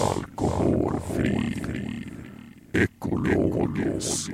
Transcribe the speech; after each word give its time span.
Alkoholfri. 0.00 1.62
Ekologisk. 2.72 4.30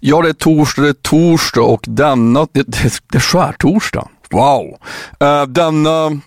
Ja, 0.00 0.22
det 0.22 0.28
är 0.28 0.32
torsdag, 0.32 0.82
det 0.82 0.88
är 0.88 0.92
torsdag 0.92 1.60
och 1.60 1.84
denna, 1.86 2.46
det, 2.52 2.62
det, 2.62 3.02
det 3.10 3.18
är 3.18 3.20
skärtorsdag. 3.20 4.08
Wow! 4.30 4.76
Uh, 5.22 5.46
denna 5.46 6.20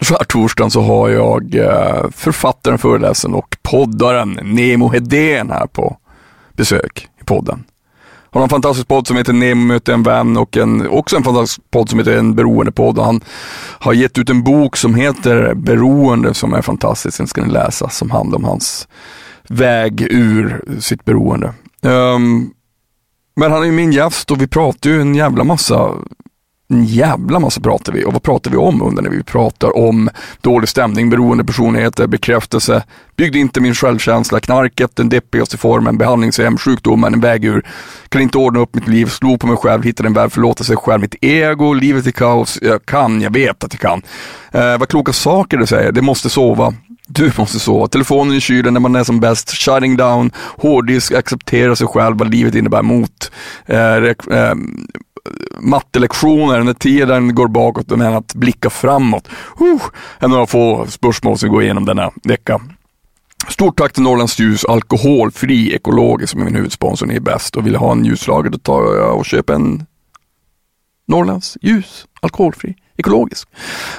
skärtorsdagen 0.00 0.70
så 0.70 0.80
har 0.80 1.08
jag 1.08 1.54
uh, 1.54 2.10
författaren, 2.10 2.78
föreläsaren 2.78 3.34
och 3.34 3.56
poddaren 3.62 4.38
Nemo 4.42 4.88
Hedén 4.88 5.50
här 5.50 5.66
på 5.66 5.96
besök 6.52 7.08
i 7.20 7.24
podden. 7.24 7.64
Han 8.30 8.40
har 8.40 8.42
en 8.42 8.48
fantastisk 8.48 8.88
podd 8.88 9.06
som 9.06 9.16
heter 9.16 9.32
Nemo 9.32 9.66
möter 9.66 9.92
en 9.92 10.02
vän 10.02 10.36
och 10.36 10.56
en, 10.56 10.88
också 10.88 11.16
en 11.16 11.22
fantastisk 11.22 11.70
podd 11.70 11.90
som 11.90 11.98
heter 11.98 12.18
En 12.18 12.34
beroendepodd. 12.34 12.98
Han 12.98 13.20
har 13.78 13.92
gett 13.92 14.18
ut 14.18 14.30
en 14.30 14.42
bok 14.42 14.76
som 14.76 14.94
heter 14.94 15.54
Beroende 15.54 16.34
som 16.34 16.54
är 16.54 16.62
fantastisk. 16.62 17.18
Den 17.18 17.26
ska 17.26 17.44
ni 17.44 17.52
läsa 17.52 17.88
som 17.88 18.10
handlar 18.10 18.38
om 18.38 18.44
hans 18.44 18.88
väg 19.48 20.02
ur 20.10 20.64
sitt 20.80 21.04
beroende. 21.04 21.54
Um, 21.82 22.50
men 23.36 23.52
han 23.52 23.62
är 23.62 23.66
ju 23.66 23.72
min 23.72 23.92
gäst 23.92 24.30
och 24.30 24.42
vi 24.42 24.46
pratar 24.46 24.90
ju 24.90 25.00
en 25.00 25.14
jävla 25.14 25.44
massa 25.44 25.90
en 26.68 26.84
jävla 26.84 27.38
massa 27.38 27.60
pratar 27.60 27.92
vi. 27.92 28.04
Och 28.04 28.12
vad 28.12 28.22
pratar 28.22 28.50
vi 28.50 28.56
om 28.56 28.82
under 28.82 29.02
när 29.02 29.10
vi 29.10 29.22
pratar 29.22 29.76
om 29.76 30.10
dålig 30.40 30.68
stämning, 30.68 31.10
beroende 31.10 31.44
personligheter, 31.44 32.06
bekräftelse, 32.06 32.82
byggde 33.16 33.38
inte 33.38 33.60
min 33.60 33.74
självkänsla, 33.74 34.40
knarket, 34.40 34.96
den 34.96 35.08
deppigaste 35.08 35.56
formen, 35.56 35.98
behandlingshem, 35.98 36.58
sjukdomen, 36.58 37.14
en 37.14 37.20
väg 37.20 37.44
ur, 37.44 37.66
kan 38.08 38.20
inte 38.20 38.38
ordna 38.38 38.60
upp 38.60 38.74
mitt 38.74 38.88
liv, 38.88 39.06
slog 39.06 39.40
på 39.40 39.46
mig 39.46 39.56
själv, 39.56 39.82
hittade 39.82 40.06
en 40.06 40.12
värld, 40.12 40.32
förlåta 40.32 40.64
sig 40.64 40.76
själv, 40.76 41.00
mitt 41.00 41.14
ego, 41.20 41.72
livet 41.72 42.06
i 42.06 42.12
kaos, 42.12 42.58
jag 42.62 42.86
kan, 42.86 43.20
jag 43.20 43.32
vet 43.32 43.64
att 43.64 43.72
jag 43.72 43.80
kan. 43.80 44.02
Eh, 44.52 44.78
vad 44.78 44.88
kloka 44.88 45.12
saker 45.12 45.56
du 45.56 45.66
säger, 45.66 45.92
det 45.92 46.02
måste 46.02 46.30
sova, 46.30 46.74
du 47.06 47.32
måste 47.38 47.58
sova. 47.58 47.88
Telefonen 47.88 48.34
i 48.34 48.40
kylen 48.40 48.72
när 48.72 48.80
man 48.80 48.96
är 48.96 49.04
som 49.04 49.20
bäst. 49.20 49.50
Shutting 49.50 49.96
down, 49.96 50.30
hårddisk, 50.36 51.12
acceptera 51.12 51.76
sig 51.76 51.86
själv, 51.86 52.18
vad 52.18 52.30
livet 52.30 52.54
innebär 52.54 52.82
mot. 52.82 53.30
Eh, 53.66 53.96
eh, 53.96 54.54
mattelektioner 55.60 56.62
när 56.62 56.74
tiden 56.74 57.34
går 57.34 57.48
bakåt 57.48 57.90
men 57.90 58.14
att 58.14 58.34
blicka 58.34 58.70
framåt. 58.70 59.28
Uh, 59.60 59.82
en 60.18 60.30
några 60.30 60.46
få 60.46 60.86
spörsmål 60.86 61.38
som 61.38 61.50
går 61.50 61.62
igenom 61.62 61.84
denna 61.84 62.10
vecka. 62.24 62.60
Stort 63.48 63.78
tack 63.78 63.92
till 63.92 64.02
Norrlands 64.02 64.38
Ljus, 64.38 64.64
alkoholfri 64.64 65.74
ekologisk 65.74 66.32
som 66.32 66.40
är 66.40 66.44
min 66.44 66.54
huvudsponsor. 66.54 67.06
Ni 67.06 67.16
är 67.16 67.20
bäst 67.20 67.56
och 67.56 67.66
vill 67.66 67.76
ha 67.76 67.92
en 67.92 68.04
ljuslager 68.04 68.50
då 68.50 68.58
tar 68.58 68.94
jag 68.94 69.16
och 69.16 69.26
köper 69.26 69.54
en 69.54 69.86
Norrlands 71.08 71.58
Ljus, 71.60 72.06
alkoholfri 72.20 72.74
ekologisk. 72.96 73.48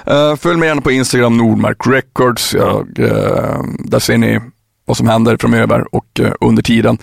Uh, 0.08 0.36
följ 0.36 0.58
mig 0.58 0.68
gärna 0.68 0.82
på 0.82 0.92
Instagram, 0.92 1.38
Nordmark 1.38 1.88
Records. 1.88 2.54
Jag, 2.54 3.00
uh, 3.00 3.64
där 3.80 4.00
ser 4.00 4.18
ni 4.18 4.40
vad 4.86 4.98
som 4.98 5.08
händer 5.08 5.38
framöver 5.38 5.96
och 5.96 6.20
uh, 6.20 6.32
under 6.42 6.64
tiden 6.64 6.98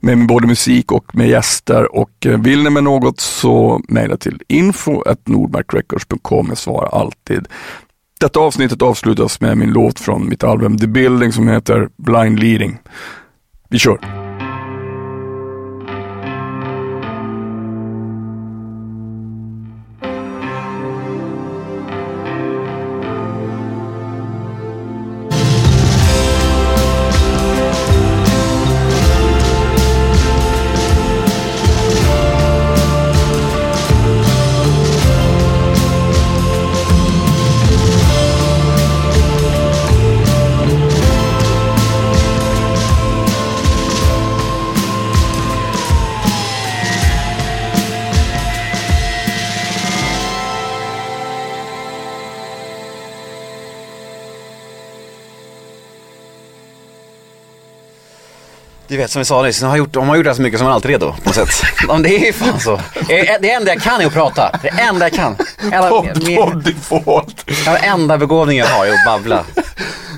med 0.00 0.26
både 0.26 0.46
musik 0.46 0.92
och 0.92 1.16
med 1.16 1.28
gäster 1.28 1.96
och 1.96 2.26
eh, 2.26 2.40
vill 2.40 2.62
ni 2.62 2.70
med 2.70 2.84
något 2.84 3.20
så 3.20 3.80
mejla 3.88 4.16
till 4.16 4.42
info.nordmarkrecords.com. 4.48 6.46
Jag 6.48 6.58
svarar 6.58 7.00
alltid. 7.00 7.48
Detta 8.20 8.40
avsnittet 8.40 8.82
avslutas 8.82 9.40
med 9.40 9.58
min 9.58 9.72
låt 9.72 10.00
från 10.00 10.28
mitt 10.28 10.44
album 10.44 10.78
The 10.78 10.86
Building 10.86 11.32
som 11.32 11.48
heter 11.48 11.88
Blind 11.96 12.40
Leading. 12.40 12.78
Vi 13.68 13.78
kör! 13.78 14.29
Som 59.10 59.20
vi 59.20 59.24
sa 59.24 59.42
nyss, 59.42 59.62
har 59.62 59.76
gjort, 59.76 59.96
om 59.96 60.00
man 60.00 60.08
har 60.08 60.16
gjort 60.16 60.24
det 60.24 60.34
så 60.34 60.42
mycket 60.42 60.58
så 60.58 60.64
är 60.64 60.66
man 60.66 60.74
alltid 60.74 60.90
redo 60.90 61.12
på 61.12 61.24
något 61.24 61.34
sätt. 61.34 61.48
det 62.02 62.28
är 62.28 62.32
fan 62.32 62.60
så. 62.60 62.80
Det 63.40 63.50
enda 63.50 63.72
jag 63.72 63.82
kan 63.82 64.00
är 64.00 64.06
att 64.06 64.12
prata. 64.12 64.58
Det 64.62 64.68
enda 64.68 65.08
jag 65.08 65.12
kan. 65.12 65.36
Podd 66.36 66.64
default. 66.64 67.46
Den 67.64 67.76
enda 67.76 68.18
begåvningen 68.18 68.66
jag 68.66 68.76
har 68.76 68.86
är 68.86 68.92
att 68.92 69.04
babbla. 69.06 69.44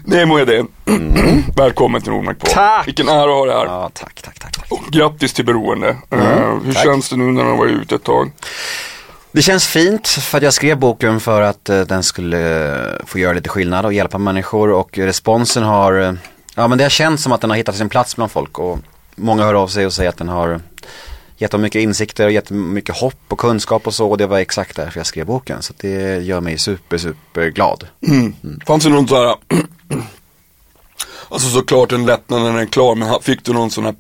Nemo 0.05 0.37
är 0.37 0.47
det. 0.47 0.67
Mm. 0.87 1.43
Välkommen 1.57 2.03
till 2.03 2.13
Nordmark 2.13 2.39
på. 2.39 2.47
Tack! 2.47 2.87
Vilken 2.87 3.09
ära 3.09 3.23
att 3.23 3.29
ha 3.29 3.47
dig 3.47 3.55
här. 3.55 3.65
Ja, 3.65 3.91
tack, 3.95 4.23
tack, 4.23 4.39
tack. 4.39 4.57
tack. 4.57 4.73
Och 4.73 4.93
grattis 4.93 5.33
till 5.33 5.45
beroende. 5.45 5.97
Mm, 6.11 6.27
uh, 6.27 6.65
hur 6.65 6.73
tack. 6.73 6.85
känns 6.85 7.09
det 7.09 7.17
nu 7.17 7.25
när 7.25 7.45
du 7.45 7.51
har 7.51 7.57
varit 7.57 7.73
ute 7.73 7.95
ett 7.95 8.05
tag? 8.05 8.31
Det 9.33 9.43
känns 9.43 9.67
fint 9.67 10.09
för 10.09 10.39
att 10.39 10.45
jag 10.45 10.55
skrev 10.55 10.79
boken 10.79 11.21
för 11.21 11.43
att 11.43 11.71
uh, 11.71 11.81
den 11.81 12.03
skulle 12.03 12.71
uh, 12.75 13.07
få 13.07 13.19
göra 13.19 13.33
lite 13.33 13.49
skillnad 13.49 13.85
och 13.85 13.93
hjälpa 13.93 14.19
människor 14.19 14.71
och 14.71 14.99
responsen 14.99 15.63
har, 15.63 15.93
uh, 15.93 16.13
ja 16.55 16.69
men 16.69 16.79
det 16.79 16.85
har 16.85 16.91
känts 16.91 17.23
som 17.23 17.33
att 17.33 17.41
den 17.41 17.51
har 17.51 17.57
hittat 17.57 17.77
sin 17.77 17.89
plats 17.89 18.17
bland 18.17 18.31
folk 18.31 18.59
och 18.59 18.79
många 19.15 19.45
hör 19.45 19.55
av 19.55 19.69
sig 19.69 19.87
och 19.87 19.93
säger 19.93 20.09
att 20.09 20.17
den 20.17 20.29
har 20.29 20.61
gett 21.37 21.51
dem 21.51 21.63
mycket 21.63 21.83
insikter 21.83 22.25
och 22.25 22.33
gett 22.33 22.51
mycket 22.51 22.97
hopp 22.97 23.23
och 23.29 23.39
kunskap 23.39 23.87
och 23.87 23.95
så 23.95 24.11
och 24.11 24.19
det 24.19 24.27
var 24.27 24.39
exakt 24.39 24.77
därför 24.77 25.01
jag 25.01 25.07
skrev 25.07 25.27
boken 25.27 25.63
så 25.63 25.75
det 25.77 26.19
gör 26.23 26.41
mig 26.41 26.59
super, 26.59 26.99
super 26.99 27.49
glad. 27.49 27.87
Mm. 28.07 28.35
Fanns 28.67 28.85
det 28.85 28.91
någon 28.91 29.09
sån 29.09 29.19
här, 29.19 29.37
alltså 31.29 31.49
såklart 31.49 31.93
en 31.93 32.07
lättnad 32.07 32.43
när 32.43 32.49
den 32.49 32.59
är 32.59 32.67
klar, 32.67 32.95
men 32.95 33.21
fick 33.23 33.45
du 33.45 33.53
någon 33.53 33.71
sån 33.71 33.85
här 33.85 33.95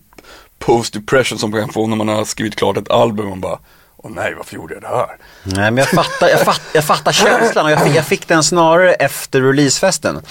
post 0.58 0.92
depression 0.94 1.38
som 1.38 1.50
man 1.50 1.60
kan 1.60 1.72
få 1.72 1.86
när 1.86 1.96
man 1.96 2.08
har 2.08 2.24
skrivit 2.24 2.56
klart 2.56 2.76
ett 2.76 2.90
album 2.90 3.32
och 3.32 3.38
bara 3.38 3.58
Åh 4.04 4.10
nej, 4.14 4.34
varför 4.36 4.54
gjorde 4.54 4.74
jag 4.74 4.82
det 4.82 4.88
här? 4.88 5.16
Nej 5.42 5.70
men 5.70 5.76
jag 5.76 5.88
fattar, 5.88 6.28
jag 6.28 6.40
fattar, 6.40 6.70
jag 6.72 6.84
fattar 6.84 7.12
känslan 7.12 7.64
och 7.64 7.72
jag 7.72 7.82
fick, 7.82 7.96
jag 7.96 8.06
fick 8.06 8.28
den 8.28 8.42
snarare 8.42 8.94
efter 8.94 9.40
releasefesten. 9.40 10.22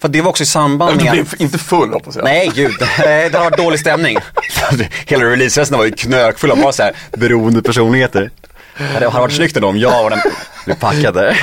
För 0.00 0.08
det 0.08 0.20
var 0.20 0.30
också 0.30 0.42
i 0.42 0.46
samband 0.46 0.98
Du 0.98 1.04
med 1.04 1.12
blev 1.12 1.34
inte 1.38 1.58
full 1.58 1.92
hoppas 1.92 2.16
jag. 2.16 2.24
Nej 2.24 2.52
gud, 2.54 2.74
det 2.98 3.34
har 3.34 3.44
varit 3.44 3.56
dålig 3.56 3.80
stämning. 3.80 4.18
Hela 5.06 5.24
releasefesten 5.24 5.78
var 5.78 5.84
ju 5.84 5.92
knökfull 5.92 6.50
av 6.50 6.60
bara 6.60 6.72
så 6.72 6.82
här 6.82 6.92
beroende 7.10 7.62
personligheter. 7.62 8.30
Det 8.78 8.84
hade 8.84 9.08
varit 9.08 9.32
snyggt 9.32 9.56
ändå 9.56 9.68
om 9.68 9.78
jag 9.78 10.04
och 10.04 10.10
den 10.10 10.20
blev 10.64 10.76
packade. 10.76 11.36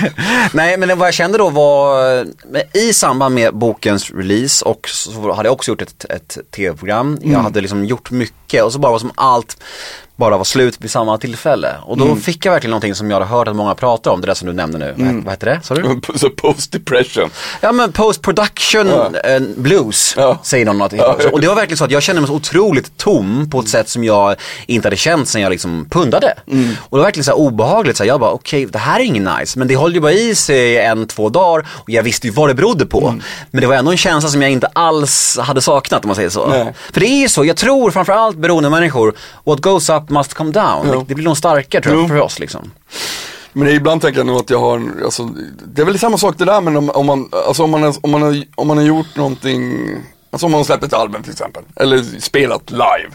Nej 0.53 0.77
men 0.77 0.97
vad 0.97 1.07
jag 1.07 1.13
kände 1.13 1.37
då 1.37 1.49
var, 1.49 2.25
i 2.73 2.93
samband 2.93 3.35
med 3.35 3.55
bokens 3.55 4.11
release 4.11 4.65
och 4.65 4.89
så 4.89 5.33
hade 5.33 5.47
jag 5.47 5.53
också 5.53 5.71
gjort 5.71 5.81
ett, 5.81 6.05
ett 6.09 6.37
tv-program. 6.55 7.19
Jag 7.23 7.39
hade 7.39 7.61
liksom 7.61 7.85
gjort 7.85 8.11
mycket 8.11 8.63
och 8.63 8.73
så 8.73 8.79
bara 8.79 8.91
var 8.91 8.99
som 8.99 9.11
allt 9.15 9.57
bara 10.17 10.37
var 10.37 10.43
slut 10.43 10.77
vid 10.79 10.91
samma 10.91 11.17
tillfälle. 11.17 11.75
Och 11.83 11.97
då 11.97 12.15
fick 12.15 12.45
jag 12.45 12.51
verkligen 12.51 12.71
någonting 12.71 12.95
som 12.95 13.09
jag 13.11 13.15
hade 13.19 13.25
hört 13.31 13.47
att 13.47 13.55
många 13.55 13.75
pratar 13.75 14.11
om, 14.11 14.21
det 14.21 14.27
där 14.27 14.33
som 14.33 14.47
du 14.47 14.53
nämnde 14.53 14.77
nu. 14.77 14.93
Vad, 14.97 15.23
vad 15.23 15.33
heter 15.33 15.45
det? 15.47 15.59
Sa 15.63 15.75
du? 15.75 16.01
Så 16.15 16.29
post 16.29 16.71
depression. 16.71 17.29
Ja 17.61 17.71
men 17.71 17.91
post 17.91 18.21
production 18.21 18.87
eh, 19.23 19.39
blues 19.57 20.13
Ja. 20.17 20.39
säger 20.43 20.65
någon 20.65 20.77
någonting 20.77 20.99
Ja. 20.99 21.17
Och 21.31 21.41
det 21.41 21.47
var 21.47 21.55
verkligen 21.55 21.77
så 21.77 21.85
att 21.85 21.91
jag 21.91 22.03
kände 22.03 22.21
mig 22.21 22.27
så 22.27 22.35
otroligt 22.35 22.97
tom 22.97 23.49
på 23.49 23.59
ett 23.59 23.69
sätt 23.69 23.89
som 23.89 24.03
jag 24.03 24.35
inte 24.65 24.85
hade 24.85 24.95
känt 24.97 25.27
sen 25.29 25.41
jag 25.41 25.49
liksom 25.49 25.87
pundade. 25.89 26.33
Mm. 26.51 26.69
Och 26.89 26.97
det 26.97 27.01
var 27.01 27.03
verkligen 27.03 27.23
så 27.23 27.33
obehagligt, 27.33 27.97
så 27.97 28.03
här, 28.03 28.07
jag 28.07 28.19
bara 28.19 28.31
okej 28.31 28.65
det 28.65 28.79
här 28.79 28.99
är 28.99 29.03
ingen 29.03 29.23
nice. 29.39 29.59
Men 29.59 29.67
det 29.67 29.75
höll 29.77 29.93
ju 29.93 29.99
bara 29.99 30.11
i 30.11 30.35
sig 30.35 30.77
en, 30.77 31.07
två 31.07 31.29
dagar 31.29 31.67
och 31.71 31.89
jag 31.89 32.03
visste 32.03 32.27
ju 32.27 32.33
vad 32.33 32.49
det 32.49 32.53
berodde 32.53 32.85
på. 32.85 33.07
Mm. 33.07 33.21
Men 33.51 33.61
det 33.61 33.67
var 33.67 33.75
ändå 33.75 33.91
en 33.91 33.97
känsla 33.97 34.29
som 34.29 34.41
jag 34.41 34.51
inte 34.51 34.67
alls 34.73 35.37
hade 35.41 35.61
saknat 35.61 36.03
om 36.05 36.07
man 36.07 36.15
säger 36.15 36.29
så. 36.29 36.47
Nej. 36.47 36.73
För 36.93 36.99
det 36.99 37.07
är 37.07 37.19
ju 37.21 37.29
så, 37.29 37.45
jag 37.45 37.57
tror 37.57 37.91
framförallt 37.91 38.37
beroende 38.37 38.69
människor, 38.69 39.13
what 39.45 39.61
goes 39.61 39.89
up 39.89 40.06
must 40.09 40.33
come 40.33 40.51
down. 40.51 40.87
Ja. 40.87 41.05
Det 41.07 41.15
blir 41.15 41.25
nog 41.25 41.37
starkare 41.37 41.81
tror 41.81 41.95
jag 41.95 42.01
Jo. 42.03 42.07
för 42.07 42.19
oss 42.19 42.39
liksom. 42.39 42.71
Men 43.53 43.67
ibland 43.67 44.01
tänker 44.01 44.19
jag 44.19 44.27
nog 44.27 44.37
att 44.37 44.49
jag 44.49 44.59
har, 44.59 44.81
alltså, 45.05 45.23
det 45.65 45.81
är 45.81 45.85
väl 45.85 45.99
samma 45.99 46.17
sak 46.17 46.35
det 46.37 46.45
där 46.45 46.61
men 46.61 46.77
om, 46.77 46.89
om 46.89 47.05
man, 47.05 47.29
alltså 47.47 47.63
om 47.63 47.71
man, 47.71 47.83
har- 47.83 47.95
om 48.01 48.11
man, 48.11 48.21
har, 48.21 48.43
om 48.55 48.67
man 48.67 48.77
har 48.77 48.83
gjort 48.85 49.15
någonting, 49.15 49.87
alltså 50.31 50.45
om 50.45 50.51
man 50.51 50.59
har 50.59 50.65
släppt 50.65 50.83
ett 50.83 50.93
album 50.93 51.23
till 51.23 51.31
exempel, 51.31 51.63
eller 51.75 52.19
spelat 52.19 52.71
live. 52.71 53.09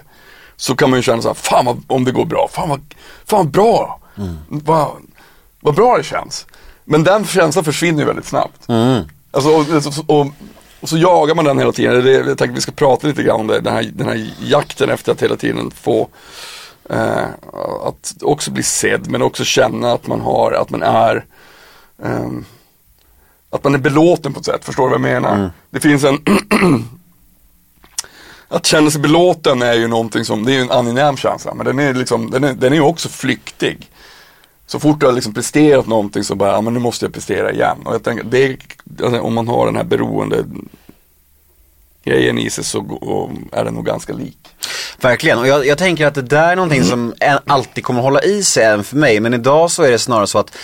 Så 0.57 0.77
kan 0.77 0.91
man 0.91 0.99
ju 0.99 1.03
känna 1.03 1.23
så 1.23 1.29
här, 1.29 1.35
fan 1.35 1.65
vad, 1.67 1.83
om 1.87 2.05
det 2.05 2.13
går 2.13 2.25
bra, 2.25 2.49
fan 2.53 2.69
vad, 2.69 2.81
fan 3.27 3.39
vad 3.39 3.51
bra, 3.51 4.01
vad, 4.49 4.89
vad 5.61 5.75
bra 5.75 5.97
det 5.97 6.03
känns. 6.05 6.47
Men 6.85 7.05
den 7.05 7.25
känslan 7.27 7.65
försvinner 7.65 8.01
ju 8.01 8.07
väldigt 8.07 8.27
snabbt. 8.27 8.67
Alltså, 9.31 9.51
och, 9.51 9.67
och, 10.21 10.27
och, 10.81 10.89
så 10.89 10.99
jagar 10.99 11.35
man 11.35 11.45
den 11.45 11.59
hela 11.59 11.73
tiden, 11.73 12.05
det, 12.05 12.11
jag 12.13 12.25
tänkte 12.27 12.45
att 12.45 12.51
vi 12.57 12.61
ska 12.61 12.73
prata 12.73 13.07
lite 13.07 13.23
grann 13.23 13.41
om 13.41 13.47
det, 13.47 13.61
den 13.61 13.73
här, 13.75 13.83
den 13.95 14.09
här 14.09 14.31
jakten 14.41 14.91
efter 14.91 15.13
att 15.13 15.23
hela 15.23 15.37
tiden 15.37 15.71
få 15.71 16.09
eh, 16.91 17.25
att 17.85 18.15
också 18.23 18.51
bli 18.51 18.63
sedd 18.63 19.11
men 19.11 19.23
också 19.23 19.45
känna 19.45 19.93
att 19.93 20.07
man 20.07 20.21
har, 20.21 20.53
att 20.53 20.71
man 20.71 20.83
är 20.83 21.25
ehm, 22.03 22.45
Att 23.51 23.65
man 23.65 23.75
är 23.75 23.79
belåten 23.79 24.33
på 24.33 24.41
ett 24.41 24.47
sätt, 24.47 24.65
förstår 24.65 24.83
du 24.83 24.99
vad 24.99 25.11
jag 25.11 25.23
menar? 25.23 25.51
Det 25.71 25.81
finns 25.81 26.05
en 26.05 26.19
Att 28.53 28.67
känna 28.67 28.91
sig 28.91 29.01
belåten 29.01 29.63
är 29.63 29.75
ju 29.75 29.89
någonting 29.89 30.25
som, 30.25 30.45
det 30.45 30.53
är 30.53 30.55
ju 30.55 30.63
en 30.63 30.71
angenäm 30.71 31.17
känsla, 31.17 31.55
men 31.55 31.67
den 31.67 31.79
är 31.79 31.95
liksom, 31.95 32.31
den 32.31 32.45
är, 32.45 32.55
den 32.55 32.73
är 32.73 32.81
också 32.81 33.09
flyktig. 33.09 33.91
Så 34.67 34.81
fort 34.81 35.01
du 35.01 35.07
har 35.07 35.13
liksom 35.13 35.35
presterat 35.35 35.87
någonting 35.87 36.25
så 36.25 36.35
bara, 36.35 36.53
ja 36.53 36.61
men 36.61 36.75
nu 36.75 36.81
måste 36.81 37.05
jag 37.05 37.15
prestera 37.15 37.53
igen. 37.53 37.79
Och 37.85 37.95
jag 37.95 38.03
tänker, 38.03 38.25
det 38.25 38.59
alltså, 39.03 39.21
om 39.21 39.35
man 39.35 39.49
har 39.49 39.67
den 39.67 39.77
här 39.77 39.85
beroende 39.85 40.45
grejen 42.05 42.39
i 42.39 42.51
sig 42.51 42.65
så 42.65 43.31
är 43.53 43.65
den 43.65 43.75
nog 43.75 43.87
ganska 43.87 44.13
lik. 44.13 44.49
Verkligen, 45.03 45.39
och 45.39 45.47
jag, 45.47 45.67
jag 45.67 45.79
tänker 45.79 46.07
att 46.07 46.15
det 46.15 46.23
där 46.23 46.53
är 46.53 46.57
någonting 46.57 46.85
som 46.85 47.15
ä- 47.21 47.39
alltid 47.47 47.85
kommer 47.85 48.03
hålla 48.03 48.23
i 48.23 48.43
sig 48.45 48.65
även 48.65 48.85
för 48.85 48.97
mig. 48.97 49.21
Men 49.21 49.35
idag 49.35 49.71
så 49.71 49.83
är 49.83 49.91
det 49.91 49.99
snarare 49.99 50.27
så 50.27 50.39
att 50.39 50.57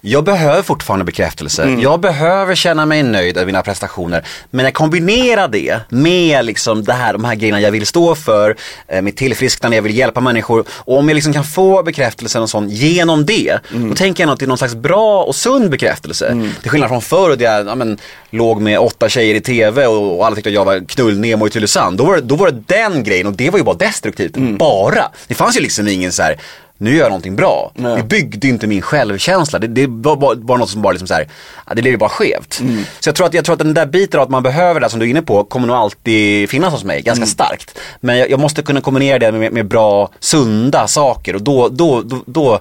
jag 0.00 0.24
behöver 0.24 0.62
fortfarande 0.62 1.04
bekräftelse. 1.04 1.76
Jag 1.80 2.00
behöver 2.00 2.54
känna 2.54 2.86
mig 2.86 3.02
nöjd 3.02 3.36
över 3.36 3.46
mina 3.46 3.62
prestationer. 3.62 4.26
Men 4.50 4.64
jag 4.64 4.74
kombinerar 4.74 5.48
det 5.48 5.80
med 5.88 6.44
liksom 6.44 6.84
det 6.84 6.92
här, 6.92 7.12
de 7.12 7.24
här 7.24 7.34
grejerna 7.34 7.60
jag 7.60 7.70
vill 7.70 7.86
stå 7.86 8.14
för, 8.14 8.56
eh, 8.88 9.02
mitt 9.02 9.16
tillfrisknande, 9.16 9.76
jag 9.76 9.82
vill 9.82 9.96
hjälpa 9.96 10.20
människor. 10.20 10.64
Och 10.70 10.98
om 10.98 11.08
jag 11.08 11.14
liksom 11.14 11.32
kan 11.32 11.44
få 11.44 11.82
bekräftelse 11.82 12.40
och 12.40 12.50
sån 12.50 12.68
genom 12.68 13.26
det, 13.26 13.58
då 13.70 13.94
tänker 13.94 14.24
jag 14.24 14.32
att 14.32 14.38
det 14.38 14.44
är 14.44 14.48
någon 14.48 14.58
slags 14.58 14.74
bra 14.74 15.22
och 15.22 15.34
sund 15.34 15.70
bekräftelse. 15.70 16.50
Till 16.62 16.70
skillnad 16.70 16.90
från 16.90 17.02
förr, 17.02 17.36
där 17.36 17.44
jag 17.44 17.66
ja, 17.66 17.74
men, 17.74 17.98
låg 18.30 18.60
med 18.60 18.78
åtta 18.78 19.08
tjejer 19.08 19.34
i 19.34 19.40
tv 19.40 19.86
och, 19.86 20.18
och 20.18 20.26
alla 20.26 20.36
tyckte 20.36 20.50
att 20.50 20.54
jag 20.54 20.64
var 20.64 20.80
knull-Nemo 20.80 21.46
i 21.46 21.50
Tylösand. 21.50 21.98
Då 21.98 22.04
var, 22.04 22.14
det, 22.16 22.20
då 22.20 22.36
var 22.36 22.50
det 22.50 22.62
den 22.66 23.04
grejen 23.04 23.26
och 23.26 23.32
det 23.32 23.50
var 23.50 23.58
ju 23.58 23.64
bara 23.64 23.76
destruktivt. 23.76 24.36
Bara. 24.36 25.10
Det 25.26 25.34
fanns 25.34 25.56
ju 25.56 25.60
liksom 25.60 25.88
ingen 25.88 26.12
så 26.12 26.22
här 26.22 26.36
nu 26.78 26.90
gör 26.90 27.02
jag 27.02 27.08
någonting 27.08 27.36
bra. 27.36 27.72
Nej. 27.74 27.96
Det 27.96 28.02
byggde 28.02 28.48
inte 28.48 28.66
min 28.66 28.82
självkänsla. 28.82 29.58
Det, 29.58 29.66
det 29.66 29.86
var 29.86 30.36
bara, 30.36 30.58
något 30.58 30.70
som 30.70 30.82
bara 30.82 30.92
liksom 30.92 31.06
så 31.08 31.14
här, 31.14 31.28
det 31.74 31.82
blev 31.82 31.92
ju 31.92 31.96
bara 31.96 32.10
skevt. 32.10 32.62
Så 33.00 33.08
jag 33.08 33.14
tror, 33.14 33.26
att, 33.26 33.34
jag 33.34 33.44
tror 33.44 33.52
att 33.52 33.58
den 33.58 33.74
där 33.74 33.86
biten 33.86 34.20
av 34.20 34.24
att 34.24 34.30
man 34.30 34.42
behöver 34.42 34.80
det 34.80 34.90
som 34.90 35.00
du 35.00 35.06
är 35.06 35.10
inne 35.10 35.22
på 35.22 35.44
kommer 35.44 35.66
nog 35.66 35.76
alltid 35.76 36.50
finnas 36.50 36.72
hos 36.72 36.84
mig, 36.84 37.02
ganska 37.02 37.26
starkt. 37.26 37.78
Men 38.00 38.18
jag, 38.18 38.30
jag 38.30 38.40
måste 38.40 38.62
kunna 38.62 38.80
kombinera 38.80 39.18
det 39.18 39.32
med, 39.32 39.52
med 39.52 39.66
bra, 39.66 40.10
sunda 40.20 40.86
saker 40.86 41.34
och 41.34 41.42
då, 41.42 41.68
då, 41.68 42.02
då, 42.02 42.22
då 42.26 42.60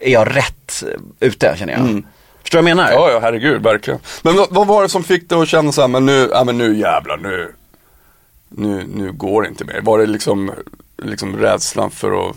är 0.00 0.12
jag 0.12 0.36
rätt 0.36 0.84
ute 1.20 1.54
känner 1.58 1.72
jag. 1.72 2.02
Förstår 2.42 2.58
du 2.58 2.62
vad 2.62 2.70
jag 2.70 2.76
menar? 2.76 2.92
Ja, 2.92 3.10
ja, 3.10 3.18
herregud, 3.22 3.62
verkligen. 3.62 4.00
Men 4.22 4.36
vad, 4.36 4.46
vad 4.50 4.66
var 4.66 4.82
det 4.82 4.88
som 4.88 5.04
fick 5.04 5.28
dig 5.28 5.42
att 5.42 5.48
känna 5.48 5.72
så 5.72 5.80
här, 5.80 5.88
men 5.88 6.06
nu, 6.06 6.28
ja 6.32 6.44
men 6.44 6.58
nu 6.58 6.78
jävlar, 6.78 7.16
nu, 7.16 7.52
nu, 8.48 8.86
nu 8.94 9.12
går 9.12 9.42
det 9.42 9.48
inte 9.48 9.64
mer. 9.64 9.80
Var 9.80 9.98
det 9.98 10.06
liksom, 10.06 10.52
liksom 11.02 11.36
rädslan 11.36 11.90
för 11.90 12.28
att 12.28 12.36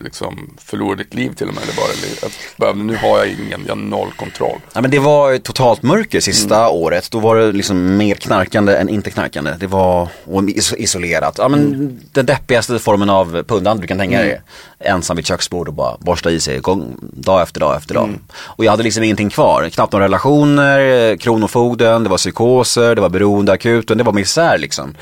liksom 0.00 0.54
förlora 0.64 0.96
ditt 0.96 1.14
liv 1.14 1.34
till 1.34 1.48
och 1.48 1.54
med? 1.54 1.62
Eller 1.62 2.06
li- 2.06 2.18
att, 2.26 2.32
bara, 2.56 2.72
nu 2.72 2.96
har 2.96 3.18
jag 3.18 3.28
ingen, 3.28 3.64
jag 3.66 3.74
har 3.74 3.82
noll 3.82 4.12
kontroll. 4.16 4.60
Ja, 4.72 4.80
men 4.80 4.90
det 4.90 4.98
var 4.98 5.38
totalt 5.38 5.82
mörker 5.82 6.20
sista 6.20 6.68
året. 6.68 7.10
Då 7.10 7.18
var 7.20 7.36
det 7.36 7.52
liksom 7.52 7.96
mer 7.96 8.14
knarkande 8.14 8.76
än 8.76 8.88
inte 8.88 9.10
knarkande. 9.10 9.54
Det 9.60 9.66
var 9.66 10.08
och 10.24 10.42
is- 10.50 10.74
isolerat. 10.78 11.34
Ja, 11.38 11.48
men 11.48 12.00
Den 12.12 12.26
deppigaste 12.26 12.78
formen 12.78 13.10
av 13.10 13.42
pundande 13.42 13.80
du 13.82 13.86
kan 13.86 13.98
tänka 13.98 14.18
dig. 14.18 14.40
Ensam 14.86 15.16
vid 15.16 15.26
köksbord 15.26 15.68
och 15.68 15.74
bara 15.74 15.96
borsta 16.00 16.30
i 16.30 16.40
sig 16.40 16.58
gång, 16.58 16.96
dag 17.00 17.42
efter 17.42 17.60
dag 17.60 17.76
efter 17.76 17.94
dag. 17.94 18.10
Och 18.34 18.64
jag 18.64 18.70
hade 18.70 18.82
liksom 18.82 19.02
ingenting 19.02 19.30
kvar. 19.30 19.68
Knappt 19.68 19.92
några 19.92 20.04
relationer, 20.04 21.16
kronofogden, 21.16 22.02
det 22.02 22.08
var 22.08 22.16
psykoser, 22.18 22.94
det 22.94 23.00
var 23.00 23.08
beroendeakuten, 23.08 23.98
det 23.98 24.04
var 24.04 24.12
misär 24.12 24.58
liksom. 24.58 24.94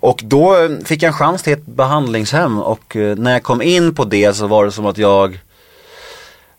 Och 0.00 0.20
då 0.24 0.56
eh, 0.56 0.68
fick 0.84 1.02
jag 1.02 1.08
en 1.08 1.12
chans 1.14 1.42
till 1.42 1.52
ett 1.52 1.66
behandlingshem 1.66 2.58
och 2.58 2.96
eh, 2.96 3.16
när 3.16 3.32
jag 3.32 3.42
kom 3.42 3.62
in 3.62 3.94
på 3.94 4.04
det 4.04 4.36
så 4.38 4.46
var 4.46 4.64
det 4.64 4.72
som 4.72 4.86
att 4.86 4.98
jag 4.98 5.38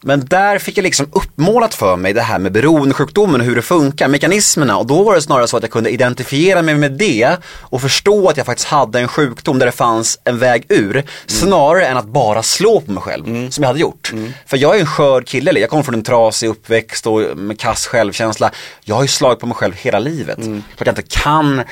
men 0.01 0.25
där 0.25 0.59
fick 0.59 0.77
jag 0.77 0.83
liksom 0.83 1.09
uppmålat 1.11 1.73
för 1.73 1.95
mig 1.95 2.13
det 2.13 2.21
här 2.21 2.39
med 2.39 2.51
beroendesjukdomen 2.51 3.41
och 3.41 3.47
hur 3.47 3.55
det 3.55 3.61
funkar, 3.61 4.07
mekanismerna. 4.07 4.77
Och 4.77 4.85
då 4.87 5.03
var 5.03 5.15
det 5.15 5.21
snarare 5.21 5.47
så 5.47 5.57
att 5.57 5.63
jag 5.63 5.71
kunde 5.71 5.89
identifiera 5.89 6.61
mig 6.61 6.75
med 6.75 6.91
det 6.91 7.37
och 7.45 7.81
förstå 7.81 8.29
att 8.29 8.37
jag 8.37 8.45
faktiskt 8.45 8.67
hade 8.69 8.99
en 8.99 9.07
sjukdom 9.07 9.59
där 9.59 9.65
det 9.65 9.71
fanns 9.71 10.19
en 10.23 10.39
väg 10.39 10.65
ur. 10.69 11.03
Snarare 11.25 11.85
än 11.85 11.97
att 11.97 12.05
bara 12.05 12.43
slå 12.43 12.81
på 12.81 12.91
mig 12.91 13.03
själv, 13.03 13.49
som 13.49 13.63
jag 13.63 13.67
hade 13.67 13.79
gjort. 13.79 14.13
För 14.45 14.57
jag 14.57 14.75
är 14.75 14.79
en 14.79 14.85
skör 14.85 15.21
kille, 15.21 15.59
jag 15.59 15.69
kommer 15.69 15.83
från 15.83 15.95
en 15.95 16.03
trasig 16.03 16.47
uppväxt 16.47 17.07
och 17.07 17.37
med 17.37 17.59
kass 17.59 17.87
självkänsla. 17.87 18.51
Jag 18.83 18.95
har 18.95 19.01
ju 19.01 19.07
slagit 19.07 19.39
på 19.39 19.45
mig 19.45 19.55
själv 19.55 19.73
hela 19.75 19.99
livet. 19.99 20.39
För 20.75 20.85
att 20.85 20.87
jag 20.87 20.91
inte 20.91 21.19
kan 21.19 21.63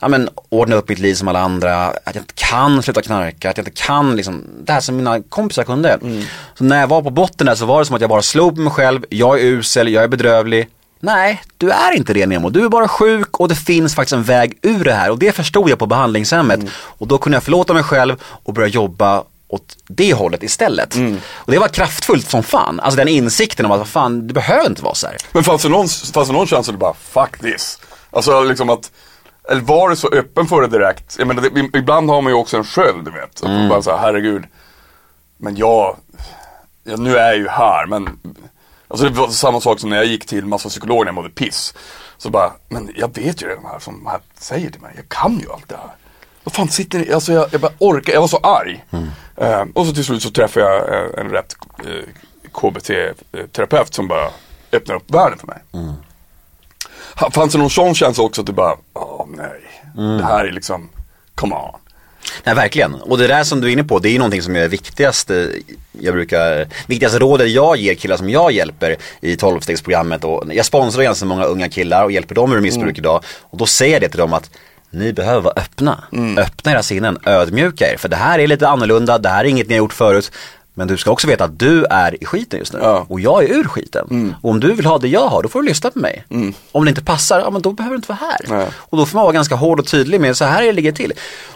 ja, 0.00 0.08
men, 0.08 0.28
ordna 0.48 0.76
upp 0.76 0.88
mitt 0.88 0.98
liv 0.98 1.14
som 1.14 1.28
alla 1.28 1.40
andra, 1.40 1.86
att 1.86 2.14
jag 2.14 2.22
inte 2.22 2.34
kan 2.34 2.82
sluta 2.82 3.02
knarka, 3.02 3.50
att 3.50 3.56
jag 3.56 3.66
inte 3.68 3.82
kan 3.82 4.16
liksom, 4.16 4.44
det 4.64 4.72
här 4.72 4.80
som 4.80 4.96
mina 4.96 5.22
kompisar 5.22 5.64
kunde. 5.64 5.98
Så 6.58 6.64
när 6.64 6.80
jag 6.80 6.86
var 6.86 7.02
på 7.02 7.10
botten 7.10 7.46
där 7.46 7.54
så 7.54 7.66
var 7.66 7.78
det 7.78 7.84
som 7.84 7.94
att 7.96 8.00
jag 8.00 8.10
bara 8.10 8.22
slog 8.22 8.54
på 8.54 8.60
mig 8.60 8.72
själv, 8.72 9.04
jag 9.08 9.40
är 9.40 9.44
usel, 9.44 9.88
jag 9.88 10.04
är 10.04 10.08
bedrövlig. 10.08 10.68
Nej, 11.02 11.42
du 11.56 11.70
är 11.70 11.96
inte 11.96 12.14
det 12.14 12.26
Nemo. 12.26 12.50
Du 12.50 12.64
är 12.64 12.68
bara 12.68 12.88
sjuk 12.88 13.40
och 13.40 13.48
det 13.48 13.54
finns 13.54 13.94
faktiskt 13.94 14.12
en 14.12 14.22
väg 14.22 14.58
ur 14.62 14.84
det 14.84 14.92
här 14.92 15.10
och 15.10 15.18
det 15.18 15.32
förstod 15.32 15.70
jag 15.70 15.78
på 15.78 15.86
behandlingshemmet. 15.86 16.60
Och 16.72 17.06
då 17.06 17.18
kunde 17.18 17.36
jag 17.36 17.42
förlåta 17.42 17.72
mig 17.74 17.82
själv 17.82 18.16
och 18.22 18.54
börja 18.54 18.68
jobba 18.68 19.24
åt 19.48 19.76
det 19.88 20.14
hållet 20.14 20.42
istället. 20.42 20.94
Och 21.32 21.52
det 21.52 21.58
var 21.58 21.68
kraftfullt 21.68 22.30
som 22.30 22.42
fan. 22.42 22.80
Alltså 22.80 22.96
den 22.96 23.08
insikten 23.08 23.66
om 23.66 23.72
att 23.72 23.78
vad 23.78 23.88
fan, 23.88 24.26
det 24.26 24.34
behöver 24.34 24.66
inte 24.66 24.82
vara 24.82 24.94
så 24.94 25.06
här. 25.06 25.16
Men 25.32 25.44
fanns 25.44 25.62
det 25.62 25.68
någon, 25.68 25.88
fanns 25.88 26.28
det 26.28 26.34
någon 26.34 26.46
känsla 26.46 26.72
att 26.72 26.78
du 26.78 26.80
bara, 26.80 26.94
fuck 26.94 27.38
this? 27.40 27.78
Alltså 28.10 28.44
liksom 28.44 28.70
att, 28.70 28.90
eller 29.50 29.60
var 29.62 29.90
du 29.90 29.96
så 29.96 30.08
öppen 30.08 30.46
för 30.46 30.60
det 30.60 30.66
direkt? 30.68 31.16
Jag 31.18 31.28
menar, 31.28 31.42
det, 31.42 31.78
ibland 31.78 32.10
har 32.10 32.22
man 32.22 32.32
ju 32.32 32.38
också 32.38 32.56
en 32.56 32.64
sköld, 32.64 33.04
du 33.04 33.10
vet. 33.10 33.42
Att 33.42 33.50
man 33.50 33.68
bara 33.68 33.82
så 33.82 33.90
här, 33.90 33.98
herregud. 33.98 34.44
Men 35.36 35.56
jag, 35.56 35.96
ja, 36.84 36.96
nu 36.96 37.16
är 37.16 37.26
jag 37.28 37.36
ju 37.36 37.48
här, 37.48 37.86
men 37.86 38.18
Alltså 38.88 39.08
det 39.08 39.18
var 39.18 39.28
samma 39.28 39.60
sak 39.60 39.80
som 39.80 39.90
när 39.90 39.96
jag 39.96 40.06
gick 40.06 40.26
till 40.26 40.46
massa 40.46 40.68
psykologer 40.68 41.00
när 41.04 41.08
jag 41.08 41.14
mådde 41.14 41.30
piss. 41.30 41.74
Så 42.18 42.30
bara, 42.30 42.52
men 42.68 42.90
jag 42.96 43.14
vet 43.16 43.42
ju 43.42 43.46
redan 43.48 43.64
här 43.64 43.78
som 43.78 44.06
här 44.06 44.20
säger 44.38 44.70
till 44.70 44.80
mig, 44.80 44.92
jag 44.96 45.08
kan 45.08 45.38
ju 45.38 45.52
allt 45.52 45.68
det 45.68 45.76
här. 45.76 45.90
Vad 46.44 46.52
fan 46.54 46.68
sitter 46.68 46.98
ni, 46.98 47.12
alltså 47.12 47.32
jag, 47.32 47.46
jag 47.52 47.60
bara 47.60 47.72
orkar, 47.78 48.12
jag 48.12 48.20
var 48.20 48.28
så 48.28 48.36
arg. 48.36 48.84
Eh, 49.36 49.64
och 49.74 49.86
så 49.86 49.92
till 49.94 50.04
slut 50.04 50.22
så 50.22 50.30
träffade 50.30 50.66
jag 50.66 50.94
eh, 50.94 51.20
en 51.20 51.30
rätt 51.30 51.56
eh, 51.78 52.08
KBT-terapeut 52.52 53.94
som 53.94 54.08
bara 54.08 54.28
öppnade 54.72 55.00
upp 55.00 55.10
världen 55.14 55.38
för 55.38 55.46
mig. 55.46 55.58
Ha- 55.72 55.94
Fanns 57.32 57.52
det 57.52 57.58
någon 57.58 57.70
sån 57.70 57.94
känsla 57.94 58.24
också 58.24 58.40
att 58.40 58.46
du 58.46 58.52
bara, 58.52 58.74
åh 58.94 59.26
nej, 59.36 59.60
det 60.18 60.24
här 60.24 60.44
är 60.44 60.52
liksom, 60.52 60.88
come 61.34 61.54
on. 61.54 61.80
Nej 62.44 62.54
verkligen, 62.54 62.94
och 62.94 63.18
det 63.18 63.26
där 63.26 63.44
som 63.44 63.60
du 63.60 63.68
är 63.68 63.72
inne 63.72 63.84
på 63.84 63.98
det 63.98 64.08
är 64.08 64.12
ju 64.12 64.18
någonting 64.18 64.42
som 64.42 64.56
är 64.56 64.68
viktigaste 64.68 65.52
Jag 65.92 66.14
brukar, 66.14 66.68
viktigaste 66.86 67.18
rådet 67.18 67.50
jag 67.50 67.76
ger 67.76 67.94
killar 67.94 68.16
som 68.16 68.30
jag 68.30 68.52
hjälper 68.52 68.96
i 69.20 69.36
12-stegsprogrammet 69.36 70.24
och 70.24 70.54
jag 70.54 70.66
sponsrar 70.66 71.02
ganska 71.02 71.26
många 71.26 71.44
unga 71.44 71.68
killar 71.68 72.04
och 72.04 72.12
hjälper 72.12 72.34
dem 72.34 72.52
ur 72.52 72.60
missbruk 72.60 72.98
idag. 72.98 73.24
Och 73.40 73.58
då 73.58 73.66
säger 73.66 73.92
jag 73.92 74.02
det 74.02 74.08
till 74.08 74.18
dem 74.18 74.32
att 74.32 74.50
ni 74.90 75.12
behöver 75.12 75.40
vara 75.40 75.54
öppna, 75.56 76.04
öppna 76.36 76.72
era 76.72 76.82
sinnen, 76.82 77.18
ödmjuka 77.24 77.92
er. 77.92 77.96
För 77.96 78.08
det 78.08 78.16
här 78.16 78.38
är 78.38 78.46
lite 78.46 78.68
annorlunda, 78.68 79.18
det 79.18 79.28
här 79.28 79.44
är 79.44 79.48
inget 79.48 79.68
ni 79.68 79.74
har 79.74 79.78
gjort 79.78 79.92
förut 79.92 80.32
men 80.74 80.88
du 80.88 80.96
ska 80.96 81.10
också 81.10 81.26
veta 81.26 81.44
att 81.44 81.58
du 81.58 81.84
är 81.84 82.22
i 82.22 82.26
skiten 82.26 82.58
just 82.58 82.72
nu 82.72 82.78
Ja. 82.82 83.06
och 83.08 83.20
jag 83.20 83.44
är 83.44 83.48
ur 83.48 83.64
skiten. 83.64 84.34
Och 84.42 84.50
om 84.50 84.60
du 84.60 84.72
vill 84.72 84.86
ha 84.86 84.98
det 84.98 85.08
jag 85.08 85.28
har, 85.28 85.42
då 85.42 85.48
får 85.48 85.62
du 85.62 85.68
lyssna 85.68 85.90
på 85.90 85.98
mig. 85.98 86.24
Om 86.72 86.84
det 86.84 86.88
inte 86.88 87.02
passar, 87.04 87.40
ja 87.40 87.50
men 87.50 87.62
då 87.62 87.72
behöver 87.72 87.94
du 87.94 87.96
inte 87.96 88.08
vara 88.08 88.18
här. 88.20 88.56
Nej. 88.58 88.66
Och 88.76 88.98
då 88.98 89.06
får 89.06 89.14
man 89.16 89.22
vara 89.24 89.32
ganska 89.32 89.54
hård 89.54 89.80
och 89.80 89.86
tydlig 89.86 90.20
med 90.20 90.36
så 90.36 90.44
här 90.44 90.62
det 90.62 90.72
ligger 90.72 90.92
till. 90.92 91.12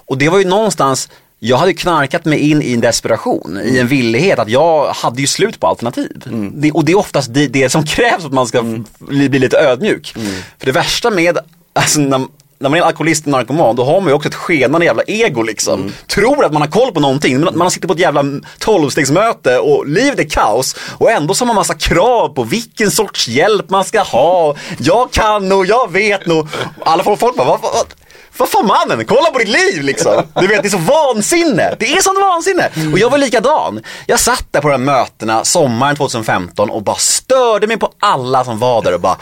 Och 0.07 0.19
det 0.19 0.29
var 0.29 0.39
ju 0.39 0.45
någonstans, 0.45 1.09
jag 1.39 1.57
hade 1.57 1.73
knarkat 1.75 2.25
mig 2.25 2.39
in 2.51 2.63
i 2.63 2.73
en 2.75 2.81
desperation, 2.81 3.61
i 3.65 3.79
en 3.79 3.87
villighet 3.89 4.39
att 4.39 4.49
jag 4.49 4.89
hade 4.93 5.21
ju 5.21 5.27
slut 5.27 5.61
på 5.61 5.67
alternativ. 5.67 6.23
Det, 6.55 6.73
och 6.73 6.85
det 6.85 6.93
är 6.93 6.99
oftast 6.99 7.35
det, 7.35 7.47
det 7.49 7.69
som 7.69 7.85
krävs 7.87 8.21
för 8.21 8.27
att 8.29 8.35
man 8.35 8.47
ska 8.47 8.63
bli, 8.99 9.29
bli 9.29 9.39
lite 9.39 9.59
ödmjuk. 9.59 10.15
För 10.59 10.67
det 10.67 10.73
värsta 10.73 11.11
med, 11.11 11.39
alltså 11.73 12.01
när, 12.01 12.27
när 12.59 12.71
man 12.71 12.79
är 12.79 12.83
alkoholist 12.83 13.25
och 13.25 13.31
narkoman, 13.31 13.77
då 13.77 13.85
har 13.85 14.01
man 14.01 14.09
ju 14.09 14.15
också 14.15 14.29
ett 14.29 14.35
skenande 14.35 14.87
jävla 14.87 15.03
ego 15.03 15.43
liksom. 15.43 15.93
Tror 16.07 16.45
att 16.45 16.53
man 16.53 16.63
har 16.63 16.69
koll 16.69 16.93
på 16.93 17.01
någonting, 17.01 17.41
men 17.41 17.59
man 17.59 17.71
sitter 17.71 17.89
på 17.89 17.95
ett 17.95 18.01
jävla 18.01 18.25
tolvstegsmöte 18.59 19.59
och 19.59 19.87
livet 19.87 20.19
är 20.19 20.29
kaos. 20.31 20.77
Och 20.99 21.11
ändå 21.11 21.35
så 21.35 21.45
har 21.45 21.47
man 21.47 21.57
massa 21.57 21.75
krav 21.75 22.29
på 22.29 22.43
vilken 22.45 22.91
sorts 22.91 23.29
hjälp 23.29 23.71
man 23.71 23.85
ska 23.85 24.01
ha. 24.01 24.55
Jag 24.79 25.13
kan 25.13 25.53
och 25.53 25.67
jag 25.67 25.93
vet 25.93 26.27
nog. 26.27 26.49
Alla 26.85 27.05
folk, 27.05 27.21
folk 27.21 27.37
bara, 27.37 27.49
vad, 27.49 27.61
vad, 27.61 27.87
vad 28.37 28.49
fan 28.49 28.67
mannen, 28.67 29.07
kolla 29.07 29.31
på 29.31 29.39
ditt 29.39 29.49
liv 29.49 29.83
liksom. 29.83 30.23
Du 30.41 30.47
vet, 30.47 30.63
det 30.63 30.69
är 30.69 30.71
så 30.71 30.79
vansinne. 30.79 31.77
Det 31.79 31.93
är 31.93 32.01
sånt 32.03 32.19
vansinne. 32.21 32.71
Och 32.93 32.99
jag 32.99 33.11
var 33.11 33.19
likadan. 33.19 33.81
Jag 34.07 34.21
satt 34.21 34.47
där 34.51 34.61
på 34.61 34.69
de 34.69 34.73
här 34.73 34.79
mötena 34.79 35.45
sommaren 35.45 35.97
2015 35.97 36.71
och 36.71 36.83
bara 36.83 36.97
störde 36.97 37.67
mig 37.67 37.77
på 37.77 37.93
alla 38.01 38.45
som 38.45 38.59
var 38.59 38.83
där 38.83 38.95
och 38.95 39.01
bara 39.01 39.17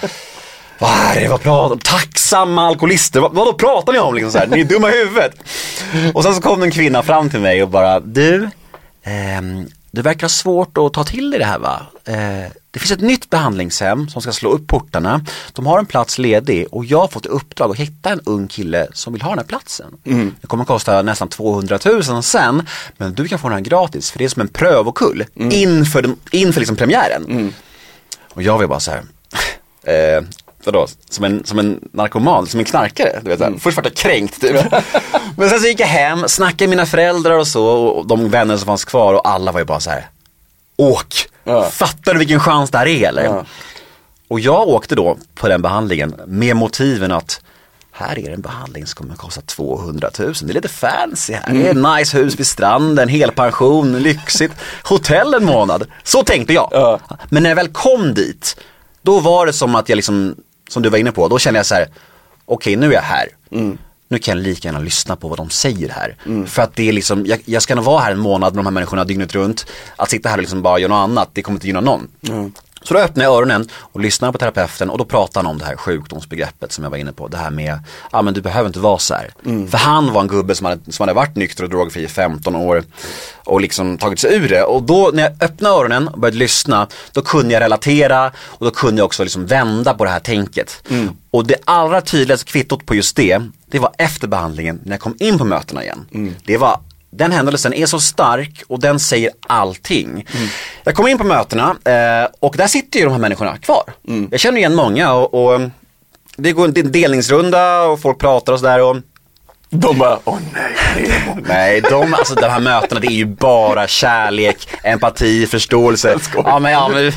vad 0.83 0.91
är 1.17 1.21
det, 1.21 1.29
vad 1.29 1.41
pratar 1.43 1.77
Tacksamma 1.77 2.67
alkoholister, 2.67 3.21
vad, 3.21 3.33
vad 3.35 3.47
då 3.47 3.53
pratar 3.53 3.93
ni 3.93 3.99
om 3.99 4.15
liksom 4.15 4.33
så 4.33 4.39
här? 4.39 4.47
Ni 4.47 4.61
är 4.61 4.65
dumma 4.65 4.89
i 4.93 4.99
huvudet. 5.05 5.35
Och 6.15 6.23
sen 6.23 6.35
så 6.35 6.41
kom 6.41 6.63
en 6.63 6.71
kvinna 6.71 7.03
fram 7.03 7.31
till 7.31 7.41
mig 7.41 7.63
och 7.63 7.69
bara, 7.69 8.01
du, 8.01 8.51
ehm, 9.03 9.67
du 9.91 10.03
verkar 10.03 10.23
ha 10.23 10.29
svårt 10.29 10.79
att 10.79 10.93
ta 10.93 11.05
till 11.05 11.31
dig 11.31 11.39
det 11.41 11.45
här 11.47 11.59
va? 11.59 11.81
Eh, 12.05 12.51
det 12.71 12.79
finns 12.79 12.91
ett 12.93 13.01
nytt 13.01 13.31
behandlingshem 13.31 14.09
som 14.09 14.23
ska 14.23 14.33
slå 14.33 14.51
upp 14.51 14.67
portarna. 14.67 15.25
De 15.53 15.67
har 15.67 15.79
en 15.79 15.87
plats 15.87 16.19
ledig 16.19 16.67
och 16.71 16.85
jag 16.85 16.99
har 17.01 17.09
fått 17.09 17.27
i 17.27 17.29
uppdrag 17.29 17.71
att 17.71 17.77
hitta 17.77 18.11
en 18.11 18.21
ung 18.25 18.49
kille 18.49 18.87
som 18.93 19.13
vill 19.13 19.23
ha 19.23 19.31
den 19.31 19.39
här 19.39 19.47
platsen. 19.47 19.87
Det 20.41 20.47
kommer 20.47 20.63
att 20.63 20.69
kosta 20.69 21.03
nästan 21.03 21.29
200 21.29 21.79
000 22.09 22.23
sen, 22.23 22.67
men 22.97 23.15
du 23.15 23.29
kan 23.29 23.39
få 23.39 23.49
den 23.49 23.57
här 23.59 23.65
gratis 23.65 24.11
för 24.11 24.19
det 24.19 24.25
är 24.25 24.29
som 24.29 24.43
en 24.43 24.49
prövokull 24.49 25.25
inför, 25.35 26.03
den- 26.03 26.17
inför 26.31 26.61
liksom 26.61 26.77
premiären. 26.77 27.53
Och 28.35 28.43
jag 28.43 28.59
var 28.59 28.67
bara 28.67 28.81
så 28.81 28.91
här, 28.91 29.03
eh, 30.19 30.25
vadå, 30.65 30.87
som 31.11 31.25
en, 31.25 31.45
som 31.45 31.59
en 31.59 31.81
narkoman, 31.93 32.47
som 32.47 32.61
en 32.61 32.67
knarkare. 32.67 33.21
Du 33.23 33.31
vet, 33.31 33.41
mm. 33.41 33.61
Först 33.61 33.77
var 33.77 33.85
jag 33.85 33.95
kränkt 33.95 34.41
typ. 34.41 34.57
Men 35.37 35.51
sen 35.51 35.61
så 35.61 35.67
gick 35.67 35.81
jag 35.81 35.87
hem, 35.87 36.29
snackade 36.29 36.69
med 36.69 36.71
mina 36.71 36.87
föräldrar 36.87 37.39
och 37.39 37.47
så 37.47 37.67
och 37.67 38.07
de 38.07 38.31
vänner 38.31 38.57
som 38.57 38.67
fanns 38.67 38.85
kvar 38.85 39.15
och 39.15 39.29
alla 39.29 39.53
var 39.53 39.61
ju 39.61 39.65
bara 39.65 39.81
så 39.81 39.91
här. 39.91 40.07
Åk! 40.77 41.29
Ja. 41.45 41.63
Fattar 41.65 42.13
du 42.13 42.19
vilken 42.19 42.41
chans 42.41 42.71
det 42.71 42.79
här 42.79 42.87
är 42.87 43.09
eller? 43.09 43.25
Ja. 43.25 43.45
Och 44.29 44.41
jag 44.41 44.69
åkte 44.69 44.95
då 44.95 45.17
på 45.35 45.49
den 45.49 45.63
behandlingen 45.63 46.15
med 46.27 46.57
motiven 46.57 47.13
att 47.13 47.41
här 47.93 48.19
är 48.19 48.31
en 48.31 48.41
behandling 48.41 48.87
som 48.87 48.97
kommer 48.97 49.13
att 49.13 49.19
kosta 49.19 49.41
200 49.41 50.11
000. 50.19 50.35
Det 50.43 50.51
är 50.51 50.55
lite 50.55 50.69
fancy 50.69 51.33
här. 51.33 51.53
Det 51.53 51.69
är 51.69 51.71
ett 51.71 51.99
nice 51.99 52.19
hus 52.19 52.41
vid 52.41 52.47
stranden, 52.47 53.09
helpension, 53.09 53.99
lyxigt, 53.99 54.55
hotell 54.83 55.35
en 55.35 55.45
månad. 55.45 55.87
Så 56.03 56.23
tänkte 56.23 56.53
jag. 56.53 56.69
Ja. 56.71 57.01
Men 57.29 57.43
när 57.43 57.51
jag 57.51 57.57
väl 57.57 57.69
kom 57.69 58.15
dit, 58.15 58.57
då 59.03 59.21
var 59.21 59.47
det 59.47 59.53
som 59.53 59.75
att 59.75 59.89
jag 59.89 59.97
liksom, 59.97 60.35
som 60.73 60.83
du 60.83 60.89
var 60.89 60.99
inne 60.99 61.13
på, 61.13 61.29
då 61.29 61.39
kände 61.39 61.59
jag 61.59 61.67
så 61.67 61.75
här, 61.75 61.83
okej 61.83 61.97
okay, 62.45 62.77
nu 62.77 62.87
är 62.87 62.93
jag 62.93 63.03
här. 63.03 63.29
Mm. 63.51 63.79
Nu 64.09 64.19
kan 64.19 64.37
jag 64.37 64.45
lika 64.45 64.69
gärna 64.69 64.79
lyssna 64.79 65.17
på 65.17 65.29
vad 65.29 65.39
de 65.39 65.51
säger 65.51 65.89
här. 65.89 66.17
Mm. 66.27 66.47
För 66.47 66.63
att 66.63 66.77
det 66.77 66.89
är 66.89 66.93
liksom, 66.93 67.27
jag, 67.27 67.41
jag, 67.45 67.63
ska 67.63 67.75
nog 67.75 67.85
vara 67.85 68.01
här 68.01 68.13
en 68.13 68.19
månad 68.19 68.55
med 68.55 68.65
de 68.65 68.67
här 68.67 68.73
människorna 68.73 69.05
dygnet 69.05 69.35
runt. 69.35 69.67
Att 69.97 70.11
sitta 70.11 70.29
här 70.29 70.37
och 70.37 70.43
liksom 70.43 70.63
bara 70.63 70.79
göra 70.79 70.89
något 70.89 71.11
annat, 71.11 71.31
det 71.33 71.43
kommer 71.43 71.57
inte 71.57 71.67
gynna 71.67 71.81
någon. 71.81 72.09
Mm. 72.29 72.53
Så 72.85 72.95
då 72.95 73.01
öppnar 73.01 73.25
jag 73.25 73.35
öronen 73.35 73.69
och 73.75 74.01
lyssnar 74.01 74.33
på 74.33 74.39
terapeuten 74.39 74.91
och 74.91 74.99
då 74.99 75.05
pratar 75.05 75.43
han 75.43 75.51
om 75.51 75.59
det 75.59 75.65
här 75.65 75.77
sjukdomsbegreppet 75.77 76.73
som 76.73 76.85
jag 76.85 76.91
var 76.91 76.99
inne 76.99 77.13
på. 77.13 77.29
Det 77.29 77.37
här 77.37 77.51
med, 77.51 77.79
ja 78.13 78.23
men 78.23 78.35
du 78.35 78.41
behöver 78.41 78.67
inte 78.67 78.79
vara 78.79 78.99
så 78.99 79.15
här. 79.15 79.31
Mm. 79.45 79.69
För 79.69 79.79
han 79.79 80.13
var 80.13 80.21
en 80.21 80.29
gubbe 80.29 80.55
som 80.55 80.67
hade, 80.67 80.93
som 80.93 81.03
hade 81.03 81.13
varit 81.13 81.37
nykter 81.37 81.65
och 81.65 81.71
drogfri 81.71 82.03
i 82.03 82.09
15 82.09 82.57
år 82.57 82.85
och 83.45 83.61
liksom 83.61 83.99
tagit 83.99 84.19
sig 84.19 84.35
ur 84.35 84.49
det. 84.49 84.63
Och 84.63 84.83
då 84.83 85.11
när 85.15 85.23
jag 85.23 85.33
öppnade 85.43 85.75
öronen 85.75 86.09
och 86.09 86.19
började 86.19 86.39
lyssna, 86.39 86.89
då 87.13 87.23
kunde 87.23 87.55
jag 87.55 87.61
relatera 87.61 88.33
och 88.45 88.65
då 88.65 88.71
kunde 88.71 89.01
jag 89.01 89.07
också 89.07 89.23
liksom 89.23 89.47
vända 89.47 89.95
på 89.95 90.05
det 90.05 90.11
här 90.11 90.21
tänket. 90.21 90.83
Mm. 90.91 91.11
Och 91.31 91.47
det 91.47 91.57
allra 91.65 92.01
tydligaste 92.01 92.53
kvittot 92.53 92.87
på 92.87 92.95
just 92.95 93.17
det, 93.17 93.43
det 93.67 93.79
var 93.79 93.93
efter 93.99 94.29
behandlingen 94.29 94.81
när 94.85 94.93
jag 94.93 95.01
kom 95.01 95.17
in 95.19 95.39
på 95.39 95.45
mötena 95.45 95.83
igen. 95.83 96.07
Mm. 96.15 96.35
Det 96.45 96.59
var 96.59 96.81
den 97.13 97.33
händelsen 97.33 97.75
är 97.75 97.87
så 97.87 98.01
stark 98.01 98.63
och 98.69 98.81
den 98.81 99.01
säger 99.01 99.31
allting. 99.47 100.09
Mm. 100.11 100.49
Jag 100.85 100.95
kom 100.95 101.09
in 101.09 101.19
på 101.19 101.25
mötena 101.25 101.77
eh, 101.85 102.29
och 102.41 102.55
där 102.57 102.67
sitter 102.67 102.99
ju 102.99 103.05
de 103.05 103.13
här 103.13 103.21
människorna 103.21 103.59
kvar. 103.59 103.85
Mm. 104.09 104.29
Jag 104.31 104.41
känner 104.41 104.59
igen 104.59 104.75
många 104.75 105.13
och, 105.13 105.35
och 105.35 105.61
det 106.37 106.53
går 106.53 106.65
en 106.65 106.93
delningsrunda 106.93 107.83
och 107.83 108.01
folk 108.01 108.19
pratar 108.19 108.53
och 108.53 108.59
sådär. 108.59 109.03
De 109.75 109.99
bara, 109.99 110.19
åh 110.25 110.39
nej, 110.53 111.35
Nej, 111.49 111.81
de, 111.81 112.15
alltså 112.15 112.35
de 112.35 112.49
här 112.49 112.61
mötena 112.61 113.01
det 113.01 113.07
är 113.07 113.11
ju 113.11 113.25
bara 113.25 113.89
kärlek, 113.89 114.69
empati, 114.83 115.47
förståelse. 115.47 116.19
Ja, 116.35 116.59
men, 116.59 116.73
ja, 116.73 116.89
men, 116.89 117.13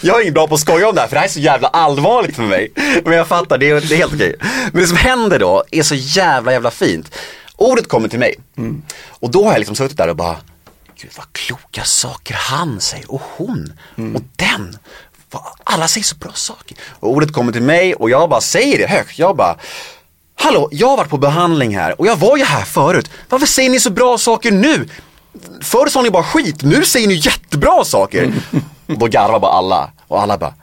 jag 0.00 0.16
är 0.16 0.20
inte 0.20 0.32
bra 0.32 0.46
på 0.46 0.54
att 0.54 0.60
skoja 0.60 0.88
om 0.88 0.94
det 0.94 1.00
här 1.00 1.08
för 1.08 1.14
det 1.14 1.20
här 1.20 1.26
är 1.26 1.30
så 1.30 1.40
jävla 1.40 1.68
allvarligt 1.68 2.36
för 2.36 2.42
mig. 2.42 2.72
Men 3.04 3.12
jag 3.12 3.26
fattar, 3.26 3.58
det 3.58 3.70
är, 3.70 3.80
det 3.80 3.94
är 3.94 3.98
helt 3.98 4.14
okej. 4.14 4.36
Men 4.72 4.82
det 4.82 4.88
som 4.88 4.96
händer 4.96 5.38
då 5.38 5.64
är 5.70 5.82
så 5.82 5.94
jävla 5.94 6.52
jävla 6.52 6.70
fint. 6.70 7.14
Ordet 7.58 7.88
kommer 7.88 8.08
till 8.08 8.18
mig. 8.18 8.34
Mm. 8.56 8.82
Och 9.08 9.30
då 9.30 9.44
har 9.44 9.52
jag 9.52 9.58
liksom 9.58 9.76
suttit 9.76 9.96
där 9.96 10.08
och 10.08 10.16
bara, 10.16 10.36
gud 10.96 11.10
vad 11.16 11.32
kloka 11.32 11.84
saker 11.84 12.34
han 12.34 12.80
säger 12.80 13.12
och 13.12 13.22
hon 13.36 13.72
mm. 13.96 14.16
och 14.16 14.22
den. 14.36 14.78
Alla 15.64 15.88
säger 15.88 16.04
så 16.04 16.16
bra 16.16 16.32
saker. 16.32 16.76
Och 17.00 17.10
ordet 17.10 17.32
kommer 17.32 17.52
till 17.52 17.62
mig 17.62 17.94
och 17.94 18.10
jag 18.10 18.30
bara 18.30 18.40
säger 18.40 18.78
det 18.78 18.86
högt. 18.86 19.18
Jag 19.18 19.36
bara, 19.36 19.56
hallå, 20.34 20.68
jag 20.72 20.88
har 20.88 20.96
varit 20.96 21.10
på 21.10 21.18
behandling 21.18 21.76
här 21.76 22.00
och 22.00 22.06
jag 22.06 22.16
var 22.16 22.36
ju 22.36 22.44
här 22.44 22.64
förut. 22.64 23.10
Varför 23.28 23.46
säger 23.46 23.70
ni 23.70 23.80
så 23.80 23.90
bra 23.90 24.18
saker 24.18 24.52
nu? 24.52 24.88
Förr 25.62 25.86
sa 25.88 26.02
ni 26.02 26.10
bara 26.10 26.22
skit, 26.22 26.62
nu 26.62 26.84
säger 26.84 27.08
ni 27.08 27.14
jättebra 27.14 27.84
saker. 27.84 28.24
Mm. 28.24 28.40
Och 28.86 28.98
då 28.98 29.06
garvar 29.06 29.40
bara 29.40 29.52
alla 29.52 29.90
och 30.08 30.22
alla 30.22 30.38
bara, 30.38 30.54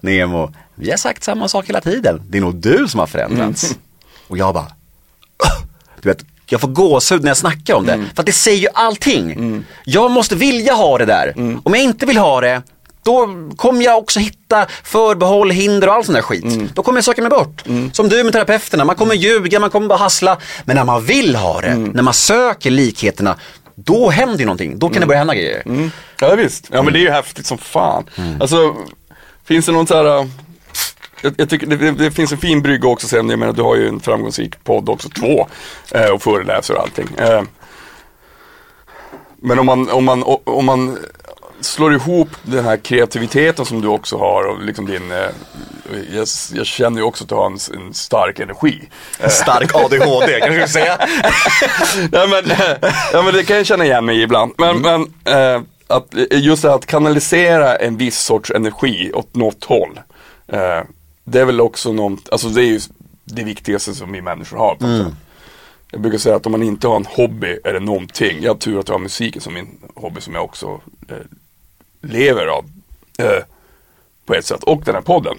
Nemo, 0.00 0.52
vi 0.74 0.90
har 0.90 0.96
sagt 0.96 1.24
samma 1.24 1.48
sak 1.48 1.68
hela 1.68 1.80
tiden. 1.80 2.22
Det 2.28 2.38
är 2.38 2.42
nog 2.42 2.56
du 2.56 2.88
som 2.88 3.00
har 3.00 3.06
förändrats. 3.06 3.64
Mm. 3.64 3.78
Och 4.28 4.38
jag 4.38 4.54
bara, 4.54 4.66
du 6.00 6.08
vet, 6.08 6.24
jag 6.46 6.60
får 6.60 6.68
gåshud 6.68 7.22
när 7.22 7.30
jag 7.30 7.36
snackar 7.36 7.74
om 7.74 7.86
det. 7.86 7.92
Mm. 7.92 8.06
För 8.14 8.22
att 8.22 8.26
det 8.26 8.32
säger 8.32 8.58
ju 8.58 8.68
allting. 8.74 9.32
Mm. 9.32 9.64
Jag 9.84 10.10
måste 10.10 10.36
vilja 10.36 10.74
ha 10.74 10.98
det 10.98 11.04
där. 11.04 11.32
Mm. 11.36 11.60
Om 11.64 11.74
jag 11.74 11.82
inte 11.82 12.06
vill 12.06 12.16
ha 12.18 12.40
det, 12.40 12.62
då 13.04 13.28
kommer 13.56 13.84
jag 13.84 13.98
också 13.98 14.20
hitta 14.20 14.66
förbehåll, 14.84 15.50
hinder 15.50 15.88
och 15.88 15.94
all 15.94 16.04
sån 16.04 16.14
där 16.14 16.22
skit. 16.22 16.44
Mm. 16.44 16.68
Då 16.74 16.82
kommer 16.82 16.96
jag 16.96 17.04
söka 17.04 17.22
mig 17.22 17.30
bort. 17.30 17.66
Mm. 17.66 17.92
Som 17.92 18.08
du 18.08 18.24
med 18.24 18.32
terapeuterna, 18.32 18.84
man 18.84 18.96
kommer 18.96 19.14
ljuga, 19.14 19.60
man 19.60 19.70
kommer 19.70 19.88
bara 19.88 19.98
hassla. 19.98 20.38
Men 20.64 20.76
när 20.76 20.84
man 20.84 21.04
vill 21.04 21.36
ha 21.36 21.60
det, 21.60 21.74
när 21.76 22.02
man 22.02 22.14
söker 22.14 22.70
likheterna, 22.70 23.36
då 23.74 24.10
händer 24.10 24.38
ju 24.38 24.44
någonting. 24.44 24.78
Då 24.78 24.88
kan 24.88 25.00
det 25.00 25.06
börja 25.06 25.18
hända 25.18 25.34
grejer. 25.34 25.90
Ja 26.20 26.34
visst, 26.34 26.68
ja 26.72 26.82
men 26.82 26.92
det 26.92 26.98
är 26.98 27.02
ju 27.02 27.10
häftigt 27.10 27.46
som 27.46 27.58
fan. 27.58 28.04
Alltså, 28.40 28.74
finns 29.44 29.66
det 29.66 29.72
någon 29.72 29.86
så 29.86 29.94
här 29.94 30.28
jag, 31.24 31.34
jag 31.36 31.50
tycker 31.50 31.66
det, 31.66 31.90
det, 31.90 32.10
finns 32.10 32.32
en 32.32 32.38
fin 32.38 32.62
brygga 32.62 32.88
också 32.88 33.08
sen. 33.08 33.30
Jag 33.30 33.38
menar 33.38 33.52
du 33.52 33.62
har 33.62 33.76
ju 33.76 33.88
en 33.88 34.00
framgångsrik 34.00 34.64
podd 34.64 34.88
också, 34.88 35.08
två. 35.08 35.46
Eh, 35.90 36.10
och 36.10 36.22
föreläser 36.22 36.74
och 36.74 36.80
allting. 36.80 37.08
Eh, 37.18 37.42
men 39.36 39.58
om 39.58 39.66
man, 39.66 39.90
om, 39.90 40.04
man, 40.04 40.24
om 40.44 40.64
man 40.64 40.98
slår 41.60 41.94
ihop 41.94 42.28
den 42.42 42.64
här 42.64 42.76
kreativiteten 42.76 43.64
som 43.64 43.80
du 43.80 43.88
också 43.88 44.18
har 44.18 44.44
och 44.44 44.62
liksom 44.62 44.86
din, 44.86 45.12
eh, 45.12 45.18
jag, 46.12 46.26
jag, 46.52 46.66
känner 46.66 46.98
ju 46.98 47.04
också 47.04 47.24
att 47.24 47.28
du 47.28 47.34
har 47.34 47.46
en, 47.46 47.58
en 47.74 47.94
stark 47.94 48.40
energi. 48.40 48.88
Stark 49.28 49.74
ADHD 49.74 50.40
kan 50.40 50.54
du 50.54 50.68
säga. 50.68 50.98
ja, 52.12 52.26
men, 52.26 52.56
ja 53.12 53.22
men 53.22 53.34
det 53.34 53.44
kan 53.44 53.56
jag 53.56 53.66
känna 53.66 53.84
igen 53.84 54.04
mig 54.04 54.22
ibland. 54.22 54.52
Men, 54.58 54.76
mm. 54.76 55.06
men 55.24 55.56
eh, 55.56 55.62
att, 55.86 56.14
just 56.30 56.62
det 56.62 56.68
här 56.68 56.76
att 56.76 56.86
kanalisera 56.86 57.76
en 57.76 57.96
viss 57.96 58.18
sorts 58.18 58.50
energi 58.50 59.10
åt 59.14 59.34
något 59.34 59.64
håll. 59.64 60.00
Eh, 60.48 60.80
det 61.24 61.40
är 61.40 61.44
väl 61.44 61.60
också 61.60 61.92
något, 61.92 62.28
alltså 62.28 62.48
det 62.48 62.62
är 62.62 62.66
ju 62.66 62.80
det 63.24 63.44
viktigaste 63.44 63.94
som 63.94 64.12
vi 64.12 64.22
människor 64.22 64.56
har. 64.56 64.76
Mm. 64.80 65.12
Jag 65.90 66.00
brukar 66.00 66.18
säga 66.18 66.36
att 66.36 66.46
om 66.46 66.52
man 66.52 66.62
inte 66.62 66.88
har 66.88 66.96
en 66.96 67.06
hobby 67.06 67.58
är 67.64 67.72
det 67.72 67.80
någonting. 67.80 68.42
Jag 68.42 68.50
har 68.50 68.58
tur 68.58 68.78
att 68.80 68.88
jag 68.88 68.94
har 68.94 69.00
musiken 69.00 69.42
som 69.42 69.54
min 69.54 69.78
hobby 69.94 70.20
som 70.20 70.34
jag 70.34 70.44
också 70.44 70.80
eh, 71.08 71.16
lever 72.00 72.46
av. 72.46 72.64
Eh, 73.18 73.44
på 74.26 74.34
ett 74.34 74.46
sätt. 74.46 74.62
Och 74.62 74.82
den 74.84 74.94
här 74.94 75.02
podden. 75.02 75.36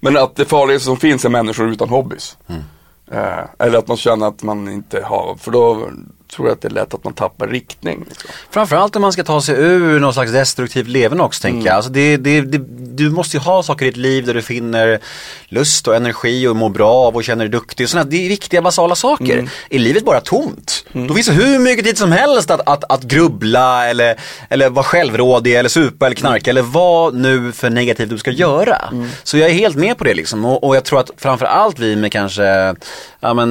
Men 0.00 0.16
att 0.16 0.36
det 0.36 0.44
farligaste 0.44 0.84
som 0.84 0.96
finns 0.96 1.24
är 1.24 1.28
människor 1.28 1.68
utan 1.68 1.88
hobbys. 1.88 2.36
Mm. 2.46 2.62
Eh, 3.10 3.44
eller 3.58 3.78
att 3.78 3.88
man 3.88 3.96
känner 3.96 4.26
att 4.26 4.42
man 4.42 4.68
inte 4.68 5.02
har, 5.02 5.36
för 5.36 5.50
då 5.50 5.90
tror 6.36 6.48
jag 6.48 6.54
att 6.54 6.62
det 6.62 6.68
är 6.68 6.72
lätt 6.72 6.94
att 6.94 7.04
man 7.04 7.12
tappar 7.12 7.48
riktning. 7.48 8.04
Liksom. 8.08 8.30
Framförallt 8.50 8.96
om 8.96 9.02
man 9.02 9.12
ska 9.12 9.24
ta 9.24 9.40
sig 9.40 9.54
ur 9.58 10.00
någon 10.00 10.14
slags 10.14 10.32
destruktivt 10.32 10.88
levande 10.88 11.24
också 11.24 11.42
tänker 11.42 11.56
mm. 11.56 11.66
jag. 11.66 11.74
Alltså 11.74 11.90
det, 11.90 12.16
det, 12.16 12.40
det, 12.40 12.58
du 12.96 13.10
måste 13.10 13.36
ju 13.36 13.40
ha 13.40 13.62
saker 13.62 13.86
i 13.86 13.88
ditt 13.88 13.96
liv 13.96 14.26
där 14.26 14.34
du 14.34 14.42
finner 14.42 14.98
lust 15.48 15.88
och 15.88 15.96
energi 15.96 16.46
och 16.46 16.56
mår 16.56 16.68
bra 16.68 16.90
av 16.90 17.16
och 17.16 17.24
känner 17.24 17.44
dig 17.44 17.52
duktig. 17.52 17.84
Och 17.84 17.90
sådana, 17.90 18.10
det 18.10 18.24
är 18.24 18.28
viktiga 18.28 18.62
basala 18.62 18.94
saker. 18.94 19.32
Mm. 19.32 19.48
Är 19.70 19.78
livet 19.78 20.04
bara 20.04 20.20
tomt, 20.20 20.84
mm. 20.92 21.06
då 21.06 21.14
finns 21.14 21.26
det 21.26 21.32
hur 21.32 21.58
mycket 21.58 21.84
tid 21.84 21.98
som 21.98 22.12
helst 22.12 22.50
att, 22.50 22.60
att, 22.68 22.92
att 22.92 23.02
grubbla 23.02 23.86
eller, 23.86 24.16
eller 24.48 24.70
vara 24.70 24.84
självrådig 24.84 25.54
eller 25.54 25.68
supa 25.68 26.06
eller 26.06 26.16
knarka 26.16 26.50
eller 26.50 26.62
vad 26.62 27.14
nu 27.14 27.52
för 27.52 27.70
negativt 27.70 28.10
du 28.10 28.18
ska 28.18 28.30
göra. 28.30 28.76
Mm. 28.92 29.08
Så 29.22 29.38
jag 29.38 29.50
är 29.50 29.54
helt 29.54 29.76
med 29.76 29.98
på 29.98 30.04
det 30.04 30.14
liksom 30.14 30.44
och, 30.44 30.64
och 30.64 30.76
jag 30.76 30.84
tror 30.84 31.00
att 31.00 31.10
framförallt 31.16 31.78
vi 31.78 31.96
med 31.96 32.12
kanske, 32.12 32.74
ja 33.20 33.34
men 33.34 33.48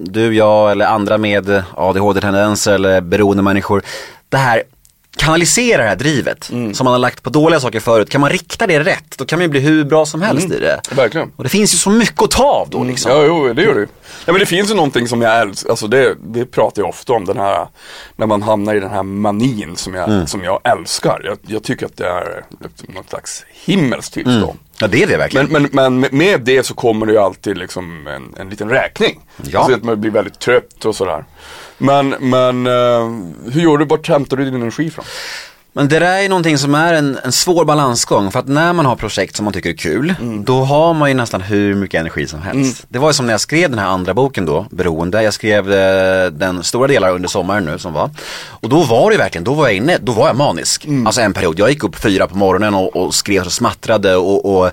du, 0.00 0.34
jag 0.34 0.70
eller 0.70 0.86
andra 0.86 1.18
med 1.18 1.62
ADHD-tendenser 1.88 2.72
eller 2.72 3.00
beroende 3.00 3.42
människor. 3.42 3.82
Det 4.28 4.36
här 4.36 4.62
kanalisera 5.16 5.82
det 5.82 5.88
här 5.88 5.96
drivet 5.96 6.50
mm. 6.50 6.74
som 6.74 6.84
man 6.84 6.92
har 6.92 6.98
lagt 6.98 7.22
på 7.22 7.30
dåliga 7.30 7.60
saker 7.60 7.80
förut. 7.80 8.10
Kan 8.10 8.20
man 8.20 8.30
rikta 8.30 8.66
det 8.66 8.80
rätt, 8.80 9.18
då 9.18 9.24
kan 9.24 9.38
man 9.38 9.44
ju 9.44 9.48
bli 9.48 9.60
hur 9.60 9.84
bra 9.84 10.06
som 10.06 10.22
helst 10.22 10.46
mm. 10.46 10.58
i 10.58 10.60
det. 10.60 10.80
Verkligen. 10.90 11.32
Och 11.36 11.44
det 11.44 11.50
finns 11.50 11.74
ju 11.74 11.78
så 11.78 11.90
mycket 11.90 12.22
att 12.22 12.30
ta 12.30 12.44
av 12.44 12.70
då 12.70 12.84
liksom. 12.84 13.12
Ja, 13.12 13.24
jo, 13.26 13.52
det 13.52 13.62
gör 13.62 13.74
det 13.74 13.80
ju. 13.80 13.86
Ja, 14.24 14.32
men 14.32 14.40
det 14.40 14.46
finns 14.46 14.70
ju 14.70 14.74
någonting 14.74 15.08
som 15.08 15.22
jag 15.22 15.40
älskar, 15.40 15.70
alltså 15.70 15.86
det, 15.86 16.16
det 16.20 16.46
pratar 16.46 16.82
jag 16.82 16.88
ofta 16.88 17.12
om, 17.12 17.24
den 17.24 17.36
här, 17.36 17.68
när 18.16 18.26
man 18.26 18.42
hamnar 18.42 18.74
i 18.74 18.80
den 18.80 18.90
här 18.90 19.02
manin 19.02 19.76
som 19.76 19.94
jag, 19.94 20.08
mm. 20.08 20.26
som 20.26 20.44
jag 20.44 20.60
älskar. 20.64 21.20
Jag, 21.24 21.38
jag, 21.46 21.62
tycker 21.62 21.86
att 21.86 21.96
det 21.96 22.06
är 22.06 22.44
något 22.94 23.10
slags 23.10 23.44
himmelskt 23.64 24.14
tillstånd. 24.14 24.42
Mm. 24.42 24.56
Ja 24.78 24.86
det 24.86 25.02
är 25.02 25.06
det 25.06 25.16
verkligen. 25.16 25.46
Men, 25.46 25.68
men, 25.72 26.00
men 26.00 26.18
med 26.18 26.40
det 26.40 26.66
så 26.66 26.74
kommer 26.74 27.06
det 27.06 27.12
ju 27.12 27.18
alltid 27.18 27.58
liksom 27.58 28.06
en, 28.06 28.34
en 28.40 28.50
liten 28.50 28.68
räkning. 28.68 29.20
Ja. 29.36 29.58
Alltså 29.58 29.76
att 29.76 29.82
man 29.84 30.00
blir 30.00 30.10
väldigt 30.10 30.38
trött 30.38 30.84
och 30.84 30.96
sådär. 30.96 31.24
Men, 31.78 32.08
men 32.08 32.66
uh, 32.66 33.52
hur 33.52 33.60
gör 33.60 33.78
du, 33.78 33.84
vart 33.84 34.08
hämtar 34.08 34.36
du 34.36 34.44
din 34.44 34.54
energi 34.54 34.90
från? 34.90 35.04
Men 35.76 35.88
det 35.88 35.98
där 35.98 36.22
är 36.22 36.28
någonting 36.28 36.58
som 36.58 36.74
är 36.74 36.94
en, 36.94 37.18
en 37.24 37.32
svår 37.32 37.64
balansgång 37.64 38.30
för 38.30 38.38
att 38.38 38.48
när 38.48 38.72
man 38.72 38.86
har 38.86 38.96
projekt 38.96 39.36
som 39.36 39.44
man 39.44 39.52
tycker 39.52 39.70
är 39.70 39.76
kul 39.76 40.14
mm. 40.20 40.44
då 40.44 40.64
har 40.64 40.94
man 40.94 41.08
ju 41.08 41.14
nästan 41.14 41.40
hur 41.40 41.74
mycket 41.74 42.00
energi 42.00 42.26
som 42.26 42.42
helst. 42.42 42.80
Mm. 42.80 42.86
Det 42.88 42.98
var 42.98 43.08
ju 43.08 43.12
som 43.12 43.26
när 43.26 43.32
jag 43.32 43.40
skrev 43.40 43.70
den 43.70 43.78
här 43.78 43.86
andra 43.86 44.14
boken 44.14 44.46
då, 44.46 44.66
Beroende. 44.70 45.22
Jag 45.22 45.34
skrev 45.34 45.72
eh, 45.72 46.26
den 46.30 46.62
stora 46.62 46.86
delar 46.86 47.10
under 47.12 47.28
sommaren 47.28 47.64
nu 47.64 47.78
som 47.78 47.92
var. 47.92 48.10
Och 48.48 48.68
då 48.68 48.82
var 48.82 49.10
det 49.10 49.16
verkligen, 49.16 49.44
då 49.44 49.54
var 49.54 49.66
jag 49.66 49.76
inne, 49.76 49.98
då 49.98 50.12
var 50.12 50.26
jag 50.26 50.36
manisk. 50.36 50.84
Mm. 50.84 51.06
Alltså 51.06 51.20
en 51.20 51.32
period, 51.32 51.58
jag 51.58 51.70
gick 51.70 51.84
upp 51.84 51.96
fyra 51.96 52.26
på 52.26 52.36
morgonen 52.36 52.74
och, 52.74 52.96
och 52.96 53.14
skrev 53.14 53.44
och 53.44 53.52
smattrade 53.52 54.16
och, 54.16 54.56
och 54.56 54.70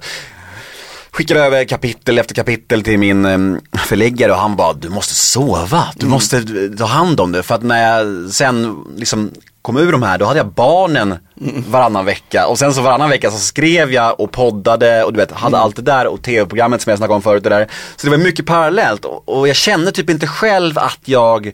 skickade 1.12 1.40
över 1.40 1.66
kapitel 1.66 2.20
efter 2.20 2.36
kapitel 2.36 2.84
till 2.84 3.00
min, 3.00 3.60
förläggare 3.84 4.32
och 4.32 4.38
han 4.38 4.56
bara, 4.56 4.74
du 4.74 4.90
måste 4.90 5.14
sova, 5.14 5.88
du 5.96 6.06
måste 6.06 6.44
ta 6.78 6.86
hand 6.86 7.20
om 7.20 7.32
det. 7.32 7.44
För 7.44 7.56
att 7.56 7.64
när 7.64 7.98
jag 7.98 8.30
sen 8.32 8.84
liksom 8.96 9.32
kom 9.62 9.78
ur 9.78 9.92
de 9.92 10.04
här, 10.04 10.18
då 10.18 10.26
hade 10.26 10.40
jag 10.40 10.54
barnen 10.54 11.16
varannan 11.68 12.06
vecka. 12.06 12.48
Och 12.48 12.60
sen 12.60 12.74
så 12.74 12.82
varannan 12.82 13.10
vecka 13.10 13.32
så 13.32 13.38
skrev 13.38 13.92
jag 13.92 14.20
och 14.20 14.32
poddade 14.32 15.04
och 15.04 15.14
du 15.14 15.20
vet, 15.20 15.32
hade 15.32 15.58
allt 15.58 15.76
det 15.76 15.82
där 15.82 16.08
och 16.08 16.22
tv-programmet 16.22 16.82
som 16.82 16.90
jag 16.90 16.98
snackade 16.98 17.16
om 17.16 17.22
förut. 17.22 17.44
Det 17.44 17.50
där. 17.50 17.68
Så 17.96 18.08
det 18.08 18.18
var 18.18 18.24
mycket 18.24 18.46
parallellt 18.46 19.06
och, 19.06 19.30
och 19.30 19.48
jag 19.48 19.56
kände 19.56 19.92
typ 19.92 20.10
inte 20.10 20.28
själv 20.28 20.78
att 20.78 21.00
jag 21.06 21.54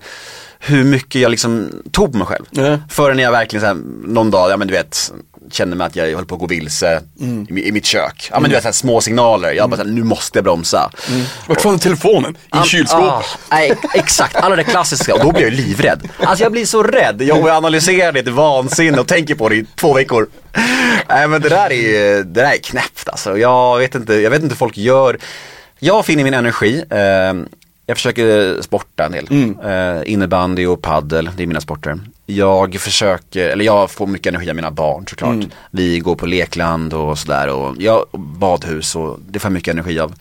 hur 0.60 0.84
mycket 0.84 1.22
jag 1.22 1.32
liksom 1.32 1.84
tog 1.92 2.12
på 2.12 2.18
mig 2.18 2.28
själv. 2.28 2.46
Nej. 2.50 2.78
Förrän 2.90 3.20
jag 3.20 3.32
verkligen 3.32 3.62
så 3.62 3.68
här, 3.68 3.78
någon 4.08 4.32
dag, 4.32 4.52
ja 4.52 4.58
men 4.58 4.68
du 4.68 4.74
vet, 4.74 5.14
kände 5.53 5.75
mig 5.75 5.88
att 5.88 5.96
jag 5.96 6.15
höll 6.15 6.25
på 6.25 6.36
att 6.36 6.41
gå 6.41 6.48
vilse 6.48 7.01
i, 7.50 7.68
i 7.68 7.72
mitt 7.72 7.86
kök. 7.86 8.29
Ja 8.32 8.39
men 8.39 8.50
du 8.50 8.56
vet, 8.56 8.63
så 8.63 8.68
här, 8.68 8.74
små 8.74 9.01
signaler. 9.01 9.51
Jag 9.51 9.70
bara, 9.70 9.77
så 9.77 9.84
här, 9.84 9.91
nu 9.91 10.03
måste 10.03 10.38
jag 10.38 10.44
bromsa. 10.44 10.91
Vart 11.48 11.62
fan 11.62 11.74
är 11.74 11.77
telefonen? 11.77 12.38
I 12.63 12.68
kylskåpet? 12.68 13.25
Ah, 13.50 13.60
exakt, 13.94 14.36
alla 14.36 14.56
det 14.56 14.63
klassiska 14.63 15.13
och 15.13 15.20
då 15.20 15.32
blir 15.32 15.44
jag 15.44 15.53
livrädd. 15.53 16.10
Alltså 16.20 16.44
jag 16.44 16.51
blir 16.51 16.65
så 16.65 16.84
rädd, 16.84 17.22
jag 17.22 17.39
jag 17.39 17.50
analyserar 17.50 18.12
det 18.12 18.24
till 18.24 18.32
vansinne 18.34 19.00
och 19.00 19.08
tänker 19.08 19.36
på 19.36 19.50
det 19.50 19.56
i 19.56 19.65
två 19.75 19.94
veckor. 19.94 20.27
Nej 21.10 21.27
men 21.27 21.41
det 21.41 21.50
där 21.50 21.72
är, 21.72 22.15
det 22.15 22.24
där 22.24 22.51
är 22.51 22.58
knäppt 22.58 23.10
alltså. 23.10 23.38
Jag 23.38 23.77
vet 23.79 23.96
inte, 23.96 24.13
jag 24.13 24.29
vet 24.29 24.41
inte 24.41 24.53
hur 24.53 24.58
folk 24.58 24.77
gör. 24.77 25.18
Jag 25.79 26.06
finner 26.06 26.24
min 26.24 26.34
energi, 26.34 26.84
eh, 26.89 26.98
jag 27.86 27.98
försöker 27.98 28.62
sporta 28.62 29.06
en 29.06 29.12
del. 29.12 29.27
Eh, 29.65 30.12
innebandy 30.13 30.65
och 30.65 30.82
paddel, 30.82 31.29
det 31.38 31.44
är 31.44 31.48
mina 31.48 31.62
sporter. 31.62 32.00
Jag 32.32 32.76
försöker, 32.76 33.50
eller 33.50 33.66
jag 33.66 33.92
får 33.92 34.08
mycket 34.08 34.28
energi 34.34 34.50
av 34.50 34.56
mina 34.56 34.72
barn 34.72 35.06
såklart. 35.10 35.36
Vi 35.72 36.00
går 36.00 36.16
på 36.16 36.26
lekland 36.26 36.94
och 36.94 37.18
sådär 37.20 37.48
och 37.50 37.76
jag, 37.80 38.06
badhus 38.14 38.96
och 38.96 39.20
det 39.28 39.40
får 39.40 39.50
jag 39.50 39.54
mycket 39.54 39.72
energi 39.74 40.00
av. 40.00 40.14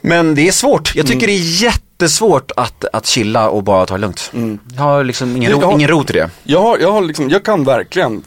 Men 0.00 0.34
det 0.34 0.48
är 0.48 0.52
svårt. 0.52 0.94
Jag 0.94 1.06
tycker 1.06 1.26
det 1.26 1.32
är 1.32 1.62
jättesvårt 1.62 2.50
att, 2.56 2.84
att 2.92 3.06
chilla 3.06 3.48
och 3.48 3.62
bara 3.62 3.86
ta 3.86 3.94
det 3.94 4.00
lugnt. 4.00 4.32
Jag 4.76 4.82
har 4.82 5.04
liksom 5.04 5.36
ingen, 5.36 5.52
ro, 5.52 5.60
Jag 5.60 5.66
har- 5.66 5.74
ingen 5.74 5.88
ro 5.88 6.04
till 6.04 6.14
det. 6.14 6.30
Jag, 6.44 6.62
har, 6.62 6.78
jag, 6.78 6.92
har 6.92 7.00
liksom, 7.02 7.30
jag 7.30 7.44
kan 7.44 7.64
verkligen 7.64 8.22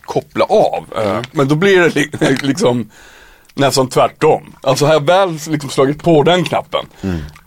koppla 0.00 0.44
av. 0.44 0.84
eh, 0.96 1.20
Men 1.32 1.48
då 1.48 1.54
blir 1.54 1.80
det 1.80 1.94
li 1.94 2.10
liksom 2.42 2.90
nästan 3.54 3.88
tvärtom. 3.88 4.54
Alltså 4.62 4.86
har 4.86 4.92
jag 4.92 5.06
väl 5.06 5.38
liksom 5.48 5.70
slagit 5.70 6.02
på 6.02 6.22
den 6.22 6.44
knappen. 6.44 6.86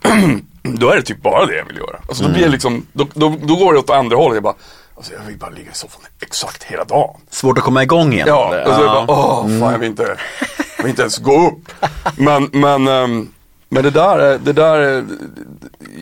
då 0.74 0.90
är 0.90 0.96
det 0.96 1.02
typ 1.02 1.22
bara 1.22 1.46
det 1.46 1.56
jag 1.56 1.64
vill 1.64 1.76
göra. 1.76 1.96
Alltså 2.08 2.24
då 2.24 2.30
blir 2.30 2.42
det 2.42 2.48
liksom, 2.48 2.86
då, 2.92 3.06
då, 3.14 3.36
då 3.42 3.56
går 3.56 3.72
det 3.72 3.78
åt 3.78 3.90
andra 3.90 4.16
hållet. 4.16 4.34
Jag 4.36 4.42
bara, 4.42 4.54
alltså 4.96 5.12
jag 5.12 5.20
vill 5.26 5.36
bara 5.36 5.50
ligga 5.50 5.70
i 5.70 5.74
soffan 5.74 6.00
exakt 6.20 6.62
hela 6.64 6.84
dagen. 6.84 7.20
Svårt 7.30 7.58
att 7.58 7.64
komma 7.64 7.82
igång 7.82 8.12
igen. 8.12 8.26
Ja, 8.28 8.48
eller? 8.54 8.68
och 8.68 8.74
så 8.74 8.80
är 8.80 8.84
det 8.84 8.84
Ja. 8.94 9.04
bara, 9.06 9.18
åh 9.18 9.42
fan 9.60 9.72
jag 9.72 9.78
vill 9.78 9.88
inte, 9.88 10.16
jag 10.76 10.84
vill 10.84 10.90
inte 10.90 11.02
ens 11.02 11.18
gå 11.18 11.46
upp. 11.48 11.72
Men, 12.16 12.50
men, 12.52 12.88
ehm, 12.88 13.28
men 13.68 13.82
det 13.82 13.90
där, 13.90 14.18
är- 14.18 14.38
det 14.38 14.52
där, 14.52 14.78
är- 14.78 15.04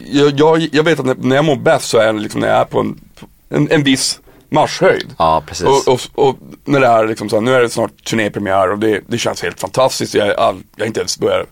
jag, 0.06 0.40
jag, 0.40 0.68
jag 0.72 0.82
vet 0.84 1.00
att 1.00 1.18
när, 1.24 1.36
jag 1.36 1.44
mår 1.44 1.56
bäst 1.56 1.88
så 1.88 1.98
är 1.98 2.12
det 2.12 2.18
liksom 2.20 2.40
när 2.40 2.48
jag 2.48 2.58
är 2.58 2.64
på 2.64 2.80
en, 2.80 3.00
en, 3.48 3.70
en 3.70 3.82
viss 3.82 4.20
marschhöjd. 4.48 5.14
Ja, 5.18 5.42
precis. 5.46 5.66
Och, 5.66 5.88
och, 5.88 6.00
och 6.28 6.36
när 6.64 6.80
det 6.80 6.86
är 6.86 7.06
liksom 7.06 7.28
så 7.28 7.36
här, 7.36 7.40
nu 7.40 7.54
är 7.54 7.60
det 7.60 7.68
snart 7.68 8.04
turnépremiär 8.04 8.70
och 8.70 8.78
det, 8.78 9.00
det 9.06 9.18
känns 9.18 9.42
helt 9.42 9.60
fantastiskt. 9.60 10.14
Jag, 10.14 10.30
all, 10.38 10.62
jag 10.76 10.86
inte 10.86 11.00
ens 11.00 11.18
börjat 11.18 11.46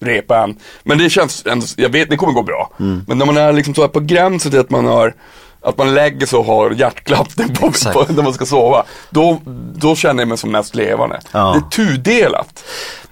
repa 0.00 0.42
än. 0.42 0.56
Men 0.82 0.98
det 0.98 1.10
känns 1.10 1.46
ändå, 1.46 1.66
jag 1.76 1.88
vet 1.88 2.10
det 2.10 2.16
kommer 2.16 2.32
gå 2.32 2.42
bra. 2.42 2.70
Mm. 2.80 3.04
Men 3.08 3.18
när 3.18 3.26
man 3.26 3.36
är 3.36 3.52
liksom 3.52 3.74
så 3.74 3.80
här 3.80 3.88
på 3.88 4.00
gränsen 4.00 4.50
till 4.50 4.60
att 4.60 4.70
man 4.70 4.86
har 4.86 5.14
att 5.62 5.78
man 5.78 5.94
lägger 5.94 6.26
sig 6.26 6.38
och 6.38 6.44
har 6.44 6.70
hjärtklappning 6.70 7.54
på, 7.54 7.72
på 7.92 8.12
när 8.12 8.22
man 8.22 8.34
ska 8.34 8.46
sova. 8.46 8.84
Då, 9.10 9.40
då 9.74 9.96
känner 9.96 10.22
jag 10.22 10.28
mig 10.28 10.38
som 10.38 10.50
mest 10.50 10.74
levande. 10.74 11.20
Ja. 11.32 11.52
Det 11.70 11.82
är 11.82 11.86
tudelat. 11.86 12.64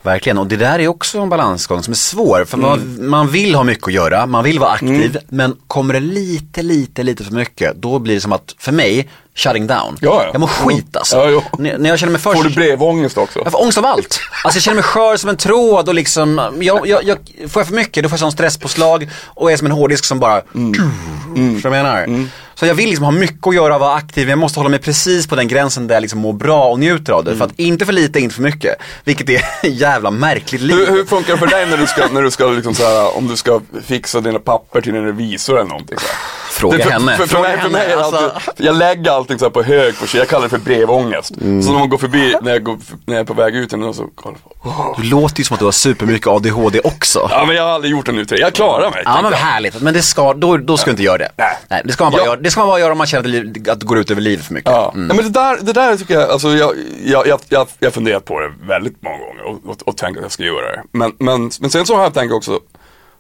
Verkligen, 0.03 0.39
och 0.39 0.47
det 0.47 0.57
där 0.57 0.79
är 0.79 0.89
också 0.89 1.19
en 1.19 1.29
balansgång 1.29 1.83
som 1.83 1.93
är 1.93 1.97
svår. 1.97 2.45
För 2.45 2.57
man, 2.59 2.79
Mm. 2.81 3.11
man 3.11 3.29
vill 3.29 3.55
ha 3.55 3.65
mycket 3.65 3.87
att 3.87 3.93
göra, 3.93 4.27
man 4.27 4.45
vill 4.45 4.59
vara 4.59 4.71
aktiv. 4.71 5.19
Men 5.29 5.57
kommer 5.67 5.95
det 5.95 6.01
lite, 6.01 6.63
lite, 6.63 7.03
lite 7.03 7.25
för 7.25 7.33
mycket, 7.33 7.77
då 7.77 7.99
blir 7.99 8.15
det 8.15 8.21
som 8.21 8.33
att, 8.33 8.55
för 8.59 8.73
mig, 8.73 9.09
shutting 9.35 9.67
down. 9.67 9.97
Ja, 10.01 10.23
ja. 10.25 10.29
Jag 10.33 10.41
mår 10.41 10.47
skit 10.49 10.97
alltså. 10.97 11.17
Ja. 11.31 11.43
När, 11.59 11.89
jag 11.89 11.99
känner 11.99 12.13
mig 12.13 12.21
först. 12.21 12.37
Får 12.37 12.49
du 12.49 12.55
brevångest 12.55 13.19
också? 13.19 13.41
Jag 13.45 13.53
får 13.53 13.63
ångest 13.63 13.79
av 13.79 13.87
allt. 13.87 14.21
Alltså 14.45 14.57
jag 14.57 14.63
känner 14.63 14.75
mig 14.75 14.85
skör 14.85 15.17
som 15.17 15.31
en 15.31 15.37
tråd 15.37 15.89
och 15.89 15.95
liksom, 15.95 16.41
jag, 16.61 16.87
jag, 16.87 17.05
jag, 17.05 17.19
får 17.51 17.61
jag 17.61 17.67
för 17.67 17.75
mycket 17.75 18.03
då 18.03 18.09
får 18.09 18.15
jag 18.15 18.21
sån 18.21 18.33
stresspåslag 18.33 19.11
och 19.25 19.53
är 19.53 19.57
som 19.57 19.67
en 19.67 19.73
hårddisk 19.73 20.05
som 20.05 20.19
bara, 20.21 20.43
Mm. 20.55 21.55
Vad 21.55 21.65
jag 21.65 21.71
menar? 21.71 22.29
Så 22.59 22.67
jag 22.67 22.75
vill 22.75 22.89
liksom 22.89 23.05
ha 23.05 23.13
mycket 23.13 23.47
att 23.47 23.55
göra 23.55 23.79
vara 23.79 23.95
aktiv, 23.95 24.25
men 24.27 24.31
jag 24.31 24.39
måste 24.39 24.61
hålla 24.61 24.69
mig 24.69 24.79
precis 24.79 25.27
på 25.27 25.37
den 25.37 25.49
gränsen 25.49 25.87
där 25.87 25.95
jag 25.95 26.01
liksom 26.03 26.21
mår 26.21 26.33
bra 26.33 26.65
och 26.69 26.79
njuter 26.79 27.13
av 27.13 27.25
det. 27.25 27.31
Mm. 27.31 27.39
För 27.39 27.45
att 27.47 27.53
inte 27.59 27.87
för 27.87 27.93
lite, 27.93 28.21
inte 28.21 28.35
för 28.35 28.43
mycket. 28.43 28.77
Vilket 29.05 29.29
är 29.29 29.43
jävla 29.69 30.11
märkligt 30.11 30.61
liv. 30.61 30.77
Hur, 30.77 30.87
hur 30.87 31.05
funkar 31.05 31.33
det 31.33 31.39
för 31.39 31.47
dig 31.47 31.67
när 31.67 31.77
du 31.77 31.87
ska, 31.87 32.07
när 32.13 32.23
du 32.23 32.31
ska 32.31 32.47
liksom 32.47 32.75
så 32.75 32.83
här, 32.85 33.17
om 33.17 33.29
du 33.29 33.37
ska 33.37 33.61
fixa 33.87 34.21
dina 34.21 34.39
papper 34.39 34.81
till 34.81 34.95
en 34.97 35.05
revisor 35.05 35.59
eller 35.59 35.69
någonting 35.69 35.99
så 35.99 36.07
här? 36.07 36.17
Fråga 36.51 36.77
Det- 36.77 36.83
för, 36.85 36.91
henne. 36.91 37.17
För, 37.17 37.27
för, 37.27 37.35
Fråga 37.35 37.49
mig, 37.49 37.61
för 37.61 37.69
mig 37.71 37.85
är 37.87 37.91
henne. 37.91 38.03
Alltså, 38.03 38.31
alltid, 38.49 38.67
jag 38.67 38.77
lägger 38.77 39.11
allting 39.11 39.39
så 39.39 39.51
på 39.51 39.63
hög, 39.63 39.99
på, 39.99 40.07
jag 40.17 40.29
kallar 40.29 40.43
det 40.43 40.49
för 40.49 40.59
brevångest. 40.59 41.31
Mm. 41.41 41.63
Så 41.63 41.73
när 41.73 41.79
man 41.79 41.89
går 41.89 41.99
förbi, 41.99 42.35
när 42.43 42.53
jag, 42.53 42.63
går, 42.63 42.79
när 43.07 43.15
jag 43.15 43.21
är 43.21 43.25
på 43.25 43.35
väg 43.35 43.57
ut 43.57 43.73
och 43.73 43.95
så 43.95 44.07
kollar 44.15 44.37
jag 44.45 44.53
åh. 44.67 45.01
du 45.01 45.03
låter 45.09 45.39
ju 45.39 45.45
som 45.45 45.55
att 45.55 45.59
du 45.59 45.65
har 45.65 45.73
supermycket 45.73 46.27
ADHD 46.29 46.81
också. 46.81 47.29
Ja 47.31 47.45
men 47.47 47.57
jag 47.57 47.63
har 47.63 47.71
aldrig 47.71 47.91
gjort 47.93 48.09
en 48.09 48.19
utredning, 48.19 48.45
jag 48.45 48.55
klarar 48.55 48.91
mig. 48.91 49.03
Ja 49.05 49.21
men 49.23 49.33
härligt, 49.33 49.81
men 49.81 49.95
det 49.95 50.03
ska, 50.03 50.35
då, 50.35 50.57
då 50.57 50.77
ska 50.77 50.85
du 50.87 50.91
inte 50.91 51.03
göra 51.03 51.19
det. 51.19 51.31
Nej. 51.69 51.83
det, 51.85 51.93
ska 51.93 52.05
man 52.05 52.13
bara 52.13 52.23
Ja. 52.23 52.27
göra, 52.27 52.37
det 52.49 52.53
ska 52.53 52.61
man 52.61 52.69
bara 52.69 52.81
göra 52.81 52.93
om 52.93 52.99
man 52.99 53.07
känner 53.07 53.29
att 53.29 53.33
det, 53.55 53.61
li- 53.61 53.71
att 53.71 53.81
det 53.81 53.87
går 53.87 53.99
ut 53.99 54.11
över 54.11 54.21
livet 54.23 54.45
för 54.47 54.55
mycket. 54.55 54.71
Ja, 54.71 54.93
Mm. 54.95 55.09
ja 55.09 55.15
men 55.15 55.25
det 55.25 55.31
där, 55.41 55.59
det 55.63 55.73
där 55.73 55.97
tycker 55.97 56.15
jag, 56.15 56.31
alltså 56.31 56.49
jag, 56.49 56.75
jag, 57.05 57.27
jag, 57.27 57.41
jag, 57.49 57.69
jag 57.79 57.87
har 57.87 57.91
funderat 57.93 58.25
på 58.25 58.41
det 58.41 58.53
väldigt 58.67 59.03
många 59.03 59.17
gånger 59.19 59.43
och, 59.45 59.71
och, 59.71 59.89
och 59.89 59.97
tänkt 59.97 60.17
att 60.17 60.23
jag 60.23 60.33
ska 60.33 60.43
göra 60.43 60.73
det. 60.73 60.83
Men, 60.93 61.13
men, 61.19 61.51
men 61.61 61.71
sen 61.71 61.87
så 61.87 61.97
har 61.97 62.03
jag 62.03 62.15
tänkt 62.15 62.33
också, 62.33 62.61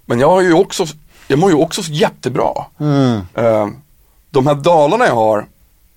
men 0.06 0.20
jag 0.20 0.28
har 0.30 0.40
ju 0.40 0.52
också, 0.52 0.86
jag 1.28 1.38
mår 1.38 1.50
ju 1.50 1.56
också 1.56 1.82
jättebra. 1.84 2.52
Eh, 3.34 3.68
de 4.30 4.46
här 4.46 4.54
dalarna 4.54 5.06
jag 5.06 5.14
har, 5.14 5.46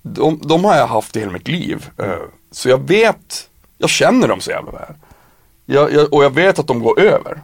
de, 0.01 0.39
de 0.43 0.65
har 0.65 0.75
jag 0.75 0.87
haft 0.87 1.15
i 1.15 1.19
hela 1.19 1.31
mitt 1.31 1.47
liv. 1.47 1.85
Eh, 1.97 2.05
så 2.51 2.69
jag 2.69 2.87
vet, 2.87 3.49
jag 3.77 3.89
känner 3.89 4.27
dem 4.27 4.39
så 4.41 4.51
jävla 4.51 4.71
väl. 4.71 4.93
Jag, 5.65 5.93
jag, 5.93 6.13
och 6.13 6.23
jag 6.23 6.35
vet 6.35 6.59
att 6.59 6.67
de 6.67 6.79
går 6.79 6.99
över. 6.99 7.41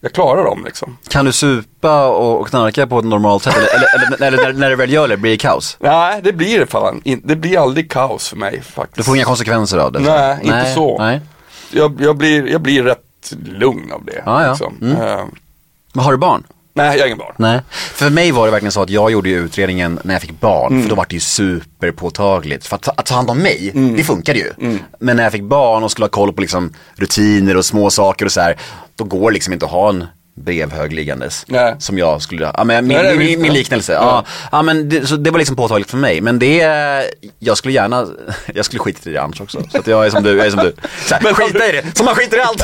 Jag 0.00 0.12
klarar 0.12 0.44
dem 0.44 0.64
liksom. 0.64 0.98
Kan 1.08 1.24
du 1.24 1.32
supa 1.32 2.08
och, 2.08 2.48
knarka 2.48 2.86
på 2.86 2.98
ett 2.98 3.04
normalt 3.04 3.42
sätt 3.42 3.56
eller, 3.56 3.68
eller, 3.74 4.14
eller, 4.14 4.26
eller 4.26 4.52
när, 4.52 4.60
när 4.60 4.70
du 4.70 4.76
väl 4.76 4.92
gör 4.92 5.08
det, 5.08 5.16
blir 5.16 5.30
det 5.30 5.36
kaos? 5.36 5.76
Nej, 5.80 6.20
det 6.22 6.32
blir 6.32 6.58
det 6.60 6.66
fan 6.66 7.02
Det 7.24 7.36
blir 7.36 7.62
aldrig 7.62 7.90
kaos 7.90 8.28
för 8.28 8.36
mig 8.36 8.62
faktiskt. 8.62 8.96
Du 8.96 9.02
får 9.02 9.16
inga 9.16 9.24
konsekvenser 9.24 9.78
av 9.78 9.92
det? 9.92 9.98
Nej, 9.98 10.38
inte 10.42 10.72
så. 10.74 10.98
Nej. 10.98 11.20
jag, 11.70 12.00
jag, 12.00 12.16
blir, 12.16 12.48
jag 12.48 12.60
blir 12.60 12.82
rätt 12.82 13.32
lugn 13.46 13.92
av 13.92 14.04
det. 14.04 14.22
Ja, 14.26 14.42
ja. 14.42 14.50
Liksom. 14.50 14.78
Mm. 14.82 14.96
Eh, 14.96 15.24
Men 15.92 16.04
har 16.04 16.12
du 16.12 16.18
barn? 16.18 16.42
Nej, 16.88 16.96
jag 16.96 17.02
har 17.02 17.06
ingen 17.06 17.18
barn. 17.18 17.34
Nej. 17.38 17.60
För 17.70 18.10
mig 18.10 18.30
var 18.32 18.46
det 18.46 18.50
verkligen 18.52 18.72
så 18.72 18.82
att 18.82 18.90
jag 18.90 19.10
gjorde 19.10 19.28
ju 19.28 19.36
utredningen 19.44 19.98
när 20.04 20.14
jag 20.14 20.20
fick 20.22 20.40
barn, 20.40 20.72
Mm. 20.72 20.82
för 20.82 20.88
då 20.90 20.94
var 20.96 21.06
det 21.08 21.14
ju 21.14 21.20
superpåtagligt. 21.20 22.66
För 22.66 22.76
att, 22.76 22.82
ta- 22.82 22.92
att 22.96 23.06
ta 23.06 23.14
hand 23.14 23.30
om 23.30 23.38
mig, 23.38 23.70
Mm. 23.74 23.96
det 23.96 24.04
funkade 24.04 24.38
ju. 24.38 24.78
Men 25.00 25.16
när 25.16 25.22
jag 25.22 25.32
fick 25.32 25.42
barn 25.42 25.82
och 25.82 25.90
skulle 25.90 26.04
ha 26.04 26.10
koll 26.10 26.32
på 26.32 26.40
liksom 26.40 26.72
rutiner 26.96 27.56
och 27.56 27.64
små 27.64 27.90
saker 27.90 28.24
och 28.24 28.32
så 28.32 28.40
här, 28.40 28.56
då 28.96 29.04
går 29.04 29.30
det 29.30 29.34
liksom 29.34 29.52
inte 29.52 29.64
att 29.66 29.72
ha 29.72 29.88
en 29.88 30.04
brevhög 30.44 30.92
liggandes. 30.92 31.44
Nej. 31.48 31.74
Som 31.78 31.98
jag 31.98 32.22
skulle, 32.22 32.52
ja 32.56 32.64
men 32.64 32.86
min, 32.86 32.96
Nej, 32.96 33.18
min, 33.18 33.42
min 33.42 33.52
liknelse. 33.52 33.92
Ja. 33.92 34.24
Ja, 34.52 34.62
men 34.62 34.88
det, 34.88 35.06
så 35.06 35.16
det 35.16 35.30
var 35.30 35.38
liksom 35.38 35.56
påtagligt 35.56 35.90
för 35.90 35.96
mig. 35.98 36.20
Men 36.20 36.38
det, 36.38 36.56
jag 37.38 37.56
skulle 37.56 37.74
gärna, 37.74 38.06
jag 38.54 38.64
skulle 38.64 38.80
skita 38.80 39.10
i 39.10 39.12
det 39.12 39.22
annars 39.22 39.40
också. 39.40 39.62
Så 39.70 39.78
att 39.78 39.86
jag 39.86 40.06
är 40.06 40.10
som 40.10 40.22
du, 40.22 40.36
jag 40.36 40.46
är 40.46 40.50
som 40.50 40.60
du. 40.64 40.74
Så 41.06 41.14
här, 41.14 41.22
Men 41.22 41.34
skita 41.34 41.68
i 41.68 41.72
det, 41.72 41.96
som 41.96 42.06
man 42.06 42.14
skiter 42.14 42.36
i 42.36 42.40
allt. 42.40 42.62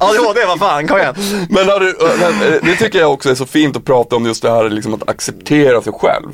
ADHD, 0.00 0.44
vad 0.46 0.58
fan, 0.58 0.88
kom 0.88 0.98
igen. 0.98 1.14
Men 1.50 1.68
har 1.68 1.80
du, 1.80 1.88
eh, 1.88 2.62
det 2.62 2.76
tycker 2.76 2.98
jag 2.98 3.12
också 3.12 3.30
är 3.30 3.34
så 3.34 3.46
fint 3.46 3.76
att 3.76 3.84
prata 3.84 4.16
om 4.16 4.26
just 4.26 4.42
det 4.42 4.50
här 4.50 4.70
liksom 4.70 4.94
att 4.94 5.08
acceptera 5.08 5.82
sig 5.82 5.92
själv. 5.92 6.28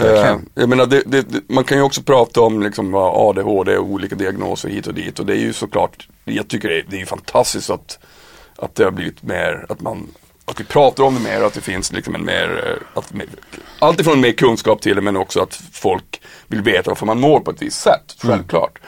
eh, 0.00 0.36
jag 0.54 0.68
menar, 0.68 0.86
det, 0.86 1.02
det, 1.06 1.26
man 1.48 1.64
kan 1.64 1.78
ju 1.78 1.82
också 1.84 2.02
prata 2.02 2.40
om 2.40 2.62
liksom 2.62 2.94
ADHD 2.94 3.76
och 3.76 3.84
olika 3.86 4.14
diagnoser 4.14 4.68
hit 4.68 4.86
och 4.86 4.94
dit 4.94 5.18
och 5.18 5.26
det 5.26 5.32
är 5.32 5.40
ju 5.40 5.52
såklart, 5.52 6.08
jag 6.24 6.48
tycker 6.48 6.68
det 6.68 6.78
är, 6.78 6.84
det 6.88 7.00
är 7.00 7.06
fantastiskt 7.06 7.70
att, 7.70 7.98
att 8.58 8.74
det 8.74 8.84
har 8.84 8.90
blivit 8.90 9.22
mer, 9.22 9.66
att 9.68 9.80
man 9.80 10.08
att 10.48 10.60
vi 10.60 10.64
pratar 10.64 11.04
om 11.04 11.14
det 11.14 11.20
mer 11.20 11.40
och 11.40 11.46
att 11.46 11.54
det 11.54 11.60
finns 11.60 11.92
liksom 11.92 12.14
en 12.14 12.24
mer, 12.24 12.64
eh, 12.66 12.98
att, 12.98 13.12
allt 13.78 14.00
ifrån 14.00 14.20
mer 14.20 14.32
kunskap 14.32 14.80
till 14.80 14.96
det 14.96 15.02
men 15.02 15.16
också 15.16 15.40
att 15.40 15.60
folk 15.72 16.20
vill 16.46 16.62
veta 16.62 16.90
varför 16.90 17.06
man 17.06 17.20
mår 17.20 17.40
på 17.40 17.50
ett 17.50 17.62
visst 17.62 17.80
sätt, 17.80 18.16
självklart. 18.18 18.78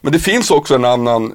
Men 0.00 0.12
det 0.12 0.18
finns 0.18 0.50
också 0.50 0.74
en 0.74 0.84
annan 0.84 1.32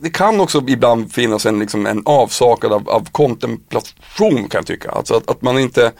det 0.00 0.10
kan 0.10 0.40
också 0.40 0.64
ibland 0.66 1.12
finnas 1.12 1.46
en, 1.46 1.58
liksom, 1.58 1.86
en 1.86 2.02
avsaknad 2.06 2.72
av, 2.72 2.90
av 2.90 3.08
kontemplation 3.12 4.48
kan 4.48 4.58
jag 4.58 4.66
tycka. 4.66 4.90
Alltså 4.90 5.14
att, 5.14 5.30
att 5.30 5.42
man 5.42 5.58
inte 5.58 5.92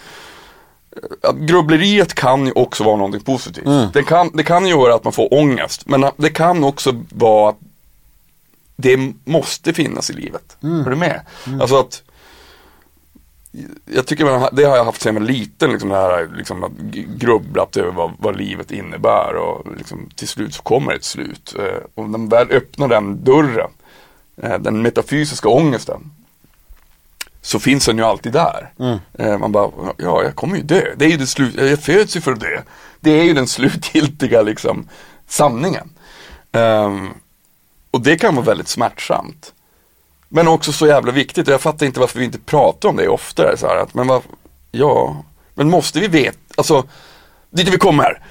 att 1.22 1.36
grubbleriet 1.36 2.14
kan 2.14 2.46
ju 2.46 2.52
också 2.52 2.84
vara 2.84 2.96
någonting 2.96 3.20
positivt. 3.20 3.92
Det, 3.92 4.02
kan, 4.02 4.30
det 4.34 4.42
kan 4.42 4.66
ju 4.66 4.70
göra 4.70 4.94
att 4.94 5.04
man 5.04 5.12
får 5.12 5.34
ångest. 5.34 5.82
Men 5.86 6.04
det 6.16 6.30
kan 6.30 6.64
också 6.64 7.04
vara 7.08 7.54
det 8.80 9.12
måste 9.24 9.72
finnas 9.72 10.10
i 10.10 10.12
livet. 10.12 10.56
Är 10.60 10.90
du 10.90 10.96
med? 10.96 11.20
Alltså 11.60 11.76
att 11.76 12.02
jag 13.84 14.06
tycker 14.06 14.24
man, 14.24 14.48
det 14.52 14.64
har 14.64 14.76
jag 14.76 14.84
haft 14.84 15.02
sedan 15.02 15.14
jag 15.14 15.20
var 15.20 15.28
liten, 15.28 15.70
liksom 15.70 15.88
det 15.88 15.96
här 15.96 16.30
liksom 16.36 16.64
att 16.64 16.72
grubblat 17.18 17.76
över 17.76 17.92
vad, 17.92 18.12
vad 18.18 18.36
livet 18.36 18.70
innebär 18.70 19.34
och 19.34 19.76
liksom, 19.76 20.10
till 20.14 20.28
slut 20.28 20.54
så 20.54 20.62
kommer 20.62 20.92
ett 20.92 21.04
slut. 21.04 21.54
Eh, 21.58 21.82
och 21.94 22.10
när 22.10 22.18
man 22.18 22.28
väl 22.28 22.50
öppnar 22.50 22.88
den 22.88 23.24
dörren, 23.24 23.70
eh, 24.42 24.58
den 24.58 24.82
metafysiska 24.82 25.48
ångesten, 25.48 26.10
så 27.42 27.58
finns 27.60 27.86
den 27.86 27.98
ju 27.98 28.04
alltid 28.04 28.32
där. 28.32 28.72
Eh, 29.18 29.38
man 29.38 29.52
bara, 29.52 29.70
ja 29.96 30.22
jag 30.22 30.36
kommer 30.36 30.56
ju 30.56 30.62
dö. 30.62 30.94
Det 30.96 31.04
är 31.04 31.08
ju 31.08 31.16
det 31.16 31.26
slut, 31.26 31.54
jag 31.54 31.82
föds 31.82 32.16
ju 32.16 32.20
för 32.20 32.32
att 32.32 32.40
dö. 32.40 32.62
Det 33.00 33.10
är 33.10 33.24
ju 33.24 33.34
den 33.34 33.46
slutgiltiga 33.56 34.42
liksom 34.42 34.88
sanningen. 35.26 35.90
Ehm, 36.52 37.08
och 37.90 38.00
det 38.00 38.16
kan 38.16 38.34
vara 38.34 38.44
väldigt 38.44 38.68
smärtsamt. 38.68 39.52
Men 40.28 40.48
också 40.48 40.72
så 40.72 40.86
jävla 40.86 41.12
viktigt 41.12 41.48
och 41.48 41.54
jag 41.54 41.60
fattar 41.60 41.86
inte 41.86 42.00
varför 42.00 42.18
vi 42.18 42.24
inte 42.24 42.38
pratar 42.38 42.88
om 42.88 42.96
det 42.96 43.08
oftare. 43.08 43.56
Så 43.56 43.66
här, 43.66 43.76
att, 43.76 43.94
men 43.94 44.06
vad, 44.06 44.22
ja, 44.70 45.24
men 45.54 45.70
måste 45.70 46.00
vi 46.00 46.08
veta, 46.08 46.38
alltså, 46.56 46.84
dit 47.50 47.68
vi 47.68 47.78
kommer 47.78 48.02
här. 48.02 48.22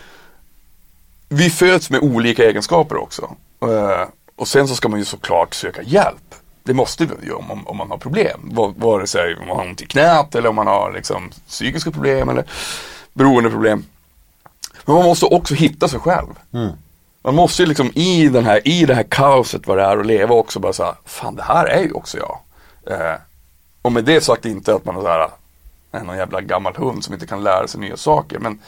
Vi 1.30 1.50
föds 1.50 1.89
med 1.89 2.00
olika 2.00 2.43
egenskaper 2.43 2.98
också. 2.98 3.36
Eh, 3.62 4.08
och 4.36 4.48
sen 4.48 4.67
så 4.67 4.76
ska 4.76 4.89
man 4.89 5.00
ju 5.00 5.06
såklart 5.06 5.54
söka 5.54 5.82
hjälp. 5.82 6.36
Det 6.63 6.74
måste 6.74 7.04
man 7.04 7.17
ju 7.24 7.32
om, 7.32 7.52
om, 7.52 7.67
om 7.67 7.78
man 7.78 7.89
har 7.89 7.98
problem. 7.98 8.52
Vare 8.76 9.08
sig 9.08 9.36
om 9.36 9.48
man 9.48 9.58
har 9.58 9.65
ont 9.65 9.82
i 9.82 9.86
knät 9.86 10.36
eller 10.36 10.50
om 10.50 10.56
man 10.56 10.67
har 10.67 10.93
liksom, 10.93 11.30
psykiska 11.48 11.91
problem 11.91 12.30
eller 12.30 12.45
beroendeproblem. 13.13 13.86
Men 14.86 14.95
man 14.95 15.06
måste 15.06 15.26
också 15.26 15.54
hitta 15.54 15.88
sig 15.88 16.00
själv. 16.00 16.39
Mm. 16.54 16.72
Man 17.22 17.36
måste 17.36 17.62
ju 17.62 17.66
liksom 17.66 17.92
i, 17.96 18.30
den 18.30 18.46
här, 18.46 18.68
i 18.68 18.86
det 18.86 18.96
här 18.96 19.04
kaoset 19.04 19.68
vad 19.68 19.78
det 19.78 19.84
är 19.84 19.98
att 19.98 20.06
leva 20.06 20.36
också 20.36 20.60
bara 20.60 20.74
säga, 20.74 20.96
fan 21.06 21.36
det 21.36 21.44
här 21.44 21.66
är 21.66 21.82
ju 21.82 21.92
också 21.92 22.18
jag. 22.18 22.40
Eh, 22.94 23.16
och 23.82 23.92
med 23.92 24.06
det 24.06 24.22
sagt 24.22 24.46
inte 24.46 24.76
att 24.76 24.86
man 24.86 24.98
är 24.98 25.02
så 25.02 25.08
här, 25.08 25.30
är 25.92 26.04
någon 26.04 26.18
jävla 26.18 26.42
gammal 26.42 26.76
hund 26.76 27.04
som 27.04 27.14
inte 27.14 27.28
kan 27.28 27.44
lära 27.44 27.68
sig 27.68 27.82
nya 27.82 27.98
saker. 27.98 28.40
Men 28.40 28.60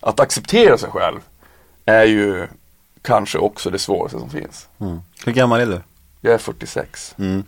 att 0.00 0.20
acceptera 0.20 0.78
sig 0.78 0.90
själv 0.90 1.20
är 1.84 2.04
ju 2.04 2.48
kanske 3.02 3.38
också 3.38 3.70
det 3.70 3.78
svåraste 3.78 4.18
som 4.18 4.30
finns. 4.30 4.68
Hur 5.24 5.32
gammal 5.32 5.60
är 5.60 5.66
du? 5.66 5.80
Jag 6.20 6.34
är 6.34 6.38
46. 6.38 7.14
Mm. 7.18 7.44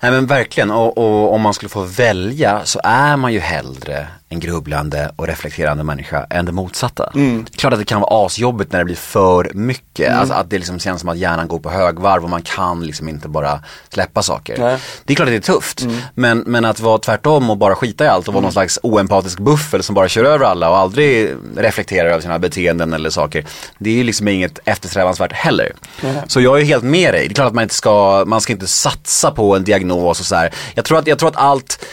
Nej 0.00 0.10
men 0.10 0.26
verkligen, 0.26 0.70
och, 0.70 0.98
och 0.98 1.34
om 1.34 1.40
man 1.40 1.54
skulle 1.54 1.68
få 1.68 1.82
välja 1.82 2.64
så 2.64 2.80
är 2.84 3.16
man 3.16 3.32
ju 3.32 3.38
hellre 3.38 4.08
en 4.34 4.40
grubblande 4.40 5.12
och 5.16 5.26
reflekterande 5.26 5.84
människa 5.84 6.26
än 6.30 6.44
det 6.44 6.52
motsatta. 6.52 7.10
Mm. 7.14 7.46
Klart 7.56 7.72
att 7.72 7.78
det 7.78 7.84
kan 7.84 8.00
vara 8.00 8.26
asjobbigt 8.26 8.72
när 8.72 8.78
det 8.78 8.84
blir 8.84 8.96
för 8.96 9.50
mycket, 9.54 10.12
alltså 10.12 10.34
att 10.34 10.50
det 10.50 10.58
liksom 10.58 10.78
känns 10.78 11.00
som 11.00 11.08
att 11.08 11.18
hjärnan 11.18 11.48
går 11.48 11.58
på 11.58 11.70
högvarv 11.70 12.24
och 12.24 12.30
man 12.30 12.42
kan 12.42 12.86
liksom 12.86 13.08
inte 13.08 13.28
bara 13.28 13.60
släppa 13.88 14.22
saker. 14.22 14.58
Nej. 14.58 14.78
Det 15.04 15.12
är 15.12 15.14
klart 15.14 15.28
att 15.28 15.32
det 15.32 15.36
är 15.36 15.54
tufft, 15.54 15.86
men, 16.14 16.38
men 16.38 16.64
att 16.64 16.80
vara 16.80 16.98
tvärtom 16.98 17.50
och 17.50 17.56
bara 17.56 17.74
skita 17.74 18.04
i 18.04 18.08
allt 18.08 18.28
och 18.28 18.34
vara 18.34 18.42
någon 18.42 18.52
slags 18.52 18.78
oempatisk 18.82 19.38
buffel 19.38 19.82
som 19.82 19.94
bara 19.94 20.08
kör 20.08 20.24
över 20.24 20.46
alla 20.46 20.70
och 20.70 20.76
aldrig 20.76 21.30
reflekterar 21.56 22.08
över 22.08 22.20
sina 22.20 22.38
beteenden 22.38 22.92
eller 22.92 23.10
saker. 23.10 23.44
Det 23.78 23.90
är 23.90 23.94
ju 23.94 24.04
liksom 24.04 24.28
inget 24.28 24.58
eftersträvansvärt 24.64 25.32
heller. 25.32 25.72
Så 26.26 26.40
jag 26.40 26.60
är 26.60 26.64
helt 26.64 26.84
med 26.84 27.14
dig, 27.14 27.28
det 27.28 27.32
är 27.32 27.34
klart 27.34 27.46
att 27.46 27.54
man 27.54 27.62
inte 27.62 27.74
ska, 27.74 28.24
man 28.26 28.40
ska 28.40 28.52
inte 28.52 28.66
satsa 28.66 29.30
på 29.30 29.56
en 29.56 29.64
diagnos 29.64 30.20
och 30.20 30.26
så 30.26 30.34
här. 30.34 30.54
Jag 30.74 30.84
tror 30.84 30.98
att, 30.98 31.06
jag 31.06 31.18
tror 31.18 31.28
att 31.28 31.36
allt, 31.36 31.84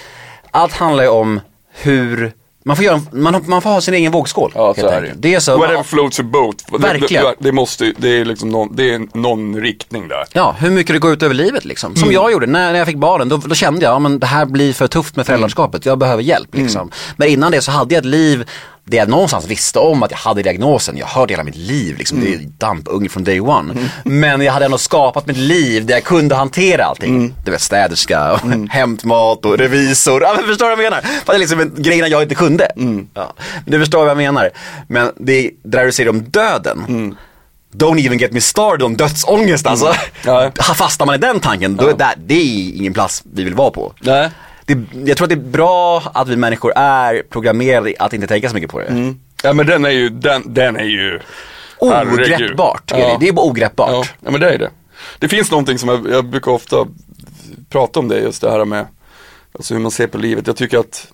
allt 0.51 0.73
handlar 0.73 1.04
ju 1.04 1.10
om 1.10 1.39
hur 1.83 2.33
man 2.65 2.75
får, 2.75 2.85
göra, 2.85 3.01
man, 3.11 3.43
man 3.47 3.61
får 3.61 3.69
ha 3.69 3.81
sin 3.81 3.93
egen 3.93 4.11
vågskål. 4.11 4.51
Ja, 4.55 4.73
så 4.77 4.87
är 4.87 5.01
det. 5.01 5.13
det 5.15 5.33
är 5.35 5.39
så. 5.39 5.57
Whatever 5.57 5.83
floats 5.83 6.19
your 6.19 6.29
boat. 6.29 6.63
Det- 6.71 6.77
Verkligen. 6.77 7.23
Det, 7.23 7.35
det, 7.39 7.51
måste, 7.51 7.93
det 7.97 8.09
är 8.09 8.25
liksom 8.25 8.49
någon, 8.49 8.75
det 8.75 8.93
är 8.93 9.17
någon 9.17 9.55
riktning 9.61 10.07
där. 10.07 10.25
Ja, 10.33 10.55
hur 10.59 10.69
mycket 10.71 10.95
det 10.95 10.99
går 10.99 11.11
ut 11.13 11.23
över 11.23 11.35
livet 11.35 11.65
liksom. 11.65 11.95
Som 11.95 12.11
jag 12.11 12.31
gjorde 12.31 12.47
när, 12.47 12.71
när 12.71 12.79
jag 12.79 12.87
fick 12.87 12.97
barnen, 12.97 13.29
då, 13.29 13.37
då 13.37 13.55
kände 13.55 13.81
jag, 13.85 13.93
ja, 13.93 13.99
men 13.99 14.19
det 14.19 14.25
här 14.27 14.45
blir 14.45 14.73
för 14.73 14.87
tufft 14.87 15.15
med 15.15 15.25
föräldraskapet, 15.25 15.85
jag 15.85 15.97
behöver 15.97 16.23
hjälp 16.23 16.55
liksom. 16.55 16.91
Men 17.17 17.27
innan 17.27 17.51
det 17.51 17.61
så 17.61 17.71
hade 17.71 17.93
jag 17.95 17.99
ett 17.99 18.05
liv 18.05 18.49
där 18.91 18.97
jag 18.97 19.10
någonstans 19.10 19.47
visste 19.47 19.80
om 19.80 20.04
att 20.04 20.12
jag 20.12 20.17
hade 20.17 20.41
diagnosen, 20.41 20.97
jag 20.97 21.06
hörde 21.08 21.34
hela 21.34 21.43
mitt 21.43 21.56
liv 21.56 21.97
liksom, 21.97 22.21
det 22.21 22.34
är 22.34 22.39
dampunge 22.58 23.10
från 23.10 23.23
day 23.23 23.39
one. 23.39 23.89
Men 24.04 24.41
jag 24.41 24.54
hade 24.54 24.65
ändå 24.65 24.77
skapat 24.77 25.27
mitt 25.27 25.38
liv 25.38 25.86
där 25.86 25.93
jag 25.93 26.04
kunde 26.04 26.36
hantera 26.36 26.86
allting. 26.86 27.34
Du 27.45 27.51
vet 27.51 27.62
städerska, 27.62 28.34
och 28.34 28.39
hämtmat 28.69 29.45
och 29.45 29.58
revisor, 29.58 30.21
ja 30.21 30.34
men 30.38 30.47
förstår 30.47 30.69
du 30.69 30.75
vad 30.75 30.86
jag 30.86 30.91
menar? 30.91 31.01
För 31.25 31.34
det 31.34 31.38
är 31.38 31.39
liksom 31.39 31.71
grejerna 31.77 32.08
jag 32.08 32.21
inte 32.21 32.36
kunde. 32.36 32.71
Ja. 33.13 33.34
Men 33.65 33.71
du 33.71 33.80
förstår 33.80 33.99
vad 33.99 34.10
jag 34.10 34.17
menar. 34.17 34.49
Men 34.88 35.12
det 35.17 35.45
är, 35.45 35.51
där 35.63 35.86
du 35.86 35.91
säger 35.91 36.10
om 36.10 36.23
döden, 36.23 37.15
Don't 37.73 38.06
even 38.06 38.17
get 38.17 38.32
me 38.34 38.41
started 38.41 38.84
om 38.84 38.97
dödsångest 38.97 39.67
alltså. 39.67 39.93
Ja. 40.25 40.51
Fastnar 40.75 41.06
man 41.06 41.15
i 41.15 41.17
den 41.17 41.39
tanken, 41.39 41.75
då 41.75 41.88
är 41.88 41.93
det, 41.93 42.13
det 42.17 42.34
är 42.34 42.77
ingen 42.77 42.93
plats 42.93 43.23
vi 43.34 43.43
vill 43.43 43.54
vara 43.54 43.71
på. 43.71 43.93
Nej. 43.99 44.30
Det, 44.65 44.78
jag 45.06 45.17
tror 45.17 45.26
att 45.26 45.30
det 45.30 45.36
är 45.36 45.50
bra 45.52 46.04
att 46.13 46.28
vi 46.28 46.36
människor 46.36 46.74
är 46.76 47.24
programmerade 47.30 47.93
att 48.00 48.13
inte 48.13 48.28
tänka 48.28 48.50
så 48.50 48.56
mycket 48.56 48.69
på 48.71 48.80
det. 48.80 48.86
Mm. 48.86 49.19
Ja 49.43 49.54
men 49.54 49.65
den 49.65 49.86
är 49.86 49.89
ju, 49.89 50.10
den, 50.10 50.54
den 50.54 50.76
är 50.76 50.84
ju. 50.84 51.19
Ogreppbart, 51.78 52.91
är 52.91 53.00
Ja. 53.00 53.08
det. 53.08 53.17
det 53.19 53.28
är 53.28 53.34
bara 53.34 53.45
ogreppbart. 53.45 53.89
Ja, 53.91 54.06
ja 54.19 54.32
men 54.32 54.41
det 54.41 54.50
är 54.54 54.58
det. 54.58 54.69
Det 55.19 55.28
finns 55.28 55.52
någonting 55.52 55.78
som 55.80 55.89
jag, 55.89 56.10
jag 56.12 56.26
brukar 56.26 56.52
ofta 56.52 56.88
prata 57.69 58.00
om 58.00 58.08
det, 58.08 58.19
just 58.19 58.41
det 58.41 58.52
här 58.52 58.65
med 58.65 58.86
alltså 59.54 59.74
hur 59.74 59.82
man 59.82 59.91
ser 59.91 60.08
på 60.08 60.17
livet. 60.17 60.47
Jag 60.47 60.56
tycker 60.56 60.78
att 60.78 61.08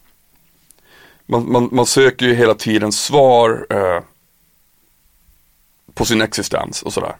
man, 1.25 1.51
man, 1.51 1.69
man 1.71 1.85
söker 1.85 2.25
ju 2.25 2.35
hela 2.35 2.53
tiden 2.53 2.91
svar 2.91 3.65
eh, 3.69 4.01
på 5.93 6.05
sin 6.05 6.21
existens 6.21 6.81
och 6.83 6.93
sådär. 6.93 7.15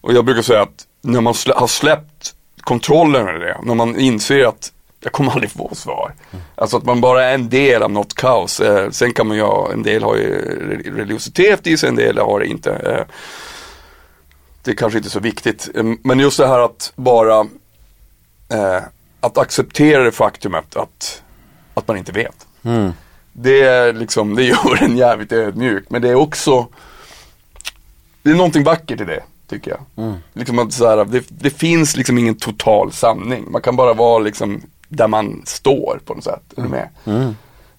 Och 0.00 0.12
jag 0.12 0.24
brukar 0.24 0.42
säga 0.42 0.62
att 0.62 0.86
när 1.02 1.20
man 1.20 1.34
slä, 1.34 1.54
har 1.56 1.66
släppt 1.66 2.34
kontrollen 2.60 3.28
över 3.28 3.38
det, 3.46 3.58
när 3.62 3.74
man 3.74 3.96
inser 4.00 4.44
att 4.44 4.72
jag 5.06 5.12
kommer 5.12 5.32
aldrig 5.32 5.50
få 5.50 5.74
svar. 5.74 6.14
Alltså 6.54 6.76
att 6.76 6.84
man 6.84 7.00
bara 7.00 7.24
är 7.24 7.34
en 7.34 7.48
del 7.48 7.82
av 7.82 7.90
något 7.90 8.14
kaos. 8.14 8.60
Eh, 8.60 8.90
sen 8.90 9.12
kan 9.12 9.26
man 9.26 9.36
ju 9.36 9.42
ha, 9.42 9.72
en 9.72 9.82
del 9.82 10.02
har 10.02 10.16
ju 10.16 10.40
re- 10.60 10.96
religiositet 10.96 11.66
i 11.66 11.76
sig, 11.76 11.88
en 11.88 11.96
del 11.96 12.18
har 12.18 12.40
det 12.40 12.46
inte. 12.46 12.70
Eh, 12.72 13.14
det 14.62 14.70
är 14.70 14.74
kanske 14.74 14.98
inte 14.98 15.10
så 15.10 15.20
viktigt. 15.20 15.68
Eh, 15.74 15.84
Men 16.04 16.18
just 16.18 16.38
det 16.38 16.46
här 16.46 16.58
att 16.58 16.92
bara 16.96 17.40
eh, 18.52 18.82
att 19.20 19.38
acceptera 19.38 20.02
det 20.02 20.12
faktumet 20.12 20.76
att, 20.76 21.22
att 21.74 21.88
man 21.88 21.96
inte 21.96 22.12
vet. 22.12 22.46
Det, 23.32 23.60
är 23.60 23.92
liksom, 23.92 24.34
det 24.34 24.42
gör 24.44 24.82
en 24.82 24.96
jävligt 24.96 25.32
ödmjuk. 25.32 25.84
Men 25.88 26.02
det 26.02 26.08
är 26.08 26.14
också 26.14 26.66
Det 28.22 28.30
är 28.30 28.34
någonting 28.34 28.64
vackert 28.64 29.00
i 29.00 29.04
det, 29.04 29.22
tycker 29.48 29.70
jag. 29.70 29.80
Liksom 30.32 30.58
att 30.58 30.72
så 30.72 30.88
här, 30.88 31.04
det, 31.04 31.24
det 31.28 31.50
finns 31.50 31.96
liksom 31.96 32.18
ingen 32.18 32.34
total 32.34 32.92
sanning. 32.92 33.50
Man 33.50 33.62
kan 33.62 33.76
bara 33.76 33.94
vara 33.94 34.18
liksom 34.18 34.62
där 34.88 35.08
man 35.08 35.42
står 35.46 36.00
på 36.04 36.14
något 36.14 36.24
sätt. 36.24 36.42
Är 36.56 36.62
du 36.62 36.68
med? 36.68 36.88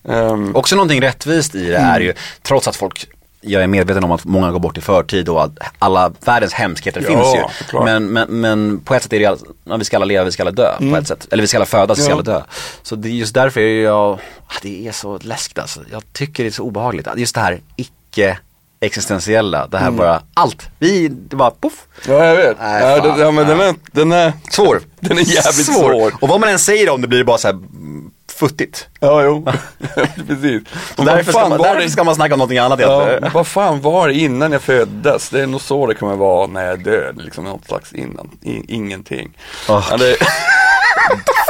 Ehm, 0.10 0.56
Också 0.56 0.76
någonting 0.76 1.02
rättvist 1.02 1.56
i 1.56 1.66
det 1.70 1.78
är 1.78 2.00
ju, 2.00 2.14
trots 2.42 2.68
att 2.68 2.76
folk 2.76 3.08
jag 3.42 3.64
är 3.64 3.68
medveten 3.68 4.04
om 4.04 4.12
att 4.12 4.26
många 4.26 4.52
går 4.52 4.60
bort 4.60 4.78
i 4.78 4.82
förtid 4.82 5.30
och 5.30 5.44
att 5.44 5.52
alla 5.80 6.12
världens 6.26 6.54
hemskheter 6.54 7.02
Ja, 7.02 7.08
finns 7.08 7.36
ju. 7.74 7.80
Men, 7.84 8.06
men, 8.14 8.28
men 8.42 8.80
på 8.80 8.96
ett 8.96 9.04
sätt 9.04 9.14
är 9.14 9.20
det 9.20 9.26
ju, 9.26 9.38
ja, 9.64 9.78
vi 9.78 9.86
ska 9.86 9.98
alla 9.98 10.06
leva, 10.06 10.24
vi 10.24 10.32
ska 10.32 10.44
alla 10.44 10.52
dö 10.52 10.78
på 10.78 10.96
ett 10.98 11.08
sätt. 11.08 11.28
Eller 11.32 11.44
vi 11.44 11.48
ska 11.48 11.58
alla 11.58 11.66
födas, 11.66 12.00
vi 12.00 12.04
ska 12.04 12.14
Mm. 12.14 12.26
Ja. 12.28 12.32
alla 12.34 12.40
dö. 12.40 12.46
Så 12.82 12.96
det 12.96 13.10
är 13.10 13.12
just 13.12 13.34
därför 13.34 13.62
är 13.62 13.84
jag, 13.84 14.20
det 14.62 14.88
är 14.88 14.92
så 14.92 15.20
läskigt 15.22 15.60
alltså. 15.60 15.82
Jag 15.92 16.04
tycker 16.14 16.44
det 16.44 16.50
är 16.50 16.52
så 16.52 16.64
obehagligt. 16.64 17.08
Just 17.16 17.36
det 17.36 17.42
här 17.42 17.62
icke 17.76 18.38
existentiella, 18.80 19.68
det 19.68 19.78
här 19.78 19.88
Mm. 19.88 19.98
bara, 19.98 20.22
allt. 20.34 20.68
Vi, 20.80 21.08
det 21.08 21.36
bara 21.36 21.52
poff. 21.52 21.74
ja, 22.08 22.26
jag 22.26 22.36
vet. 22.36 22.58
Nej, 22.60 22.84
ja, 22.84 23.02
fan. 23.04 23.18
det, 23.18 23.24
ja, 23.24 23.32
men 23.32 23.48
den 23.48 23.60
är, 23.62 23.76
den 23.92 24.12
är 24.12 24.34
Svår. 24.52 24.82
Den 25.00 25.18
är 25.18 25.22
jävligt 25.22 25.66
svår. 25.66 26.14
Och 26.22 26.30
vad 26.30 26.40
man 26.40 26.50
än 26.50 26.60
säger 26.60 26.90
om 26.90 27.02
det 27.02 27.08
blir 27.08 27.24
bara 27.24 27.38
så 27.38 27.48
här 27.48 27.54
mm, 27.54 28.12
futtigt. 28.40 28.88
Ja, 29.00 29.24
jo. 29.24 29.46
Precis. 30.28 30.62
Men 30.98 31.06
därför, 31.06 31.32
ska 31.32 31.50
man, 31.50 31.62
därför 31.62 31.82
det- 31.82 31.90
ska 31.90 32.04
man 32.04 32.16
snacka 32.16 32.34
om 32.34 32.38
någonting 32.38 32.58
annat 32.58 32.80
Ja, 32.80 32.94
egentligen. 32.96 33.22
men 33.22 33.32
vad 33.32 33.48
fan 33.48 33.82
var 33.82 34.08
det 34.08 34.14
innan 34.14 34.52
jag 34.52 34.62
föddes? 34.62 35.30
Det 35.30 35.42
är 35.42 35.48
nog 35.48 35.62
så 35.62 35.88
det 35.88 35.96
kommer 35.96 36.16
vara 36.16 36.48
när 36.48 36.64
jag 36.66 36.74
är 36.74 36.78
död, 36.78 37.22
liksom 37.22 37.44
något 37.44 37.66
slags 37.66 37.94
innan, 37.94 38.30
i, 38.44 38.76
ingenting. 38.76 39.38
Åh. 39.70 39.88
Ja, 39.92 39.98
det, 39.98 40.16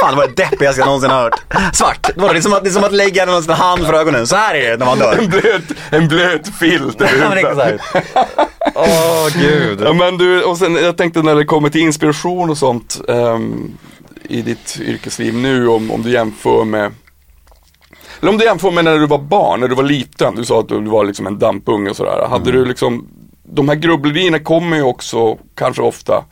Fan 0.00 0.10
det 0.10 0.16
var 0.16 0.26
det 0.26 0.42
deppigaste 0.42 0.80
jag 0.80 0.86
någonsin 0.86 1.10
har 1.10 1.22
hört. 1.22 1.40
Svart, 1.72 2.10
det, 2.14 2.20
var 2.20 2.32
det, 2.32 2.38
är 2.38 2.40
som 2.40 2.52
att, 2.52 2.64
det 2.64 2.70
är 2.70 2.72
som 2.72 2.84
att 2.84 2.92
lägga 2.92 3.22
en 3.22 3.42
sån 3.42 3.54
hand 3.54 3.86
för 3.86 3.92
ögonen. 3.92 4.26
Så 4.26 4.36
här 4.36 4.54
är 4.54 4.70
det 4.70 4.76
när 4.76 4.86
man 4.86 4.98
dör. 4.98 5.18
en, 5.18 5.28
blöt, 5.28 5.62
en 5.90 6.08
blöt 6.08 6.48
filt 6.58 7.00
över. 7.00 7.80
Åh 8.74 9.28
gud. 9.40 9.80
Ja, 9.84 9.92
men 9.92 10.18
du, 10.18 10.42
och 10.42 10.58
sen 10.58 10.74
jag 10.74 10.96
tänkte 10.96 11.22
när 11.22 11.34
det 11.34 11.44
kommer 11.44 11.68
till 11.68 11.80
inspiration 11.80 12.50
och 12.50 12.58
sånt 12.58 13.00
ehm, 13.08 13.78
i 14.22 14.42
ditt 14.42 14.78
yrkesliv 14.80 15.34
nu 15.34 15.68
om, 15.68 15.90
om 15.90 16.02
du 16.02 16.10
jämför 16.10 16.64
med 16.64 16.92
eller 18.20 18.30
om 18.30 18.38
du 18.38 18.44
jämför 18.44 18.70
med 18.70 18.84
när 18.84 18.98
du 18.98 19.06
var 19.06 19.18
barn, 19.18 19.60
när 19.60 19.68
du 19.68 19.74
var 19.74 19.82
liten, 19.82 20.34
du 20.34 20.44
sa 20.44 20.60
att 20.60 20.68
du 20.68 20.80
var 20.80 21.04
liksom 21.04 21.26
en 21.26 21.38
dampunge 21.38 21.90
och 21.90 21.96
sådär. 21.96 22.26
Hade 22.28 22.52
du 22.52 22.64
liksom, 22.64 23.08
de 23.42 23.68
här 23.68 23.76
grubblerierna 23.76 24.38
kommer 24.38 24.76
ju 24.76 24.82
också 24.82 25.38
kanske 25.54 25.82
ofta 25.82 26.24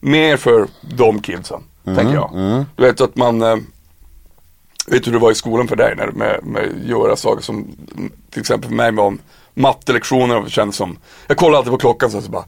mer 0.00 0.36
för 0.36 0.66
de 0.96 1.22
kidsen, 1.22 1.60
tänker 1.96 2.14
jag. 2.14 2.30
Du 2.76 2.82
vet 2.82 3.00
att 3.00 3.16
man, 3.16 3.42
eh, 3.42 3.56
vet 4.86 5.06
hur 5.06 5.12
det 5.12 5.18
var 5.18 5.30
i 5.30 5.34
skolan 5.34 5.68
för 5.68 5.76
dig 5.76 5.94
när, 5.96 6.06
med, 6.06 6.40
med 6.42 6.82
göra 6.84 7.16
saker 7.16 7.42
som, 7.42 7.56
mm, 7.96 8.12
till 8.30 8.40
exempel 8.40 8.68
för 8.68 8.76
mig 8.76 8.92
var 8.92 9.16
mattelektioner 9.54 10.48
kändes 10.48 10.76
som, 10.76 10.98
jag 11.26 11.36
kollade 11.36 11.58
alltid 11.58 11.72
på 11.72 11.78
klockan 11.78 12.10
så, 12.10 12.20
så 12.22 12.30
bara, 12.30 12.44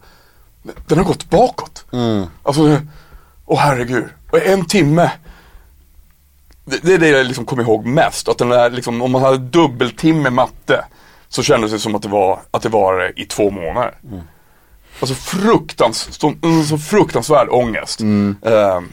den 0.87 0.99
har 0.99 1.05
gått 1.05 1.31
bakåt. 1.31 1.85
Alltså, 2.43 2.81
åh 3.47 3.59
herregud, 3.59 4.05
och 4.31 4.47
en 4.47 4.65
timme. 4.65 5.11
Det, 6.65 6.79
det 6.83 6.95
är 6.95 6.99
det 6.99 7.09
jag 7.09 7.27
liksom 7.27 7.45
kommer 7.45 7.63
ihåg 7.63 7.87
mest, 7.87 8.29
att 8.29 8.39
den 8.39 8.49
där, 8.49 8.71
liksom, 8.71 9.03
om 9.03 9.13
man 9.13 9.23
hade 9.23 9.39
dubbeltimme 9.39 10.31
matte 10.31 10.85
så 11.29 11.43
kändes 11.43 11.73
det 11.73 11.79
som 11.79 11.95
att 11.95 12.03
det 12.03 12.09
var, 12.09 12.41
att 12.51 12.63
det 12.63 12.69
var 12.69 12.99
det 12.99 13.13
i 13.17 13.25
två 13.25 13.51
månader. 13.51 13.95
Alltså 15.01 15.15
fruktans, 15.15 16.09
så, 16.11 16.35
så 16.69 16.79
fruktansvärd 16.79 17.49
ångest. 17.51 18.01
Ehm, 18.01 18.93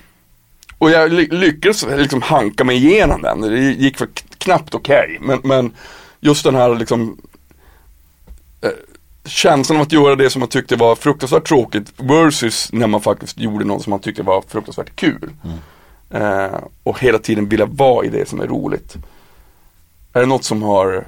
och 0.77 0.91
jag 0.91 1.11
ly 1.11 1.27
lyckades 1.27 1.85
liksom 1.85 2.21
hanka 2.21 2.63
mig 2.63 2.75
igenom 2.75 3.21
den. 3.21 3.41
Det 3.41 3.59
gick 3.59 3.97
för 3.97 4.07
knappt 4.37 4.75
okej. 4.75 5.19
Okay. 5.19 5.27
Men, 5.27 5.39
men 5.43 5.71
just 6.19 6.43
den 6.43 6.55
här 6.55 6.75
liksom 6.75 7.17
eh, 8.61 8.69
känslan 9.25 9.77
av 9.77 9.81
att 9.81 9.91
göra 9.91 10.15
det 10.15 10.29
som 10.29 10.39
man 10.39 10.49
tyckte 10.49 10.75
var 10.75 10.95
fruktansvärt 10.95 11.47
tråkigt 11.47 11.93
versus 11.97 12.73
när 12.73 12.87
man 12.87 13.01
faktiskt 13.01 13.39
gjorde 13.39 13.65
något 13.65 13.83
som 13.83 13.91
man 13.91 13.99
tyckte 13.99 14.23
var 14.23 14.43
fruktansvärt 14.47 14.95
kul. 14.95 15.29
Mm. 15.43 15.57
Eh, 16.09 16.59
och 16.83 16.99
hela 16.99 17.19
tiden 17.19 17.49
vilja 17.49 17.65
vara 17.65 18.05
i 18.05 18.09
det 18.09 18.29
som 18.29 18.41
är 18.41 18.47
roligt. 18.47 18.95
Är 20.13 20.19
det 20.19 20.25
något 20.25 20.43
som 20.43 20.63
har 20.63 21.05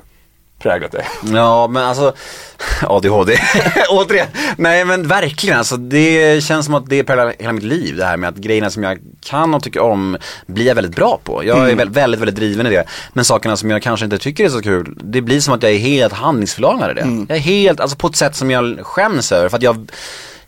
präglat 0.59 0.91
dig? 0.91 1.05
Ja 1.33 1.67
men 1.67 1.83
alltså 1.83 2.13
ADHD, 2.81 3.37
återigen. 3.89 4.27
Nej 4.57 4.85
men 4.85 5.07
verkligen 5.07 5.57
alltså 5.57 5.77
det 5.77 6.43
känns 6.43 6.65
som 6.65 6.75
att 6.75 6.89
det 6.89 7.03
präglar 7.03 7.33
hela 7.39 7.53
mitt 7.53 7.63
liv 7.63 7.95
det 7.97 8.05
här 8.05 8.17
med 8.17 8.29
att 8.29 8.35
grejerna 8.35 8.69
som 8.69 8.83
jag 8.83 8.99
kan 9.21 9.53
och 9.53 9.63
tycker 9.63 9.79
om 9.79 10.17
blir 10.47 10.65
jag 10.65 10.75
väldigt 10.75 10.95
bra 10.95 11.19
på. 11.23 11.43
Jag 11.45 11.57
är 11.57 11.63
mm. 11.63 11.77
väldigt, 11.77 11.97
väldigt, 11.97 12.21
väldigt 12.21 12.35
driven 12.35 12.67
i 12.67 12.69
det. 12.69 12.83
Men 13.13 13.25
sakerna 13.25 13.57
som 13.57 13.69
jag 13.69 13.81
kanske 13.81 14.03
inte 14.03 14.17
tycker 14.17 14.45
är 14.45 14.49
så 14.49 14.61
kul, 14.61 14.97
det 15.03 15.21
blir 15.21 15.39
som 15.39 15.53
att 15.53 15.63
jag 15.63 15.71
är 15.71 15.77
helt 15.77 16.13
handlingsförlamad 16.13 16.91
i 16.91 16.93
det. 16.93 17.01
Mm. 17.01 17.25
Jag 17.29 17.37
är 17.37 17.41
helt, 17.41 17.79
alltså 17.79 17.97
på 17.97 18.07
ett 18.07 18.15
sätt 18.15 18.35
som 18.35 18.51
jag 18.51 18.79
skäms 18.81 19.31
över 19.31 19.49
för 19.49 19.57
att 19.57 19.63
jag 19.63 19.91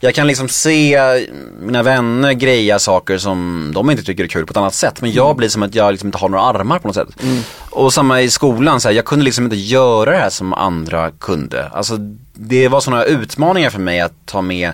jag 0.04 0.16
kan 0.16 0.28
liksom 0.28 0.50
se 0.50 1.00
mina 1.60 1.84
vänner 1.84 2.34
greja 2.34 2.80
saker 2.80 3.18
som 3.18 3.72
de 3.76 3.90
inte 3.90 4.04
tycker 4.04 4.24
är 4.24 4.28
kul 4.28 4.46
på 4.46 4.52
ett 4.52 4.58
annat 4.58 4.74
sätt. 4.74 5.02
Men 5.02 5.12
jag 5.12 5.26
mm. 5.26 5.38
blir 5.38 5.50
som 5.50 5.64
att 5.64 5.76
jag 5.76 5.92
liksom 5.92 6.08
inte 6.08 6.18
har 6.18 6.30
några 6.30 6.44
armar 6.44 6.80
på 6.80 6.88
något 6.88 6.96
sätt. 6.96 7.24
Mm. 7.24 7.42
Och 7.70 7.94
samma 7.94 8.22
i 8.22 8.30
skolan, 8.30 8.82
så 8.82 8.88
här, 8.88 8.96
jag 8.96 9.06
kunde 9.06 9.26
liksom 9.26 9.44
inte 9.44 9.56
göra 9.56 10.12
det 10.12 10.18
här 10.18 10.30
som 10.30 10.54
andra 10.54 11.12
kunde. 11.12 11.70
Alltså 11.70 11.98
det 12.34 12.68
var 12.68 12.80
sådana 12.80 13.04
utmaningar 13.04 13.70
för 13.70 13.80
mig 13.80 14.02
att 14.02 14.14
ta 14.26 14.42
med 14.42 14.72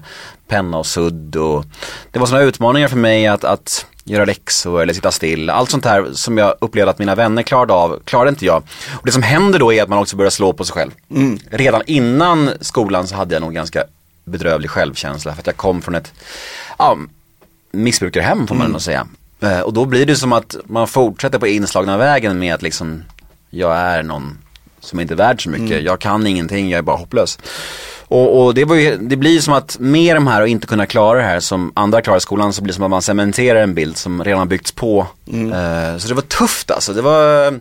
penna 0.48 0.78
och 0.78 0.86
sudd 0.86 1.36
och 1.36 1.66
det 2.12 2.20
var 2.20 2.26
sådana 2.26 2.46
utmaningar 2.46 2.88
för 2.88 2.98
mig 2.98 3.28
att, 3.28 3.44
att 3.44 3.86
göra 4.04 4.26
läxor 4.26 4.82
eller 4.82 4.94
sitta 4.94 5.12
still. 5.12 5.50
Allt 5.50 5.70
sånt 5.70 5.86
här 5.86 6.08
som 6.14 6.38
jag 6.38 6.56
upplevde 6.62 6.92
att 6.92 7.00
mina 7.00 7.16
vänner 7.16 7.44
klarade 7.44 7.74
av, 7.74 8.00
klarade 8.06 8.30
inte 8.30 8.46
jag. 8.46 8.64
Och 8.92 9.06
det 9.06 9.12
som 9.12 9.24
händer 9.24 9.60
då 9.60 9.74
är 9.74 9.84
att 9.84 9.90
man 9.90 10.00
också 10.00 10.16
börjar 10.16 10.30
slå 10.30 10.54
på 10.54 10.66
sig 10.66 10.74
själv. 10.74 10.92
Mm. 11.12 11.40
Redan 11.50 11.82
innan 11.86 12.50
skolan 12.62 13.08
så 13.08 13.16
hade 13.16 13.36
jag 13.36 13.42
nog 13.42 13.54
ganska 13.54 13.84
bedrövlig 14.28 14.70
självkänsla 14.70 15.34
för 15.34 15.42
att 15.42 15.48
jag 15.48 15.58
kom 15.58 15.82
från 15.82 15.96
ett 15.96 16.14
ja, 16.78 16.98
missbrukarhem 17.72 18.48
får 18.48 18.56
man 18.56 18.62
mm. 18.62 18.72
nog 18.72 18.82
säga. 18.82 19.08
Eh, 19.42 19.60
och 19.60 19.74
då 19.74 19.86
blir 19.86 20.06
det 20.06 20.16
som 20.16 20.34
att 20.34 20.56
man 20.66 20.88
fortsätter 20.88 21.40
på 21.40 21.48
inslagna 21.48 21.98
vägen 21.98 22.40
med 22.40 22.54
att 22.54 22.62
liksom 22.62 23.04
jag 23.50 23.78
är 23.78 24.04
någon 24.04 24.38
som 24.80 25.00
inte 25.00 25.14
är 25.14 25.16
värd 25.16 25.44
så 25.44 25.50
mycket. 25.50 25.72
Mm. 25.72 25.86
Jag 25.86 26.00
kan 26.00 26.28
ingenting, 26.28 26.70
jag 26.70 26.78
är 26.78 26.82
bara 26.82 26.98
hopplös. 26.98 27.40
Och, 28.10 28.46
och 28.46 28.54
det, 28.54 28.62
ju, 28.62 28.98
det, 28.98 29.16
blir 29.16 29.40
som 29.40 29.54
att 29.54 29.80
med 29.80 30.16
de 30.16 30.28
här 30.28 30.42
och 30.42 30.48
inte 30.48 30.68
kunna 30.68 30.86
klara 30.86 31.18
det 31.18 31.26
här 31.26 31.40
som 31.40 31.72
andra 31.76 32.02
klarar 32.02 32.18
i 32.18 32.22
skolan 32.22 32.54
så 32.54 32.62
blir 32.62 32.74
det 32.74 32.76
som 32.76 32.84
att 32.84 32.90
man 32.90 33.02
cementerar 33.02 33.62
en 33.62 33.74
bild 33.74 33.98
som 33.98 34.24
redan 34.24 34.40
har 34.40 34.46
byggts 34.46 34.72
på. 34.72 35.08
Mm. 35.28 35.52
Uh, 35.52 35.98
så 35.98 36.08
det 36.08 36.14
var 36.14 36.22
tufft 36.22 36.72
alltså. 36.72 36.94
Det 36.94 37.02
var 37.02 37.60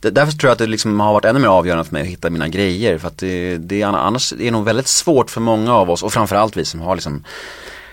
därför 0.00 0.32
tror 0.32 0.48
jag 0.48 0.52
att 0.52 0.58
det 0.58 0.66
liksom 0.66 1.00
har 1.00 1.12
varit 1.12 1.24
ännu 1.24 1.38
mer 1.38 1.48
avgörande 1.48 1.84
för 1.84 1.92
mig 1.92 2.02
att 2.02 2.08
hitta 2.08 2.30
mina 2.30 2.48
grejer. 2.48 2.98
För 2.98 3.08
att 3.08 3.18
det, 3.18 3.56
det 3.56 3.82
annars 3.82 4.32
är 4.32 4.36
det 4.36 4.50
nog 4.50 4.64
väldigt 4.64 4.88
svårt 4.88 5.30
för 5.30 5.40
många 5.40 5.74
av 5.74 5.90
oss 5.90 6.02
och 6.02 6.12
framförallt 6.12 6.56
vi 6.56 6.64
som 6.64 6.80
har 6.80 6.94
liksom 6.94 7.24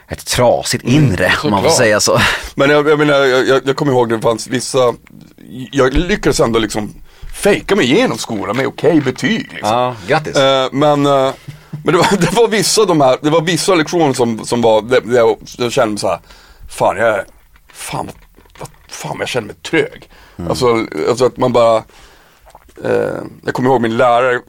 ett 0.08 0.26
trasigt 0.26 0.84
mm, 0.84 0.96
inre 0.96 1.26
mm, 1.26 1.38
om 1.44 1.52
man 1.52 1.64
får 1.64 1.70
säga 1.70 2.00
så. 2.00 2.20
Men 2.56 2.70
jag, 2.70 2.90
jag 2.90 3.00
menar, 3.00 3.14
jag, 3.14 3.62
jag 3.66 3.76
kommer 3.76 3.92
ihåg 3.92 4.10
det 4.10 4.22
fanns 4.22 4.48
vissa, 4.48 4.94
jag 5.72 5.94
lyckades 5.94 6.40
ändå 6.40 6.60
liksom 6.60 6.94
fejka 7.36 7.76
mig 7.76 7.86
igenom 7.92 8.18
skolan 8.18 8.58
med 8.58 8.68
okej 8.68 8.90
okay 8.90 9.02
betyg. 9.02 9.50
Liksom. 9.52 9.70
Ja, 9.70 9.96
grattis. 10.08 10.38
Uh, 10.38 10.68
men 10.72 11.06
uh, 11.06 11.32
men 11.84 11.94
det 11.94 11.98
var, 11.98 12.18
det 12.20 12.34
var 12.34 12.48
vissa 12.48 12.86
de 12.86 13.02
här, 13.02 13.18
det 13.22 13.30
var 13.30 13.42
vissa 13.42 13.76
lektioner 13.76 14.14
som, 14.14 14.46
som 14.46 14.62
var, 14.62 14.82
där 14.82 15.02
jag, 15.16 15.38
jag 15.58 15.72
kände 15.72 15.92
mig 15.92 16.00
så 16.00 16.08
här, 16.08 16.20
fan 16.70 16.98
jag 16.98 17.26
fan, 17.74 18.10
vad, 18.60 18.70
fan 18.88 19.18
jag 19.20 19.28
känner 19.28 19.48
mig 19.48 19.56
trög. 19.56 20.10
Mm. 20.44 20.52
Alltså, 20.52 20.88
alltså 21.10 21.26
att 21.26 21.38
man 21.38 21.54
bara, 21.54 21.78
eh, 22.84 23.22
jag 23.46 23.54
kommer 23.54 23.70
ihåg 23.70 23.82
min 23.82 23.98
lärare, 23.98 24.42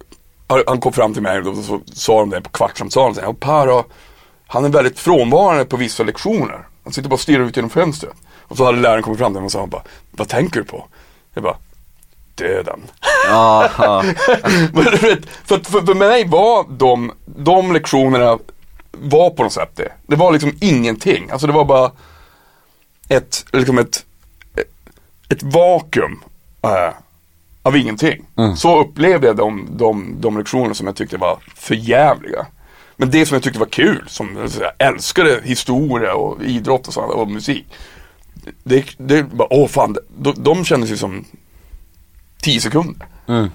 han 0.66 0.80
kom 0.80 0.92
fram 0.92 1.12
till 1.12 1.22
mig 1.22 1.38
och 1.38 1.56
så 1.56 1.80
sa 1.92 2.20
de 2.20 2.30
det 2.30 2.40
på. 2.40 2.68
Och 3.26 3.40
Per, 3.40 3.84
han 4.46 4.64
är 4.64 4.68
väldigt 4.68 4.98
frånvarande 4.98 5.64
på 5.64 5.76
vissa 5.76 6.02
lektioner. 6.02 6.66
Han 6.84 6.92
sitter 6.92 7.08
bara 7.08 7.14
och 7.14 7.20
stirrar 7.20 7.44
ut 7.44 7.56
genom 7.56 7.70
fönstret. 7.70 8.14
Och 8.40 8.56
så 8.56 8.64
hade 8.64 8.78
läraren 8.78 9.02
kommit 9.02 9.18
fram 9.18 9.32
till 9.32 9.40
mig 9.40 9.46
och 9.46 9.52
sa, 9.52 9.66
bara, 9.66 9.82
vad 10.10 10.28
tänker 10.28 10.60
du 10.60 10.66
på? 10.66 10.86
Jag 11.34 11.42
bara, 11.42 11.56
döden. 12.34 12.80
Men 14.72 14.84
vet, 14.84 15.26
för, 15.44 15.58
för, 15.58 15.86
för 15.86 15.94
mig 15.94 16.28
var 16.28 16.66
de, 16.68 17.12
de 17.24 17.72
lektionerna 17.72 18.38
var 18.92 19.30
på 19.30 19.42
något 19.42 19.52
sätt 19.52 19.70
det. 19.74 19.92
Det 20.06 20.16
var 20.16 20.32
liksom 20.32 20.52
ingenting. 20.60 21.30
Alltså 21.30 21.46
det 21.46 21.52
var 21.52 21.64
bara 21.64 21.90
ett, 23.08 23.44
liksom 23.52 23.78
ett 23.78 24.04
ett 25.28 25.42
vakuum 25.42 26.22
äh, 26.62 26.94
av 27.62 27.76
ingenting. 27.76 28.24
Mm. 28.36 28.56
Så 28.56 28.80
upplevde 28.80 29.26
jag 29.26 29.36
de, 29.36 29.68
de, 29.70 30.16
de 30.20 30.38
lektioner 30.38 30.74
som 30.74 30.86
jag 30.86 30.96
tyckte 30.96 31.16
var 31.16 31.38
förjävliga. 31.54 32.46
Men 32.96 33.10
det 33.10 33.26
som 33.26 33.34
jag 33.34 33.42
tyckte 33.42 33.58
var 33.58 33.66
kul, 33.66 34.04
som 34.06 34.36
jag 34.36 34.72
älskade 34.88 35.40
historia 35.44 36.14
och 36.14 36.42
idrott 36.42 36.88
och, 36.88 36.94
sånt, 36.94 37.12
och 37.12 37.30
musik. 37.30 37.66
Det, 38.62 38.84
det 38.96 39.22
bara, 39.22 39.48
åh 39.50 39.68
fan, 39.68 39.96
de, 40.18 40.34
de 40.36 40.64
kändes 40.64 40.90
ju 40.90 40.96
som 40.96 41.24
tio 42.42 42.60
sekunder. 42.60 43.06
Mm. 43.28 43.50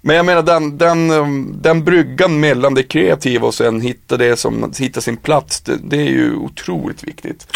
Men 0.00 0.16
jag 0.16 0.26
menar 0.26 0.42
den, 0.42 0.78
den, 0.78 1.62
den 1.62 1.84
bryggan 1.84 2.40
mellan 2.40 2.74
det 2.74 2.82
kreativa 2.82 3.46
och 3.46 3.54
sen 3.54 3.80
hitta 3.80 4.16
det 4.16 4.36
som, 4.36 4.72
hitta 4.78 5.00
sin 5.00 5.16
plats, 5.16 5.60
det, 5.60 5.76
det, 5.82 5.96
är 5.96 6.10
ju 6.10 6.34
otroligt 6.34 7.04
viktigt. 7.04 7.46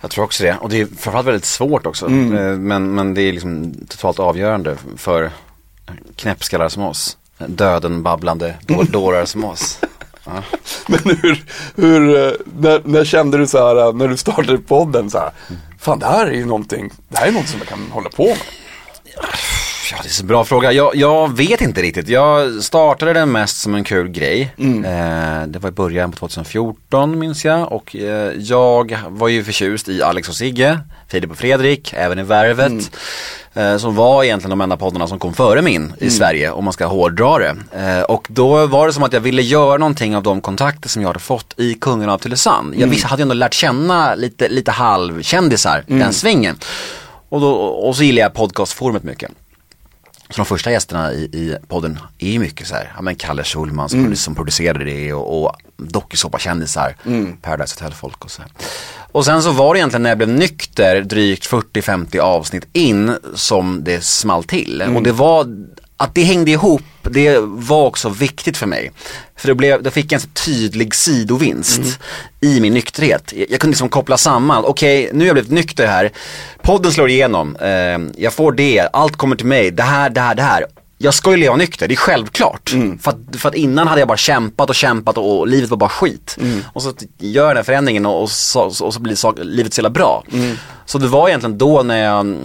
Jag 0.00 0.10
tror 0.10 0.24
också 0.24 0.44
det, 0.44 0.56
och 0.60 0.68
det 0.68 0.80
är 0.80 0.86
framförallt 0.86 1.26
väldigt 1.26 1.44
svårt 1.44 1.86
också. 1.86 2.06
Mm. 2.06 2.36
Eh, 2.36 2.58
men, 2.58 2.94
men 2.94 3.14
det 3.14 3.22
är 3.22 3.32
liksom 3.32 3.74
totalt 3.88 4.18
avgörande 4.18 4.76
för 4.96 5.30
knäppskallar 6.16 6.68
som 6.68 6.82
oss. 6.82 7.16
Döden 7.46 8.02
babblande 8.02 8.54
dårar 8.90 9.24
som 9.24 9.44
oss. 9.44 9.80
Ja. 10.24 10.42
Men 10.86 11.16
hur, 11.22 11.44
hur 11.76 12.26
eh, 12.26 12.32
när, 12.60 12.82
när, 12.84 13.04
kände 13.04 13.38
du 13.38 13.46
så 13.46 13.58
här, 13.58 13.88
eh, 13.88 13.94
när 13.94 14.08
du 14.08 14.16
startade 14.16 14.58
podden 14.58 15.10
så 15.10 15.18
här, 15.18 15.30
fan 15.78 15.98
det 15.98 16.06
här 16.06 16.26
är 16.26 16.32
ju 16.32 16.44
någonting, 16.44 16.90
det 17.08 17.18
här 17.18 17.28
är 17.28 17.32
något 17.32 17.48
som 17.48 17.58
jag 17.58 17.68
kan 17.68 17.90
hålla 17.90 18.10
på 18.10 18.24
med. 18.24 18.38
Ja, 19.90 19.98
det 20.02 20.08
är 20.08 20.22
en 20.22 20.26
bra 20.26 20.44
fråga. 20.44 20.72
Jag, 20.72 20.96
jag, 20.96 21.36
vet 21.36 21.60
inte 21.60 21.82
riktigt. 21.82 22.08
Jag 22.08 22.62
startade 22.64 23.12
den 23.12 23.32
mest 23.32 23.60
som 23.60 23.74
en 23.74 23.84
kul 23.84 24.08
grej. 24.08 24.54
Mm. 24.58 24.84
Eh, 24.84 25.46
det 25.46 25.58
var 25.58 25.68
i 25.68 25.72
början 25.72 26.10
på 26.10 26.16
2014 26.16 27.18
minns 27.18 27.44
jag. 27.44 27.72
Och 27.72 27.96
eh, 27.96 28.32
jag 28.38 28.98
var 29.08 29.28
ju 29.28 29.44
förtjust 29.44 29.88
i 29.88 30.02
Alex 30.02 30.28
och 30.28 30.34
Sigge, 30.34 30.80
Filip 31.08 31.30
och 31.30 31.38
Fredrik, 31.38 31.94
även 31.96 32.18
i 32.18 32.22
Värvet. 32.22 32.66
Mm. 32.66 32.84
Eh, 33.54 33.76
som 33.76 33.94
var 33.94 34.24
egentligen 34.24 34.50
de 34.50 34.60
enda 34.60 34.76
poddarna 34.76 35.08
som 35.08 35.18
kom 35.18 35.34
före 35.34 35.62
min 35.62 35.82
mm. 35.82 35.94
i 35.98 36.10
Sverige 36.10 36.50
om 36.50 36.64
man 36.64 36.72
ska 36.72 36.86
hårdra 36.86 37.38
det. 37.38 37.56
Eh, 37.72 38.02
och 38.02 38.26
då 38.30 38.66
var 38.66 38.86
det 38.86 38.92
som 38.92 39.02
att 39.02 39.12
jag 39.12 39.20
ville 39.20 39.42
göra 39.42 39.78
någonting 39.78 40.16
av 40.16 40.22
de 40.22 40.40
kontakter 40.40 40.88
som 40.88 41.02
jag 41.02 41.08
hade 41.08 41.18
fått 41.18 41.54
i 41.56 41.74
Kungen 41.74 42.10
av 42.10 42.18
Tylösand. 42.18 42.74
Jag 42.74 42.76
mm. 42.76 42.90
visst, 42.90 43.04
hade 43.04 43.20
ju 43.20 43.22
ändå 43.22 43.34
lärt 43.34 43.54
känna 43.54 44.14
lite, 44.14 44.48
lite 44.48 44.70
halvkändisar, 44.70 45.84
mm. 45.88 45.98
den 46.00 46.12
svängen. 46.12 46.58
Och, 47.28 47.40
då, 47.40 47.50
och 47.52 47.96
så 47.96 48.02
gillar 48.02 48.22
jag 48.22 48.34
podcastforumet 48.34 49.02
mycket. 49.02 49.30
Så 50.30 50.36
de 50.36 50.46
första 50.46 50.70
gästerna 50.70 51.12
i, 51.12 51.22
i 51.22 51.56
podden 51.68 51.98
är 52.18 52.30
ju 52.30 52.38
mycket 52.38 52.66
så 52.66 52.74
här, 52.74 52.92
ja 52.96 53.02
men 53.02 53.14
Kalle 53.14 53.44
Schulman 53.44 53.88
som, 53.88 54.00
mm. 54.00 54.16
som 54.16 54.34
producerade 54.34 54.84
det 54.84 55.12
och, 55.12 55.42
och 55.42 55.56
dokusåpakändisar, 55.76 56.96
mm. 57.06 57.36
Paradise 57.36 57.74
Hotel-folk 57.74 58.24
och 58.24 58.30
så 58.30 58.42
här. 58.42 58.50
Och 59.12 59.24
sen 59.24 59.42
så 59.42 59.52
var 59.52 59.74
det 59.74 59.80
egentligen 59.80 60.02
när 60.02 60.10
jag 60.10 60.18
blev 60.18 60.28
nykter 60.28 61.00
drygt 61.00 61.50
40-50 61.50 62.18
avsnitt 62.18 62.68
in 62.72 63.16
som 63.34 63.84
det 63.84 64.04
small 64.04 64.44
till. 64.44 64.80
Mm. 64.80 64.96
Och 64.96 65.02
det 65.02 65.12
var 65.12 65.46
att 66.00 66.14
det 66.14 66.22
hängde 66.22 66.50
ihop, 66.50 66.82
det 67.02 67.38
var 67.42 67.86
också 67.86 68.08
viktigt 68.08 68.56
för 68.56 68.66
mig. 68.66 68.92
För 69.36 69.48
det 69.48 69.54
blev, 69.54 69.82
då 69.82 69.90
fick 69.90 70.12
jag 70.12 70.22
en 70.22 70.28
tydlig 70.28 70.94
sidovinst 70.94 71.78
mm. 71.78 71.90
i 72.40 72.60
min 72.60 72.74
nykterhet. 72.74 73.32
Jag, 73.36 73.50
jag 73.50 73.60
kunde 73.60 73.72
liksom 73.72 73.88
koppla 73.88 74.16
samman, 74.16 74.64
okej 74.64 75.04
okay, 75.04 75.18
nu 75.18 75.24
har 75.24 75.26
jag 75.26 75.34
blivit 75.34 75.52
nykter 75.52 75.86
här, 75.86 76.12
podden 76.62 76.92
slår 76.92 77.08
igenom, 77.08 77.56
eh, 77.56 78.22
jag 78.22 78.32
får 78.32 78.52
det, 78.52 78.88
allt 78.92 79.16
kommer 79.16 79.36
till 79.36 79.46
mig, 79.46 79.70
det 79.70 79.82
här, 79.82 80.10
det 80.10 80.20
här, 80.20 80.34
det 80.34 80.42
här 80.42 80.64
jag 80.98 81.14
ska 81.14 81.30
ju 81.30 81.36
leva 81.36 81.56
nykter, 81.56 81.88
det 81.88 81.94
är 81.94 81.96
självklart. 81.96 82.72
Mm. 82.72 82.98
För, 82.98 83.10
att, 83.10 83.36
för, 83.36 83.48
att, 83.48 83.54
innan 83.54 83.88
hade 83.88 84.00
jag 84.00 84.08
bara 84.08 84.16
kämpat 84.16 84.68
och 84.68 84.74
kämpat 84.74 85.18
och, 85.18 85.38
och 85.38 85.48
livet 85.48 85.70
var 85.70 85.76
bara 85.76 85.90
skit. 85.90 86.36
Mm. 86.40 86.64
Och 86.72 86.82
så 86.82 86.92
gör 87.18 87.46
jag 87.46 87.56
den 87.56 87.64
förändringen 87.64 88.06
och, 88.06 88.22
och, 88.22 88.30
så, 88.30 88.60
och 88.62 88.94
så 88.94 89.00
blir 89.00 89.14
sak, 89.14 89.36
livet 89.42 89.74
så 89.74 89.78
jävla 89.78 89.90
bra. 89.90 90.24
Mm. 90.32 90.56
Så 90.86 90.98
det 90.98 91.06
var 91.06 91.28
egentligen 91.28 91.58
då 91.58 91.82
när 91.82 92.04
jag, 92.04 92.36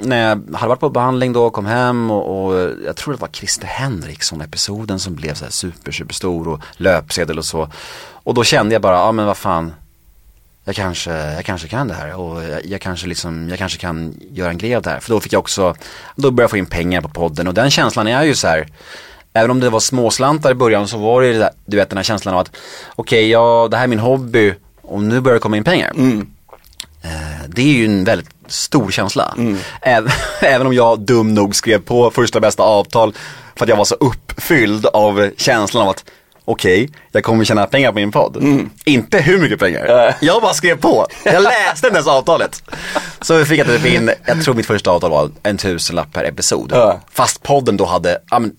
när 0.00 0.28
jag 0.28 0.56
hade 0.56 0.68
varit 0.68 0.80
på 0.80 0.90
behandling 0.90 1.32
då, 1.32 1.50
kom 1.50 1.66
hem 1.66 2.10
och, 2.10 2.44
och 2.44 2.70
jag 2.86 2.96
tror 2.96 3.14
det 3.14 3.20
var 3.20 3.28
Christer 3.32 3.66
Henriksson-episoden 3.66 4.98
som 4.98 5.14
blev 5.14 5.34
så 5.34 5.44
här 5.44 5.52
super, 5.52 5.92
super 5.92 6.14
stor 6.14 6.48
och 6.48 6.60
löpsedel 6.76 7.38
och 7.38 7.44
så. 7.44 7.68
Och 8.12 8.34
då 8.34 8.44
kände 8.44 8.74
jag 8.74 8.82
bara, 8.82 8.96
ja 8.96 9.12
men 9.12 9.26
vad 9.26 9.36
fan, 9.36 9.72
jag 10.64 10.74
kanske, 10.74 11.10
jag 11.10 11.44
kanske 11.44 11.68
kan 11.68 11.88
det 11.88 11.94
här 11.94 12.14
och 12.14 12.42
jag, 12.44 12.66
jag, 12.66 12.80
kanske 12.80 13.06
liksom, 13.06 13.48
jag 13.48 13.58
kanske 13.58 13.78
kan 13.78 14.14
göra 14.30 14.50
en 14.50 14.58
grej 14.58 14.76
av 14.76 14.82
det 14.82 14.90
här. 14.90 15.00
För 15.00 15.10
då 15.10 15.20
fick 15.20 15.32
jag 15.32 15.40
också, 15.40 15.74
då 16.16 16.30
började 16.30 16.42
jag 16.42 16.50
få 16.50 16.56
in 16.56 16.66
pengar 16.66 17.00
på 17.00 17.08
podden 17.08 17.48
och 17.48 17.54
den 17.54 17.70
känslan 17.70 18.06
är 18.06 18.22
ju 18.22 18.34
så 18.34 18.48
här, 18.48 18.66
även 19.32 19.50
om 19.50 19.60
det 19.60 19.70
var 19.70 19.80
småslantar 19.80 20.50
i 20.50 20.54
början 20.54 20.88
så 20.88 20.98
var 20.98 21.22
det 21.22 21.28
ju 21.28 21.44
du 21.64 21.76
vet 21.76 21.90
den 21.90 21.96
här 21.96 22.04
känslan 22.04 22.34
av 22.34 22.40
att 22.40 22.50
okej, 22.94 23.18
okay, 23.18 23.28
ja 23.28 23.68
det 23.70 23.76
här 23.76 23.84
är 23.84 23.88
min 23.88 23.98
hobby 23.98 24.54
och 24.82 25.02
nu 25.02 25.20
börjar 25.20 25.34
det 25.34 25.40
komma 25.40 25.56
in 25.56 25.64
pengar. 25.64 25.90
Mm. 25.90 26.26
det 27.46 27.62
är 27.62 27.66
ju 27.66 27.84
en 27.84 28.04
väldigt 28.04 28.30
stor 28.46 28.90
känsla. 28.90 29.34
Även, 29.80 30.10
även 30.40 30.66
om 30.66 30.74
jag 30.74 31.00
dum 31.00 31.34
nog 31.34 31.56
skrev 31.56 31.78
på 31.78 32.10
första 32.10 32.40
bästa 32.40 32.62
avtal 32.62 33.14
för 33.56 33.64
att 33.64 33.68
jag 33.68 33.76
var 33.76 33.84
så 33.84 33.94
uppfylld 33.94 34.86
av 34.86 35.30
känslan 35.36 35.82
av 35.82 35.88
att 35.88 36.04
okej, 36.44 36.90
jag 37.12 37.24
kommer 37.24 37.44
tjäna 37.44 37.66
pengar 37.66 37.88
på 37.92 37.94
min 37.94 38.12
podd. 38.12 38.68
Inte 38.84 39.18
hur 39.18 39.38
mycket 39.38 39.58
pengar. 39.58 40.14
Jag 40.20 40.42
bara 40.42 40.54
skrev 40.54 40.76
på. 40.76 41.06
Jag 41.24 41.42
läste 41.42 41.86
inte 41.86 41.96
ens 41.96 42.06
avtalet. 42.06 42.62
Så 43.20 43.36
vi 43.36 43.44
fick 43.44 43.60
jag 43.60 43.66
typ 43.66 43.86
in, 43.86 44.10
jag 44.26 44.44
tror 44.44 44.54
mitt 44.54 44.66
första 44.66 44.90
avtal 44.90 45.10
var 45.10 45.30
en 45.42 45.58
tusenlapp 45.58 46.12
per 46.12 46.24
episod. 46.24 46.70
Ja. 46.74 47.00
Fast 47.12 47.42
podden 47.42 47.76
då 47.76 47.84
hade, 47.84 48.18
ja 48.30 48.38
men 48.38 48.52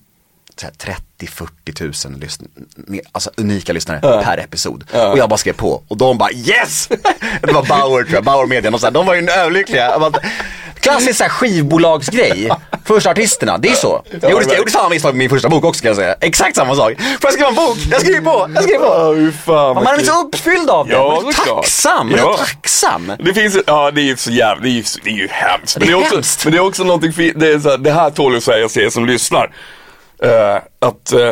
30-40 1.28 1.74
tusen 1.74 2.16
lyssn- 2.22 3.02
alltså 3.12 3.32
unika 3.38 3.74
lyssnare 3.74 4.00
per 4.24 4.38
episod. 4.38 4.84
Och 5.12 5.18
jag 5.18 5.30
bara 5.30 5.38
skrev 5.38 5.54
på 5.54 5.84
och 5.88 5.98
de 5.98 6.18
bara 6.18 6.32
yes! 6.32 6.88
Det 7.42 7.52
var 7.54 7.64
Bauer 7.66 8.04
tror 8.04 8.14
jag, 8.16 8.24
Bauer 8.24 8.46
Media, 8.48 8.72
de, 8.72 8.80
så 8.80 8.86
här, 8.86 8.92
de 8.92 9.06
var 9.06 9.14
ju 9.16 9.30
överlyckliga. 9.30 10.00
Bara, 10.00 10.12
Klassisk 10.80 11.18
så 11.18 11.24
här, 11.24 11.30
skivbolagsgrej. 11.30 12.50
Första 12.86 13.10
artisterna, 13.10 13.58
det 13.58 13.70
är 13.70 13.74
så. 13.76 14.04
Jag 14.22 14.32
gjorde, 14.32 14.46
jag 14.46 14.58
gjorde 14.58 14.72
samma 14.72 14.90
misstag 14.90 15.10
med 15.14 15.18
min 15.18 15.30
första 15.30 15.50
bok 15.50 15.64
också 15.64 15.82
kan 15.82 15.88
jag 15.90 15.96
säga. 15.98 16.16
Exakt 16.22 16.56
samma 16.56 16.76
sak. 16.76 16.94
Får 16.98 17.08
jag 17.22 17.34
skriva 17.34 17.50
en 17.50 17.56
bok? 17.56 17.78
Jag 17.92 18.02
skriver 18.02 18.22
på, 18.22 18.50
jag 18.56 18.64
skriver 18.64 18.80
på. 18.80 18.86
Ja, 18.86 19.12
hur 19.12 19.32
fan 19.32 19.76
Man 19.76 19.88
är 19.88 20.00
så 20.04 20.22
uppfylld 20.22 20.70
av 20.70 20.88
det. 20.88 20.94
Ja, 20.94 21.20
man 21.24 21.30
är 21.30 21.56
tacksam. 21.56 22.10
Man 22.10 22.20
är 22.20 22.24
Ja. 22.24 22.36
tacksam. 22.38 23.12
Det 23.20 23.34
finns, 23.34 23.58
ja 23.68 23.92
det 23.92 24.02
är 24.02 24.06
ju 24.06 24.18
så 24.18 24.32
jävla, 24.32 24.62
det 24.64 24.70
är 24.70 24.72
ju, 24.72 24.84
det 25.04 25.10
är 25.10 25.14
ju 25.14 25.28
hemskt. 25.32 25.78
Men 25.78 25.88
det 25.88 25.94
är 25.94 25.98
också, 25.98 26.22
men 26.46 26.52
det 26.52 26.58
är 26.58 26.66
också 26.68 26.84
någonting 26.84 27.14
fint, 27.14 27.40
det, 27.40 27.48
är 27.54 27.60
så 27.60 27.70
här, 27.70 27.78
det 27.78 27.92
här 27.92 28.10
tål 28.10 28.36
att 28.38 28.44
säga 28.44 28.70
till 28.70 28.82
er 28.82 28.90
som 28.90 29.06
lyssnar. 29.06 29.52
Eh, 30.24 30.62
att 30.80 31.12
eh, 31.12 31.32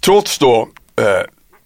trots 0.00 0.38
då 0.38 0.68
eh, 0.96 1.04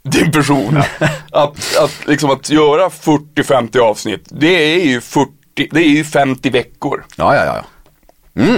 din 0.03 0.33
person, 0.33 0.77
att, 1.33 1.77
att, 1.77 2.07
liksom 2.07 2.31
att 2.31 2.51
göra 2.51 2.88
40-50 2.88 3.79
avsnitt, 3.79 4.29
det 4.31 4.74
är 4.74 4.85
ju 4.85 5.01
40, 5.01 5.31
det 5.70 5.81
är 5.81 5.88
ju 5.88 6.05
50 6.05 6.51
veckor. 6.51 7.05
Ja, 7.16 7.35
ja, 7.37 7.44
ja. 7.44 7.64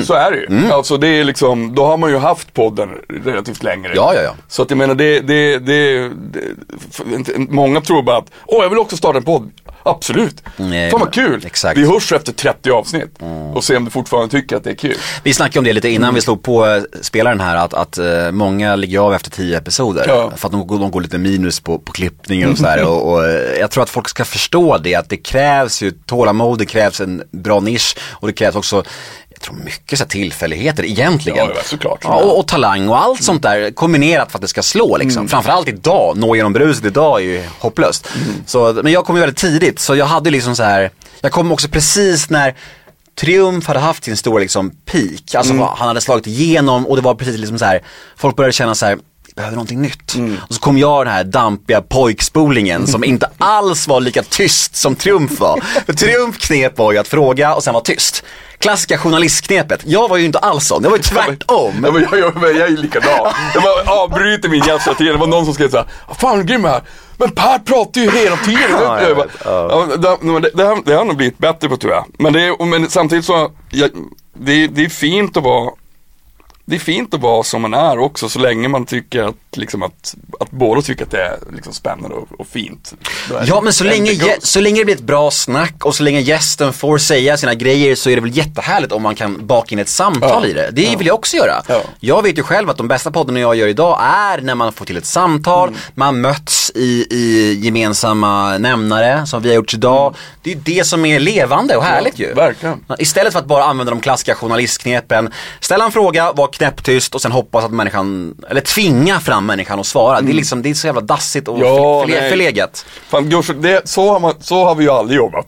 Så 0.04 0.14
är 0.14 0.30
det 0.30 0.36
ju. 0.36 0.72
Alltså 0.72 0.96
det 0.96 1.08
är 1.08 1.24
liksom, 1.24 1.74
då 1.74 1.84
har 1.84 1.96
man 1.96 2.10
ju 2.10 2.18
haft 2.18 2.54
podden 2.54 2.88
relativt 3.24 3.62
längre. 3.62 3.92
Ja, 3.94 4.14
ja, 4.14 4.22
ja. 4.22 4.34
Så 4.48 4.62
att 4.62 4.70
jag 4.70 4.76
menar 4.76 4.94
det, 4.94 5.20
det, 5.20 5.58
det, 5.58 6.08
det 6.08 7.38
många 7.38 7.80
tror 7.80 8.02
bara 8.02 8.16
att, 8.16 8.30
åh 8.46 8.62
jag 8.62 8.70
vill 8.70 8.78
också 8.78 8.96
starta 8.96 9.18
en 9.18 9.24
podd. 9.24 9.50
Absolut. 9.82 10.42
Nej, 10.56 10.90
Fan 10.90 11.00
vad 11.00 11.12
kul. 11.14 11.42
exakt. 11.46 11.76
Mm. 11.76 11.88
Vi 11.88 11.94
hörs 11.94 12.12
efter 12.12 12.32
30 12.32 12.70
avsnitt 12.70 13.18
och 13.54 13.64
se 13.64 13.76
om 13.76 13.84
du 13.84 13.90
fortfarande 13.90 14.30
tycker 14.30 14.56
att 14.56 14.64
det 14.64 14.70
är 14.70 14.74
kul. 14.74 14.96
Vi 15.22 15.34
snackade 15.34 15.58
om 15.58 15.64
det 15.64 15.72
lite 15.72 15.88
innan 15.88 16.14
vi 16.14 16.20
slog 16.20 16.42
på 16.42 16.66
eh, 16.66 16.82
spelaren 17.00 17.40
här 17.40 17.56
att, 17.56 17.74
att 17.74 17.98
eh, 17.98 18.30
många 18.30 18.76
ligger 18.76 18.98
av 18.98 19.14
efter 19.14 19.30
tio 19.30 19.58
episoder. 19.58 20.04
Ja. 20.08 20.32
För 20.36 20.48
att 20.48 20.52
de, 20.52 20.66
de 20.66 20.90
går 20.90 21.00
lite 21.00 21.18
minus 21.18 21.60
på, 21.60 21.78
på 21.78 21.92
klippningen 21.92 22.50
och 22.50 22.56
sådär. 22.56 22.84
och, 22.88 23.12
och 23.12 23.24
eh, 23.26 23.58
jag 23.60 23.70
tror 23.70 23.82
att 23.82 23.90
folk 23.90 24.08
ska 24.08 24.24
förstå 24.24 24.78
det 24.78 24.94
att 24.94 25.08
det 25.08 25.16
krävs 25.16 25.82
ju 25.82 25.90
tålamod, 25.90 26.58
det 26.58 26.66
krävs 26.66 27.00
en 27.00 27.22
bra 27.30 27.60
nisch 27.60 27.96
och 28.10 28.26
det 28.26 28.32
krävs 28.32 28.56
också 28.56 28.84
jag 29.40 29.46
tror 29.46 29.56
mycket 29.64 29.98
så 29.98 30.04
tillfälligheter 30.04 30.84
egentligen. 30.84 31.38
Ja, 31.38 31.62
såklart. 31.64 31.98
Ja, 32.02 32.14
och, 32.14 32.38
och 32.38 32.48
talang 32.48 32.88
och 32.88 33.02
allt 33.02 33.24
sånt 33.24 33.42
där 33.42 33.70
kombinerat 33.70 34.30
för 34.32 34.38
att 34.38 34.42
det 34.42 34.48
ska 34.48 34.62
slå 34.62 34.96
liksom. 34.96 35.18
Mm. 35.20 35.28
Framförallt 35.28 35.68
idag, 35.68 36.16
nå 36.16 36.36
genom 36.36 36.52
bruset 36.52 36.84
idag 36.84 37.20
är 37.20 37.24
ju 37.24 37.42
hopplöst. 37.58 38.08
Mm. 38.16 38.34
Så, 38.46 38.72
men 38.82 38.92
jag 38.92 39.04
kom 39.04 39.16
ju 39.16 39.20
väldigt 39.20 39.38
tidigt 39.38 39.78
så 39.78 39.96
jag 39.96 40.06
hade 40.06 40.30
liksom 40.30 40.56
så 40.56 40.62
här, 40.62 40.90
jag 41.20 41.32
kom 41.32 41.52
också 41.52 41.68
precis 41.68 42.30
när 42.30 42.54
Triumf 43.20 43.66
hade 43.66 43.80
haft 43.80 44.04
sin 44.04 44.16
stora 44.16 44.38
liksom 44.40 44.70
peak, 44.84 45.34
alltså 45.34 45.52
Mm. 45.52 45.66
han 45.76 45.88
hade 45.88 46.00
slagit 46.00 46.26
igenom 46.26 46.86
och 46.86 46.96
det 46.96 47.02
var 47.02 47.14
precis 47.14 47.38
liksom 47.38 47.58
så 47.58 47.64
här, 47.64 47.82
folk 48.16 48.36
började 48.36 48.52
känna 48.52 48.74
så 48.74 48.86
här 48.86 48.98
"Vi 49.26 49.32
behöver 49.34 49.56
någonting 49.56 49.82
nytt. 49.82 50.14
Mm. 50.14 50.36
Och 50.48 50.54
så 50.54 50.60
kom 50.60 50.78
jag 50.78 51.06
den 51.06 51.14
här 51.14 51.24
dampiga 51.24 51.82
pojkspolingen 51.82 52.86
som 52.86 53.04
inte 53.04 53.30
alls 53.38 53.88
var 53.88 54.00
lika 54.00 54.22
tyst 54.22 54.76
som 54.76 54.94
Triumf 54.96 55.40
var. 55.40 55.60
För 55.86 55.92
Triumf 55.92 56.38
knep 56.38 56.78
var 56.78 56.92
ju 56.92 56.98
att 56.98 57.08
fråga 57.08 57.54
och 57.54 57.64
sen 57.64 57.74
vara 57.74 57.84
tyst. 57.84 58.24
Klassiska 58.60 58.98
journalistknepet. 58.98 59.80
Jag 59.86 60.08
var 60.08 60.16
ju 60.16 60.24
inte 60.24 60.38
alls 60.38 60.66
sån, 60.66 60.82
jag 60.82 60.90
var 60.90 60.96
ju 60.96 61.02
tvärtom. 61.02 61.84
Ja, 61.84 61.92
men 61.92 62.02
jag, 62.10 62.18
jag, 62.18 62.32
jag 62.36 62.56
är 62.56 62.68
ju 62.68 62.76
likadan. 62.76 63.32
Jag 63.54 63.62
bara 63.62 64.02
avbryter 64.02 64.48
min 64.48 64.62
tiden. 64.62 65.12
Det 65.12 65.16
var 65.16 65.26
någon 65.26 65.44
som 65.44 65.54
skrev 65.54 65.70
såhär, 65.70 65.86
fan 66.18 66.36
vad 66.36 66.46
grym 66.46 66.64
jag 66.64 66.74
är. 66.74 66.82
Men 67.16 67.30
Per 67.30 67.58
pratar 67.58 68.00
ju 68.00 68.10
hela 68.10 68.36
tiden. 68.36 68.62
Ja, 68.70 69.00
jag 69.00 69.10
jag 69.10 69.16
bara. 69.16 69.26
Ja. 69.44 69.86
det, 69.96 70.40
det, 70.40 70.50
det, 70.54 70.64
har, 70.64 70.82
det 70.84 70.94
har 70.94 71.04
nog 71.04 71.16
blivit 71.16 71.38
bättre 71.38 71.68
på 71.68 71.76
tror 71.76 71.92
jag. 71.92 72.04
Men, 72.18 72.32
det 72.32 72.42
är, 72.42 72.64
men 72.64 72.90
samtidigt 72.90 73.24
så, 73.24 73.50
jag, 73.70 73.90
det, 74.38 74.66
det 74.66 74.84
är 74.84 74.88
fint 74.88 75.36
att 75.36 75.42
vara 75.42 75.70
det 76.64 76.76
är 76.76 76.80
fint 76.80 77.14
att 77.14 77.20
vara 77.20 77.42
som 77.42 77.62
man 77.62 77.74
är 77.74 77.98
också 77.98 78.28
så 78.28 78.38
länge 78.38 78.68
man 78.68 78.86
tycker 78.86 79.22
att, 79.22 79.34
liksom 79.56 79.82
att, 79.82 80.14
att 80.40 80.50
båda 80.50 80.82
tycker 80.82 81.04
att 81.04 81.10
det 81.10 81.22
är 81.24 81.36
liksom 81.54 81.72
spännande 81.72 82.16
och, 82.16 82.40
och 82.40 82.46
fint. 82.46 82.94
Ja 83.46 83.60
men 83.60 83.72
så 83.72 83.84
länge, 83.84 84.12
så 84.42 84.60
länge 84.60 84.78
det 84.80 84.84
blir 84.84 84.94
ett 84.94 85.00
bra 85.00 85.30
snack 85.30 85.84
och 85.84 85.94
så 85.94 86.02
länge 86.02 86.20
gästen 86.20 86.72
får 86.72 86.98
säga 86.98 87.36
sina 87.36 87.54
grejer 87.54 87.94
så 87.94 88.10
är 88.10 88.14
det 88.16 88.22
väl 88.22 88.36
jättehärligt 88.36 88.92
om 88.92 89.02
man 89.02 89.14
kan 89.14 89.46
baka 89.46 89.72
in 89.74 89.78
ett 89.78 89.88
samtal 89.88 90.42
Ja. 90.44 90.46
i 90.46 90.52
det. 90.52 90.70
Det 90.72 90.96
vill 90.96 91.06
jag 91.06 91.14
också 91.14 91.36
göra. 91.36 91.62
Ja. 91.66 91.82
Jag 92.00 92.22
vet 92.22 92.38
ju 92.38 92.42
själv 92.42 92.70
att 92.70 92.76
de 92.76 92.88
bästa 92.88 93.10
poddarna 93.10 93.40
jag 93.40 93.54
gör 93.56 93.68
idag 93.68 93.98
är 94.02 94.40
när 94.40 94.54
man 94.54 94.72
får 94.72 94.84
till 94.84 94.96
ett 94.96 95.06
samtal, 95.06 95.68
Mm. 95.68 95.80
man 95.94 96.20
möts 96.20 96.72
i, 96.74 97.06
i 97.10 97.54
gemensamma 97.60 98.58
nämnare 98.58 99.26
som 99.26 99.42
vi 99.42 99.48
har 99.48 99.56
gjort 99.56 99.74
idag. 99.74 100.14
Det 100.42 100.50
är 100.50 100.54
ju 100.54 100.60
det 100.60 100.86
som 100.86 101.04
är 101.06 101.20
levande 101.20 101.76
och 101.76 101.84
härligt 101.84 102.18
ju. 102.18 102.34
verkligen. 102.34 102.84
Istället 102.98 103.32
för 103.32 103.38
att 103.40 103.46
bara 103.46 103.64
använda 103.64 103.90
de 103.90 104.00
klassiska 104.00 104.34
journalistknepen, 104.34 105.32
ställa 105.60 105.84
en 105.84 105.92
fråga, 105.92 106.32
var 106.32 106.46
knäpptyst 106.64 107.14
och 107.14 107.22
sen 107.22 107.32
hoppas 107.32 107.64
att 107.64 107.70
människan, 107.72 108.34
eller 108.50 108.60
tvinga 108.60 109.20
fram 109.20 109.46
människan 109.46 109.80
att 109.80 109.86
svara. 109.86 110.20
Det, 110.20 110.30
är 110.32 110.34
liksom, 110.34 110.62
det 110.62 110.70
är 110.70 110.74
så 110.74 110.86
jävla 110.86 111.00
dassigt 111.00 111.48
och 111.48 111.56
Mm. 111.56 111.68
Ja, 111.68 112.04
förle- 112.04 112.30
förlegat. 112.30 112.86
Fan 113.08 113.28
så, 113.84 114.12
har 114.12 114.20
man, 114.20 114.34
så 114.40 114.64
har 114.64 114.74
vi 114.74 114.84
ju 114.84 114.90
aldrig 114.90 115.16
jobbat. 115.16 115.46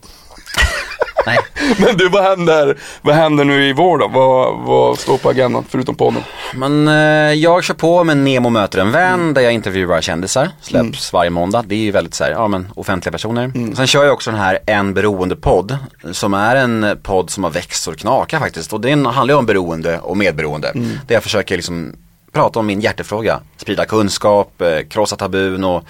Nej. 1.25 1.37
Men 1.77 1.97
du, 1.97 2.09
vad 2.09 2.23
händer, 2.23 2.77
vad 3.01 3.15
händer 3.15 3.43
nu 3.45 3.65
i 3.69 3.73
vår 3.73 3.97
då? 3.97 4.07
Vad, 4.07 4.57
vad 4.59 4.99
står 4.99 5.17
på 5.17 5.29
agendan 5.29 5.65
förutom 5.69 5.95
podden? 5.95 6.23
Men 6.53 6.87
eh, 6.87 7.33
jag 7.33 7.63
kör 7.63 7.73
på 7.73 8.03
med 8.03 8.17
Nemo 8.17 8.49
möter 8.49 8.79
en 8.79 8.91
vän 8.91 9.33
där 9.33 9.41
jag 9.41 9.53
intervjuar 9.53 10.01
kändisar. 10.01 10.49
Släpps 10.61 11.13
varje 11.13 11.29
måndag. 11.29 11.63
Det 11.67 11.75
är 11.75 11.79
ju 11.79 11.91
väldigt 11.91 12.13
så 12.13 12.23
här, 12.23 12.31
ja 12.31 12.47
men 12.47 12.67
offentliga 12.75 13.11
personer. 13.11 13.51
Sen 13.75 13.87
kör 13.87 14.03
jag 14.03 14.13
också 14.13 14.31
den 14.31 14.39
här 14.39 14.59
En 14.65 14.93
beroende 14.93 15.35
podd. 15.35 15.77
Som 16.11 16.33
är 16.33 16.55
en 16.55 16.99
podd 17.03 17.29
som 17.29 17.43
har 17.43 17.51
växt 17.51 17.83
så 17.83 17.91
det 17.91 17.97
knakar 17.97 18.39
faktiskt. 18.39 18.73
Och 18.73 18.81
den 18.81 19.05
handlar 19.05 19.33
ju 19.33 19.39
om 19.39 19.45
beroende 19.45 19.99
och 19.99 20.17
medberoende. 20.17 20.71
Där 21.07 21.15
jag 21.15 21.23
försöker 21.23 21.55
liksom 21.55 21.95
prata 22.31 22.59
om 22.59 22.65
min 22.65 22.81
hjärtefråga. 22.81 23.39
Sprida 23.57 23.85
kunskap, 23.85 24.61
eh, 24.61 24.87
krossa 24.89 25.15
tabun 25.15 25.63
och 25.63 25.83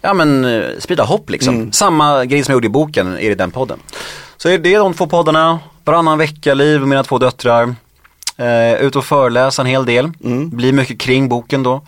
ja 0.00 0.14
men 0.14 0.44
eh, 0.44 0.62
sprida 0.78 1.04
hopp 1.04 1.30
liksom. 1.30 1.72
Samma 1.72 2.24
grej 2.24 2.42
som 2.44 2.52
jag 2.52 2.56
gjorde 2.56 2.66
i 2.66 2.70
boken 2.70 3.12
är 3.14 3.30
i 3.30 3.34
den 3.34 3.50
podden. 3.50 3.78
Så 4.42 4.48
det 4.48 4.74
är 4.74 4.78
de 4.78 4.94
två 4.94 5.06
poddarna. 5.06 5.58
Varannan 5.84 6.18
vecka, 6.18 6.54
liv 6.54 6.80
med 6.80 6.88
mina 6.88 7.04
två 7.04 7.18
döttrar. 7.18 7.74
Eh, 8.36 8.74
ut 8.74 8.96
och 8.96 9.04
föreläsa 9.04 9.62
en 9.62 9.66
hel 9.66 9.86
del. 9.86 10.12
Blir 10.52 10.72
mycket 10.72 11.00
kring 11.00 11.28
boken 11.28 11.62
då. 11.62 11.82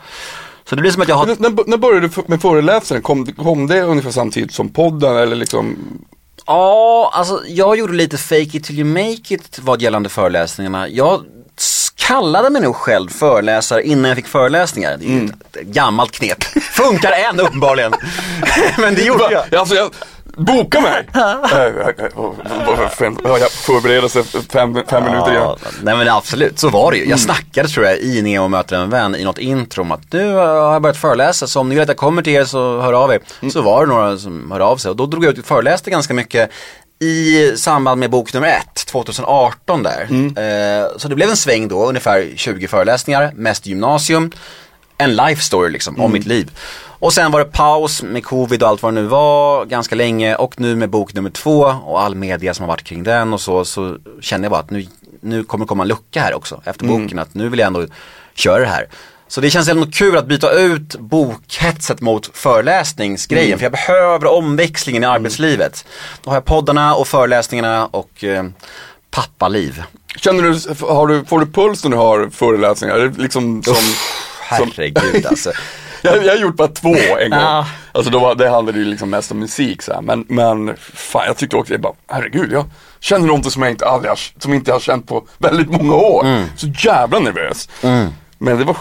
Så 0.64 0.74
det 0.74 0.80
blir 0.80 0.90
som 0.90 1.02
att 1.02 1.08
jag 1.08 1.16
har, 1.16 1.26
När, 1.26 1.36
när, 1.38 1.64
när 1.66 1.76
började 1.76 2.08
du 2.08 2.22
med 2.26 2.42
föreläsaren? 2.42 3.02
Kom, 3.02 3.26
kom 3.26 3.66
det 3.66 3.82
ungefär 3.82 4.10
samtidigt 4.10 4.54
som 4.54 4.68
podden 4.68 5.16
eller 5.16 5.36
liksom? 5.36 5.76
ja 6.46 7.10
alltså 7.14 7.42
jag 7.46 7.78
gjorde 7.78 7.92
lite 7.92 8.18
fake 8.18 8.40
it 8.56 8.64
till 8.64 8.78
you 8.78 8.88
make 8.88 9.34
it 9.34 9.58
vad 9.62 9.82
gällande 9.82 10.08
föreläsningarna. 10.08 10.88
Jag 10.88 11.20
kallade 11.96 12.50
mig 12.50 12.62
nog 12.62 12.76
själv 12.76 13.08
föreläsare 13.08 13.82
innan 13.82 14.04
jag 14.04 14.16
fick 14.16 14.26
föreläsningar. 14.26 14.96
Det 14.96 15.06
är 15.06 15.08
ju 15.08 15.24
ett, 15.24 15.56
ett 15.56 15.66
gammalt 15.66 16.12
knep. 16.12 16.44
Funkar 16.62 17.12
än 17.12 17.40
uppenbarligen. 17.40 17.92
Men 18.78 18.94
det 18.94 19.02
gjorde 19.02 19.24
jag. 19.30 19.54
Alltså 19.54 19.74
jag, 19.74 19.90
boka 20.36 20.80
mig! 20.80 21.08
Eh, 21.52 21.58
eh, 21.58 21.88
eh, 21.98 22.10
ja, 23.24 23.38
Jag 23.38 24.10
sig 24.10 24.24
fem, 24.24 24.82
fem 24.88 25.04
minuter 25.04 25.30
igen. 25.30 25.56
Nej 25.82 25.96
men 25.96 26.08
absolut, 26.08 26.58
så 26.58 26.68
var 26.68 26.92
det 26.92 26.98
ju. 26.98 27.08
Jag 27.08 27.20
snackade 27.20 27.68
tror 27.68 27.86
jag 27.86 27.98
i 27.98 28.22
Neo 28.22 28.48
möter 28.48 28.76
en 28.76 28.90
vän 28.90 29.16
i 29.16 29.24
något 29.24 29.38
intro 29.38 29.82
om 29.82 29.92
att 29.92 30.12
nu 30.12 30.34
har 30.34 30.72
jag 30.72 30.82
börjat 30.82 30.96
föreläsa 30.96 31.46
så 31.46 31.60
om 31.60 31.68
ni 31.68 31.74
vill 31.74 31.82
att 31.82 31.88
jag 31.88 31.96
kommer 31.96 32.22
till 32.22 32.32
er 32.32 32.44
så 32.44 32.80
hör 32.80 32.92
av 32.92 33.12
er. 33.12 33.20
Så 33.50 33.62
var 33.62 33.86
det 33.86 33.92
några 33.92 34.18
som 34.18 34.50
hörde 34.50 34.64
av 34.64 34.76
sig 34.76 34.90
och 34.90 34.96
då 34.96 35.06
drog 35.06 35.24
jag 35.24 35.32
ut 35.32 35.38
och 35.38 35.44
föreläste 35.44 35.90
ganska 35.90 36.14
mycket 36.14 36.50
i 37.00 37.52
samband 37.56 38.00
med 38.00 38.10
bok 38.10 38.32
nummer 38.32 38.48
ett, 38.48 38.86
2018 38.86 39.82
där. 39.82 40.02
Eh, 40.02 40.88
så 40.96 41.08
det 41.08 41.14
blev 41.14 41.28
en 41.28 41.36
sväng 41.36 41.68
då, 41.68 41.86
ungefär 41.86 42.28
20 42.36 42.68
föreläsningar, 42.68 43.32
mest 43.34 43.66
gymnasium. 43.66 44.32
En 44.98 45.16
life 45.16 45.42
story 45.42 45.70
liksom, 45.70 46.00
om 46.00 46.12
mitt 46.12 46.26
liv. 46.26 46.50
Och 47.02 47.12
sen 47.12 47.30
var 47.30 47.38
det 47.38 47.44
paus 47.44 48.02
med 48.02 48.24
covid 48.24 48.62
och 48.62 48.68
allt 48.68 48.82
vad 48.82 48.94
det 48.94 49.00
nu 49.00 49.06
var 49.06 49.64
ganska 49.64 49.94
länge 49.94 50.36
och 50.36 50.60
nu 50.60 50.76
med 50.76 50.90
bok 50.90 51.14
nummer 51.14 51.30
två 51.30 51.60
och 51.84 52.02
all 52.02 52.14
media 52.14 52.54
som 52.54 52.62
har 52.62 52.68
varit 52.68 52.84
kring 52.84 53.02
den 53.02 53.32
och 53.32 53.40
så, 53.40 53.64
så 53.64 53.96
känner 54.20 54.44
jag 54.44 54.50
bara 54.50 54.60
att 54.60 54.70
nu, 54.70 54.86
nu 55.20 55.44
kommer 55.44 55.64
det 55.64 55.68
komma 55.68 55.82
en 55.82 55.88
lucka 55.88 56.20
här 56.20 56.34
också 56.34 56.62
efter 56.64 56.86
boken, 56.86 57.18
att 57.18 57.34
nu 57.34 57.48
vill 57.48 57.58
jag 57.58 57.66
ändå 57.66 57.86
köra 58.34 58.58
det 58.58 58.66
här. 58.66 58.86
Så 59.28 59.40
det 59.40 59.50
känns 59.50 59.68
ändå 59.68 59.86
kul 59.86 60.16
att 60.16 60.26
byta 60.26 60.52
ut 60.52 60.96
bokhetset 60.98 62.00
mot 62.00 62.36
föreläsningsgrejen 62.36 63.58
för 63.58 63.64
jag 63.64 63.72
behöver 63.72 64.26
omväxlingen 64.26 65.02
i 65.02 65.06
arbetslivet. 65.06 65.84
Då 66.22 66.30
har 66.30 66.36
jag 66.36 66.44
poddarna 66.44 66.94
och 66.94 67.08
föreläsningarna 67.08 67.86
och 67.86 68.24
eh, 68.24 68.44
pappaliv. 69.10 69.82
Känner 70.16 70.42
du, 70.42 70.84
har 70.86 71.06
du, 71.06 71.24
får 71.24 71.40
du 71.40 71.46
puls 71.46 71.84
när 71.84 71.90
du 71.90 71.96
har 71.96 72.28
föreläsningar? 72.32 73.12
Liksom 73.18 73.62
som, 73.62 73.74
som 73.74 73.94
Herregud 74.40 75.26
alltså. 75.26 75.52
jag, 76.16 76.24
jag 76.24 76.32
har 76.32 76.38
gjort 76.38 76.56
bara 76.56 76.68
två 76.68 76.94
en 76.94 77.30
gång. 77.30 77.40
Ja. 77.40 77.66
Alltså 77.92 78.10
då 78.10 78.18
var, 78.18 78.34
det 78.34 78.48
handlade 78.48 78.78
ju 78.78 78.84
liksom 78.84 79.10
mest 79.10 79.32
om 79.32 79.38
musik 79.38 79.82
så 79.82 79.92
här. 79.92 80.00
Men, 80.00 80.24
men 80.28 80.76
fan 80.94 81.26
jag 81.26 81.36
tyckte 81.36 81.56
också, 81.56 81.72
jag 81.72 81.80
bara, 81.80 81.92
herregud 82.08 82.52
jag 82.52 82.64
känner 83.00 83.26
någonting 83.26 83.50
som 83.50 83.62
jag 83.62 83.70
inte 83.70 83.86
aldrig 83.86 84.10
har, 84.10 84.18
som 84.38 84.54
inte 84.54 84.70
jag 84.70 84.74
har 84.74 84.80
känt 84.80 85.08
på 85.08 85.26
väldigt 85.38 85.70
många 85.70 85.94
år. 85.94 86.24
Mm. 86.24 86.44
Så 86.56 86.66
jävla 86.66 87.18
nervös. 87.18 87.68
Men 88.38 88.58
det 88.58 88.64
var 88.64 88.74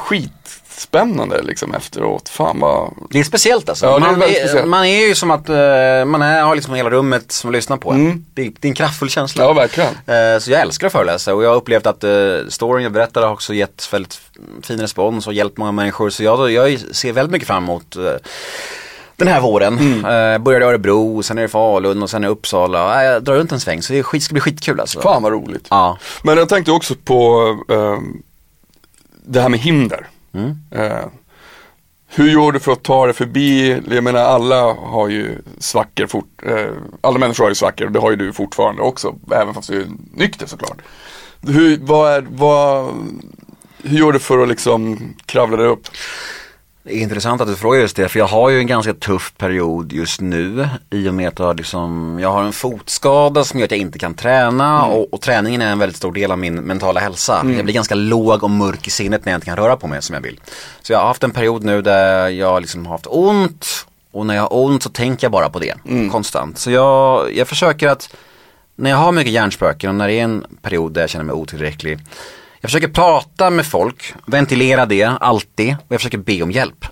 skitspännande 0.81 1.41
liksom 1.41 1.73
efteråt. 1.73 2.29
Fan 2.29 2.59
vad, 2.59 2.93
Det 3.09 3.19
är 3.19 3.23
speciellt 3.23 3.69
alltså. 3.69 3.85
Ja, 3.85 3.95
är 3.95 3.99
man, 3.99 4.19
väldigt 4.19 4.37
är, 4.37 4.41
speciellt. 4.47 4.67
man 4.69 4.85
är 4.85 5.07
ju 5.07 5.15
som 5.15 5.31
att 5.31 5.49
eh, 5.49 6.05
man 6.05 6.21
är, 6.21 6.41
har 6.43 6.55
liksom 6.55 6.73
hela 6.73 6.89
rummet 6.89 7.31
som 7.31 7.51
lyssnar 7.51 7.77
på 7.77 7.91
en. 7.91 8.25
Det, 8.33 8.41
är- 8.41 8.51
det 8.59 8.67
är 8.67 8.69
en 8.69 8.75
kraftfull 8.75 9.09
känsla. 9.09 9.43
ja 9.43 9.53
verkligen. 9.53 9.89
Eh, 10.05 10.39
Så 10.39 10.51
jag 10.51 10.61
älskar 10.61 10.87
att 10.87 10.93
föreläsa 10.93 11.33
och 11.35 11.43
jag 11.43 11.49
har 11.49 11.55
upplevt 11.55 11.85
att 11.87 12.03
uh, 12.03 12.47
storyn 12.49 12.83
jag 12.83 12.91
berättar 12.91 13.21
har 13.21 13.31
också 13.33 13.53
gett 13.53 13.93
väldigt 13.93 14.21
fin 14.63 14.79
respons 14.81 15.27
och 15.27 15.33
hjälpt 15.33 15.57
många 15.57 15.71
människor. 15.71 16.09
Så 16.09 16.23
jag, 16.23 16.51
jag 16.51 16.79
ser 16.91 17.11
väldigt 17.13 17.31
mycket 17.31 17.47
fram 17.47 17.63
emot 17.63 17.95
eh, 17.95 18.03
den 19.15 19.27
här 19.27 19.41
våren. 19.41 19.79
Mm. 19.79 20.33
Eh, 20.33 20.37
började 20.43 20.65
i 20.65 20.67
Örebro, 20.67 21.23
sen 21.23 21.37
är 21.37 21.41
det 21.41 21.47
Falun 21.47 22.03
och 22.03 22.09
sen 22.09 22.23
är 22.23 22.27
det 22.27 22.31
Uppsala. 22.31 23.03
Eh, 23.03 23.11
jag 23.11 23.23
drar 23.23 23.35
runt 23.35 23.51
en 23.51 23.59
sväng 23.59 23.81
så 23.81 23.93
det 23.93 23.99
är 23.99 24.03
skit, 24.03 24.23
ska 24.23 24.33
bli 24.33 24.41
skitkul 24.41 24.79
alltså. 24.79 25.01
Fan 25.01 25.23
vad 25.23 25.31
roligt. 25.31 25.67
Ja. 25.69 25.97
Men 26.23 26.37
jag 26.37 26.49
tänkte 26.49 26.71
också 26.71 26.95
på 27.03 27.39
ehm, 27.69 28.21
det 29.25 29.41
här 29.41 29.49
med 29.49 29.59
hinder. 29.59 30.07
Mm. 30.33 30.57
Eh, 30.71 31.05
hur 32.07 32.31
gjorde 32.31 32.57
du 32.57 32.59
för 32.59 32.71
att 32.71 32.83
ta 32.83 33.05
dig 33.05 33.15
förbi, 33.15 33.81
jag 33.89 34.03
menar 34.03 34.19
alla 34.19 34.73
har 34.73 35.09
ju 35.09 35.37
svackor 35.59 36.07
fort, 36.07 36.43
eh, 36.43 36.71
alla 37.01 37.19
människor 37.19 37.43
har 37.43 37.51
ju 37.51 37.55
svackor 37.55 37.85
och 37.85 37.91
det 37.91 37.99
har 37.99 38.11
ju 38.11 38.15
du 38.17 38.33
fortfarande 38.33 38.81
också, 38.81 39.15
även 39.31 39.53
fast 39.53 39.69
du 39.69 39.81
är 39.81 39.87
nykter 40.13 40.47
såklart. 40.47 40.77
Hur, 41.41 41.77
vad 41.81 42.11
är, 42.11 42.27
vad, 42.29 42.93
hur 43.83 43.97
gjorde 43.97 44.15
du 44.15 44.19
för 44.19 44.39
att 44.39 44.49
liksom 44.49 44.99
kravla 45.25 45.57
dig 45.57 45.67
upp? 45.67 45.87
Det 46.83 46.93
är 46.93 47.01
intressant 47.01 47.41
att 47.41 47.47
du 47.47 47.55
frågar 47.55 47.79
just 47.79 47.95
det, 47.95 48.09
för 48.09 48.19
jag 48.19 48.27
har 48.27 48.49
ju 48.49 48.59
en 48.59 48.67
ganska 48.67 48.93
tuff 48.93 49.33
period 49.37 49.93
just 49.93 50.21
nu 50.21 50.69
i 50.89 51.09
och 51.09 51.13
med 51.13 51.27
att 51.27 51.39
jag, 51.39 51.57
liksom, 51.57 52.17
jag 52.21 52.31
har 52.31 52.43
en 52.43 52.53
fotskada 52.53 53.43
som 53.43 53.59
gör 53.59 53.65
att 53.65 53.71
jag 53.71 53.79
inte 53.79 53.99
kan 53.99 54.13
träna 54.13 54.85
och, 54.85 55.13
och 55.13 55.21
träningen 55.21 55.61
är 55.61 55.71
en 55.71 55.79
väldigt 55.79 55.97
stor 55.97 56.11
del 56.11 56.31
av 56.31 56.37
min 56.39 56.55
mentala 56.55 56.99
hälsa. 56.99 57.41
Jag 57.55 57.63
blir 57.65 57.73
ganska 57.73 57.95
låg 57.95 58.43
och 58.43 58.49
mörk 58.49 58.87
i 58.87 58.89
sinnet 58.89 59.25
när 59.25 59.31
jag 59.31 59.37
inte 59.37 59.45
kan 59.45 59.55
röra 59.57 59.77
på 59.77 59.87
mig 59.87 60.01
som 60.01 60.13
jag 60.13 60.21
vill. 60.21 60.39
Så 60.81 60.93
jag 60.93 60.99
har 60.99 61.07
haft 61.07 61.23
en 61.23 61.31
period 61.31 61.63
nu 61.63 61.81
där 61.81 62.29
jag 62.29 62.61
liksom 62.61 62.85
har 62.85 62.93
haft 62.93 63.07
ont 63.09 63.65
och 64.11 64.25
när 64.25 64.35
jag 64.35 64.41
har 64.41 64.55
ont 64.55 64.83
så 64.83 64.89
tänker 64.89 65.25
jag 65.25 65.31
bara 65.31 65.49
på 65.49 65.59
det 65.59 65.73
konstant. 66.11 66.57
Så 66.57 66.71
jag, 66.71 67.35
jag 67.35 67.47
försöker 67.47 67.87
att 67.87 68.15
när 68.75 68.89
jag 68.89 68.97
har 68.97 69.11
mycket 69.11 69.33
hjärnspöken 69.33 69.89
och 69.89 69.95
när 69.95 70.07
det 70.07 70.13
är 70.13 70.23
en 70.23 70.45
period 70.61 70.93
där 70.93 71.01
jag 71.01 71.09
känner 71.09 71.25
mig 71.25 71.35
otillräcklig 71.35 71.99
jag 72.61 72.71
försöker 72.71 72.87
prata 72.87 73.49
med 73.49 73.65
folk, 73.65 74.13
ventilera 74.25 74.85
det 74.85 75.03
alltid 75.03 75.75
och 75.87 75.93
jag 75.93 75.99
försöker 75.99 76.17
be 76.17 76.43
om 76.43 76.51
hjälp. 76.51 76.85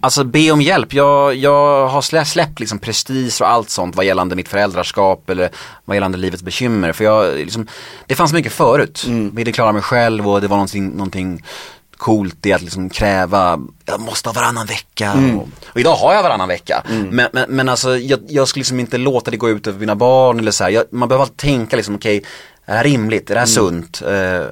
Alltså 0.00 0.24
be 0.24 0.50
om 0.50 0.60
hjälp, 0.60 0.92
jag, 0.94 1.34
jag 1.34 1.88
har 1.88 2.02
slä, 2.02 2.24
släppt 2.24 2.60
liksom 2.60 2.78
prestige 2.78 3.40
och 3.40 3.50
allt 3.50 3.70
sånt 3.70 3.96
vad 3.96 4.04
gällande 4.04 4.36
mitt 4.36 4.48
föräldraskap 4.48 5.30
eller 5.30 5.50
vad 5.84 5.96
gällande 5.96 6.18
livets 6.18 6.42
bekymmer. 6.42 6.92
För 6.92 7.04
jag, 7.04 7.36
liksom, 7.36 7.66
det 8.06 8.14
fanns 8.14 8.32
mycket 8.32 8.52
förut, 8.52 9.04
ville 9.32 9.52
klara 9.52 9.72
mig 9.72 9.82
själv 9.82 10.28
och 10.28 10.40
det 10.40 10.48
var 10.48 10.56
någonting, 10.56 10.90
någonting 10.90 11.42
coolt 11.96 12.46
i 12.46 12.52
att 12.52 12.62
liksom 12.62 12.90
kräva, 12.90 13.60
jag 13.84 14.00
måste 14.00 14.28
ha 14.28 14.34
varannan 14.34 14.66
vecka. 14.66 15.12
Och, 15.12 15.48
och 15.66 15.80
idag 15.80 15.94
har 15.94 16.14
jag 16.14 16.22
varannan 16.22 16.48
vecka. 16.48 16.82
Men, 17.10 17.28
men, 17.32 17.44
men 17.48 17.68
alltså 17.68 17.96
jag, 17.96 18.20
jag 18.28 18.48
skulle 18.48 18.60
liksom 18.60 18.80
inte 18.80 18.98
låta 18.98 19.30
det 19.30 19.36
gå 19.36 19.50
ut 19.50 19.66
över 19.66 19.80
mina 19.80 19.96
barn 19.96 20.38
eller 20.38 20.50
så 20.50 20.64
här. 20.64 20.70
Jag, 20.70 20.84
man 20.90 21.08
behöver 21.08 21.22
alltid 21.22 21.36
tänka 21.36 21.76
liksom, 21.76 21.94
okej, 21.94 22.24
är 22.66 22.72
det 22.72 22.76
här 22.76 22.84
rimligt? 22.84 23.30
Är 23.30 23.34
det 23.34 23.40
här 23.40 23.46
sunt? 23.46 24.02
Eh, 24.02 24.46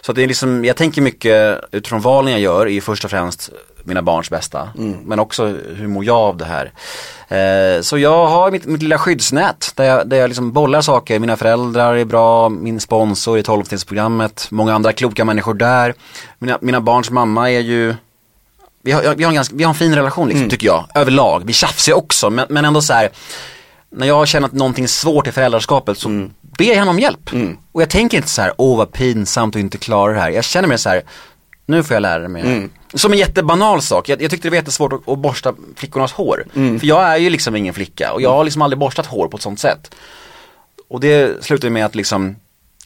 så 0.00 0.12
att 0.12 0.16
det 0.16 0.22
är 0.22 0.28
liksom, 0.28 0.64
jag 0.64 0.76
tänker 0.76 1.02
mycket 1.02 1.60
utifrån 1.70 2.00
valen 2.00 2.32
jag 2.32 2.40
gör 2.40 2.66
är 2.66 2.70
ju 2.70 2.80
först 2.80 3.04
och 3.04 3.10
främst 3.10 3.50
mina 3.84 4.02
barns 4.02 4.30
bästa. 4.30 4.68
Men 5.04 5.18
också 5.18 5.46
hur 5.76 5.86
mår 5.86 6.04
jag 6.04 6.16
av 6.16 6.36
det 6.36 6.44
här? 6.44 6.72
Eh, 7.28 7.80
så 7.82 7.98
jag 7.98 8.26
har 8.26 8.50
mitt, 8.50 8.64
mitt 8.64 8.82
lilla 8.82 8.98
skyddsnät 8.98 9.72
där 9.74 9.84
jag, 9.84 10.08
där 10.08 10.16
jag 10.16 10.28
liksom 10.28 10.52
bollar 10.52 10.80
saker. 10.80 11.18
Mina 11.18 11.36
föräldrar 11.36 11.94
är 11.94 12.04
bra, 12.04 12.48
min 12.48 12.80
sponsor 12.80 13.38
i 13.38 13.42
12-programmet, 13.42 14.46
många 14.50 14.74
andra 14.74 14.92
kloka 14.92 15.24
människor 15.24 15.54
där. 15.54 15.94
Mina, 16.38 16.58
mina 16.60 16.80
barns 16.80 17.10
mamma 17.10 17.50
är 17.50 17.60
ju 17.60 17.94
vi 18.82 18.92
har, 18.92 19.14
vi 19.14 19.24
har, 19.24 19.30
en, 19.30 19.34
ganska, 19.34 19.56
vi 19.56 19.64
har 19.64 19.68
en 19.68 19.74
fin 19.74 19.94
relation 19.94 20.28
liksom, 20.28 20.50
tycker 20.50 20.66
jag, 20.66 20.86
överlag. 20.94 21.42
Vi 21.46 21.52
tjafsar 21.52 21.92
ju 21.92 21.96
också, 21.96 22.30
men, 22.30 22.46
men 22.48 22.64
ändå 22.64 22.82
så 22.82 22.92
här. 22.92 23.10
När 23.90 24.06
jag 24.06 24.28
känner 24.28 24.46
att 24.46 24.52
någonting 24.52 24.84
är 24.84 24.88
svårt 24.88 25.26
i 25.26 25.32
föräldraskapet 25.32 25.98
så 25.98 26.28
ber 26.66 26.74
henne 26.74 26.90
om 26.90 26.98
hjälp. 26.98 27.30
Och 27.72 27.82
jag 27.82 27.90
tänker 27.90 28.16
inte 28.16 28.28
så 28.28 28.42
här, 28.42 28.52
åh 28.58 28.76
vad 28.78 28.92
pinsamt 28.92 29.56
att 29.56 29.60
inte 29.60 29.78
klara 29.78 30.12
det 30.12 30.20
här. 30.20 30.30
Jag 30.30 30.44
känner 30.44 30.68
mig 30.68 30.78
så 30.78 30.88
här, 30.88 31.02
nu 31.66 31.82
får 31.82 31.94
jag 31.94 32.00
lära 32.00 32.28
mig. 32.28 32.42
Som 32.94 33.12
en 33.12 33.18
jättebanal 33.18 33.82
sak, 33.82 34.08
jag, 34.08 34.22
jag 34.22 34.30
tyckte 34.30 34.46
det 34.48 34.50
var 34.50 34.56
jättesvårt 34.56 34.92
att, 34.92 35.08
att 35.08 35.18
borsta 35.18 35.54
flickornas 35.76 36.12
hår. 36.12 36.44
För 36.78 36.86
jag 36.86 37.02
är 37.04 37.16
ju 37.16 37.30
liksom 37.30 37.56
ingen 37.56 37.74
flicka 37.74 38.12
och 38.12 38.22
jag 38.22 38.30
har 38.32 38.44
liksom 38.44 38.62
aldrig 38.62 38.78
borstat 38.78 39.06
hår 39.06 39.28
på 39.28 39.36
ett 39.36 39.42
sånt 39.42 39.60
sätt. 39.60 39.94
Och 40.88 41.00
det 41.00 41.44
slutade 41.44 41.70
med 41.70 41.86
att 41.86 41.94
liksom 41.94 42.36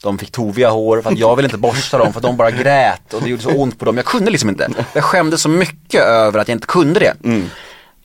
de 0.03 0.17
fick 0.17 0.31
toviga 0.31 0.69
hår 0.69 1.01
för 1.01 1.11
att 1.11 1.17
jag 1.19 1.35
ville 1.35 1.45
inte 1.47 1.57
borsta 1.57 1.97
dem 1.97 2.13
för 2.13 2.19
att 2.19 2.23
de 2.23 2.37
bara 2.37 2.51
grät 2.51 3.13
och 3.13 3.21
det 3.21 3.29
gjorde 3.29 3.43
så 3.43 3.49
ont 3.51 3.79
på 3.79 3.85
dem. 3.85 3.97
Jag 3.97 4.05
kunde 4.05 4.31
liksom 4.31 4.49
inte. 4.49 4.69
Jag 4.93 5.03
skämdes 5.03 5.41
så 5.41 5.49
mycket 5.49 6.01
över 6.01 6.39
att 6.39 6.47
jag 6.47 6.55
inte 6.55 6.67
kunde 6.67 6.99
det. 6.99 7.13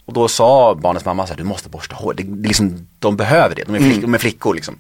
Och 0.07 0.13
då 0.13 0.29
sa 0.29 0.75
barnets 0.75 1.05
mamma 1.05 1.27
så 1.27 1.33
här, 1.33 1.39
du 1.39 1.45
måste 1.45 1.69
borsta 1.69 1.95
hår. 1.95 2.15
Det, 2.15 2.23
det 2.23 2.49
liksom, 2.49 2.87
de 2.99 3.17
behöver 3.17 3.55
det, 3.55 3.65
de 3.65 3.75
är, 3.75 3.79
flick, 3.79 4.03
de 4.03 4.15
är 4.15 4.19
flickor 4.19 4.55
liksom. 4.55 4.77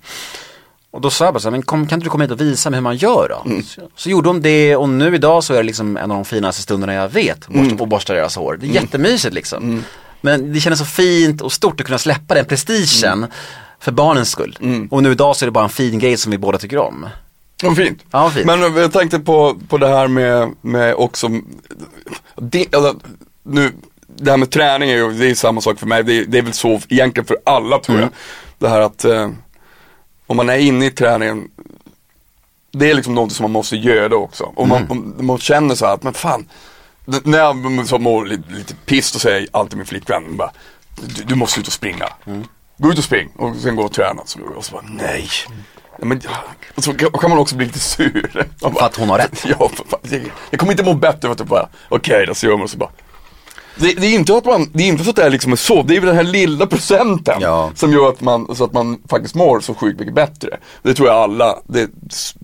Och 0.92 1.00
då 1.00 1.10
sa 1.10 1.24
jag 1.24 1.34
bara 1.34 1.40
så 1.40 1.46
här, 1.48 1.50
men 1.50 1.62
kom, 1.62 1.86
kan 1.86 1.96
inte 1.96 2.06
du 2.06 2.10
komma 2.10 2.24
hit 2.24 2.30
och 2.30 2.40
visa 2.40 2.70
mig 2.70 2.76
hur 2.76 2.82
man 2.82 2.96
gör 2.96 3.28
då? 3.28 3.62
Så, 3.62 3.80
så 3.96 4.10
gjorde 4.10 4.28
de 4.28 4.42
det 4.42 4.76
och 4.76 4.88
nu 4.88 5.14
idag 5.14 5.44
så 5.44 5.52
är 5.52 5.56
det 5.56 5.62
liksom 5.62 5.96
en 5.96 6.10
av 6.10 6.16
de 6.16 6.24
finaste 6.24 6.62
stunderna 6.62 6.94
jag 6.94 7.08
vet, 7.08 7.48
borsta, 7.48 7.82
att 7.82 7.88
borsta 7.88 8.14
deras 8.14 8.36
hår. 8.36 8.58
Det 8.60 8.66
är 8.66 8.70
jättemysigt 8.70 9.34
liksom. 9.34 9.84
Men 10.20 10.52
det 10.52 10.60
känns 10.60 10.78
så 10.78 10.84
fint 10.84 11.40
och 11.40 11.52
stort 11.52 11.80
att 11.80 11.86
kunna 11.86 11.98
släppa 11.98 12.34
den 12.34 12.44
prestigen 12.44 13.26
för 13.80 13.92
barnens 13.92 14.30
skull. 14.30 14.58
Och 14.90 15.02
nu 15.02 15.12
idag 15.12 15.36
så 15.36 15.44
är 15.44 15.46
det 15.46 15.50
bara 15.52 15.64
en 15.64 15.70
fin 15.70 15.98
grej 15.98 16.16
som 16.16 16.30
vi 16.32 16.38
båda 16.38 16.58
tycker 16.58 16.78
om. 16.78 17.06
Vad 17.62 17.76
fint. 17.76 18.04
Ja, 18.10 18.30
fint. 18.30 18.46
Men 18.46 18.62
eh, 18.62 18.80
jag 18.80 18.92
tänkte 18.92 19.18
på, 19.18 19.56
på 19.68 19.78
det 19.78 19.88
här 19.88 20.08
med, 20.08 20.50
med 20.60 20.94
också, 20.94 21.28
det, 22.36 22.74
alltså, 22.74 22.94
nu, 23.42 23.72
det 24.16 24.30
här 24.30 24.38
med 24.38 24.50
träning 24.50 24.90
är 24.90 24.96
ju, 24.96 25.12
det 25.12 25.30
är 25.30 25.34
samma 25.34 25.60
sak 25.60 25.78
för 25.78 25.86
mig, 25.86 26.04
det 26.04 26.18
är, 26.18 26.24
det 26.24 26.38
är 26.38 26.42
väl 26.42 26.52
så 26.52 26.80
egentligen 26.88 27.26
för 27.26 27.36
alla 27.44 27.78
tror 27.78 28.00
jag. 28.00 28.08
Det 28.58 28.68
här 28.68 28.80
att 28.80 29.04
eh, 29.04 29.28
om 30.26 30.36
man 30.36 30.48
är 30.48 30.58
inne 30.58 30.86
i 30.86 30.90
träningen, 30.90 31.50
det 32.72 32.90
är 32.90 32.94
liksom 32.94 33.14
något 33.14 33.32
som 33.32 33.44
man 33.44 33.50
måste 33.52 33.76
göra 33.76 34.16
också. 34.16 34.44
Och 34.44 34.68
man, 34.68 34.90
om, 34.90 35.14
man 35.26 35.38
känner 35.38 35.74
så 35.74 35.86
här 35.86 35.94
att, 35.94 36.02
men 36.02 36.14
fan, 36.14 36.48
när 37.04 37.38
jag 37.38 37.86
så 37.88 37.98
mår 37.98 38.26
lite, 38.26 38.52
lite 38.52 38.74
piss, 38.74 39.12
då 39.12 39.18
säger 39.18 39.48
alltid 39.52 39.76
min 39.76 39.86
flickvän 39.86 40.36
bara, 40.36 40.50
du, 41.00 41.22
du 41.24 41.34
måste 41.34 41.60
ut 41.60 41.66
och 41.66 41.72
springa. 41.72 42.08
Gå 42.78 42.90
ut 42.90 42.98
och 42.98 43.04
spring 43.04 43.28
och 43.36 43.56
sen 43.56 43.76
gå 43.76 43.82
och 43.82 43.92
träna. 43.92 44.22
Så, 44.24 44.40
och 44.56 44.64
så 44.64 44.72
bara, 44.72 44.84
nej. 44.88 45.28
Ja, 45.98 46.04
men, 46.04 46.20
och 46.74 46.84
så 46.84 46.94
kan 46.94 47.30
man 47.30 47.38
också 47.38 47.56
bli 47.56 47.66
lite 47.66 47.78
sur. 47.78 48.46
För 48.60 48.82
att 48.84 48.96
hon 48.96 49.08
har 49.10 49.18
rätt. 49.18 49.44
Ja, 49.58 49.70
jag, 50.02 50.30
jag 50.50 50.60
kommer 50.60 50.72
inte 50.72 50.84
må 50.84 50.94
bättre 50.94 51.20
för 51.20 51.30
att 51.30 51.38
jag 51.38 51.48
bara, 51.48 51.68
okej 51.88 52.26
då 52.26 52.34
så 52.34 52.46
gör 52.46 52.56
man 52.56 52.68
så 52.68 52.76
bara. 52.76 52.90
Det, 53.76 53.92
det 53.92 54.06
är 54.06 54.14
inte 54.14 54.36
att 54.36 54.44
man, 54.44 54.70
det 54.72 54.82
är 54.82 54.86
inte 54.88 55.04
så 55.04 55.10
att 55.10 55.16
det 55.16 55.22
är 55.22 55.30
liksom 55.30 55.56
så, 55.56 55.82
det 55.82 55.96
är 55.96 56.00
väl 56.00 56.06
den 56.06 56.16
här 56.16 56.22
lilla 56.32 56.66
procenten 56.66 57.34
Ja. 57.40 57.70
som 57.74 57.92
gör 57.92 58.08
att 58.08 58.20
man, 58.20 58.56
så 58.56 58.64
att 58.64 58.72
man 58.72 58.98
faktiskt 59.10 59.34
mår 59.34 59.60
så 59.60 59.74
sjukt 59.74 59.98
mycket 60.00 60.14
bättre. 60.14 60.48
Det 60.82 60.94
tror 60.94 61.08
jag 61.08 61.16
alla, 61.16 61.58
det, 61.68 61.90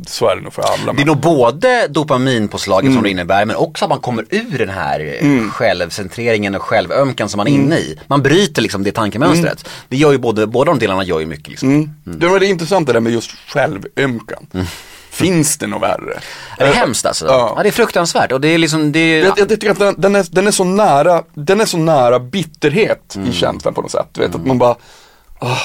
så 0.07 0.29
är 0.29 0.37
det 0.37 0.43
nog 0.43 0.53
för 0.53 0.63
alla. 0.63 0.93
Det 0.93 1.03
är 1.03 1.07
nog 1.07 1.17
både 1.21 1.87
dopaminpåslaget 1.89 2.93
som 2.93 3.03
det 3.03 3.11
innebär 3.11 3.45
men 3.45 3.57
också 3.57 3.85
att 3.85 3.89
man 3.89 4.01
kommer 4.01 4.25
ur 4.31 4.59
den 4.59 4.69
här 4.69 5.19
eh, 5.21 5.51
självcentreringen 5.51 6.55
och 6.55 6.63
självömkan 6.63 7.29
som 7.29 7.39
man 7.39 7.47
är 7.47 7.51
inne 7.53 7.79
i. 7.79 7.99
Man 8.07 8.23
bryter 8.23 8.63
liksom 8.63 8.83
det 8.83 8.93
tankemönstret. 8.93 9.69
Det 9.89 9.97
gör 9.97 10.13
ju 10.13 10.19
både, 10.19 10.47
båda 10.47 10.71
de 10.73 10.79
delarna 10.79 11.05
gör 11.05 11.21
ju 11.21 11.27
mycket 11.27 11.49
liksom. 11.49 11.95
Det 12.05 12.27
var 12.29 12.41
det 12.41 12.47
intressanta 12.47 12.93
där 12.93 13.01
med 13.01 13.13
just 13.13 13.31
självömkan. 13.31 14.47
Finns 15.19 15.59
det 15.59 15.67
något 15.67 15.83
värre? 15.83 16.21
Det 16.59 16.65
är 16.65 16.73
hemskt 16.73 17.07
alltså. 17.07 17.27
Ja. 17.27 17.55
Ja. 17.57 17.63
det 17.63 17.69
är 17.69 17.73
fruktansvärt 17.73 18.33
och 18.33 18.41
det 18.41 18.49
är 18.49 18.59
liksom, 18.59 18.93
det 18.93 18.99
är, 18.99 19.25
Jag, 19.25 19.39
jag 19.39 19.49
tycker 19.49 19.71
att 19.71 19.79
den, 19.79 19.95
den, 19.99 20.17
är, 20.17 20.27
den, 20.31 20.47
är 20.47 20.51
så 20.51 20.65
nära, 20.65 21.23
den 21.35 21.61
är 21.61 21.67
så 21.67 21.79
nära 21.79 22.19
bitterhet 22.21 23.17
i 23.29 23.33
känslan 23.33 23.75
på 23.75 23.81
något 23.83 23.91
sätt. 23.91 24.09
Du 24.13 24.21
vet 24.21 24.35
att 24.35 24.47
man 24.47 24.59
bara, 24.59 24.77
ah, 25.39 25.57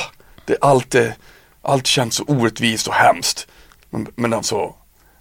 det, 0.46 0.58
allt, 0.62 0.96
är, 0.96 1.16
allt 1.62 1.88
känns 1.88 2.16
så 2.16 2.24
orättvist 2.24 2.88
och 2.88 2.94
hemskt. 2.94 3.48
Men, 3.90 4.08
men 4.16 4.34
alltså, 4.34 4.74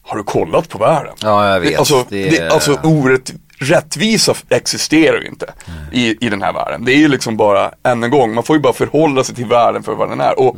har 0.02 0.16
du 0.16 0.22
kollat 0.24 0.68
på 0.68 0.78
världen? 0.78 1.14
Ja, 1.22 1.52
jag 1.52 1.60
vet. 1.60 1.70
Det, 1.70 1.76
alltså, 1.76 2.04
Det 2.08 2.30
det, 2.30 2.52
alltså 2.52 2.78
orätt, 2.82 3.32
rättvisa 3.58 4.34
existerar 4.48 5.20
ju 5.20 5.26
inte 5.26 5.52
i, 5.92 6.26
i 6.26 6.28
den 6.28 6.42
här 6.42 6.52
världen. 6.52 6.84
Det 6.84 6.92
är 6.92 6.98
ju 6.98 7.08
liksom 7.08 7.36
bara, 7.36 7.72
än 7.82 8.04
en 8.04 8.10
gång, 8.10 8.34
man 8.34 8.44
får 8.44 8.56
ju 8.56 8.62
bara 8.62 8.72
förhålla 8.72 9.24
sig 9.24 9.34
till 9.34 9.46
världen 9.46 9.82
för 9.82 9.94
vad 9.94 10.08
den 10.08 10.20
är. 10.20 10.38
Och, 10.38 10.56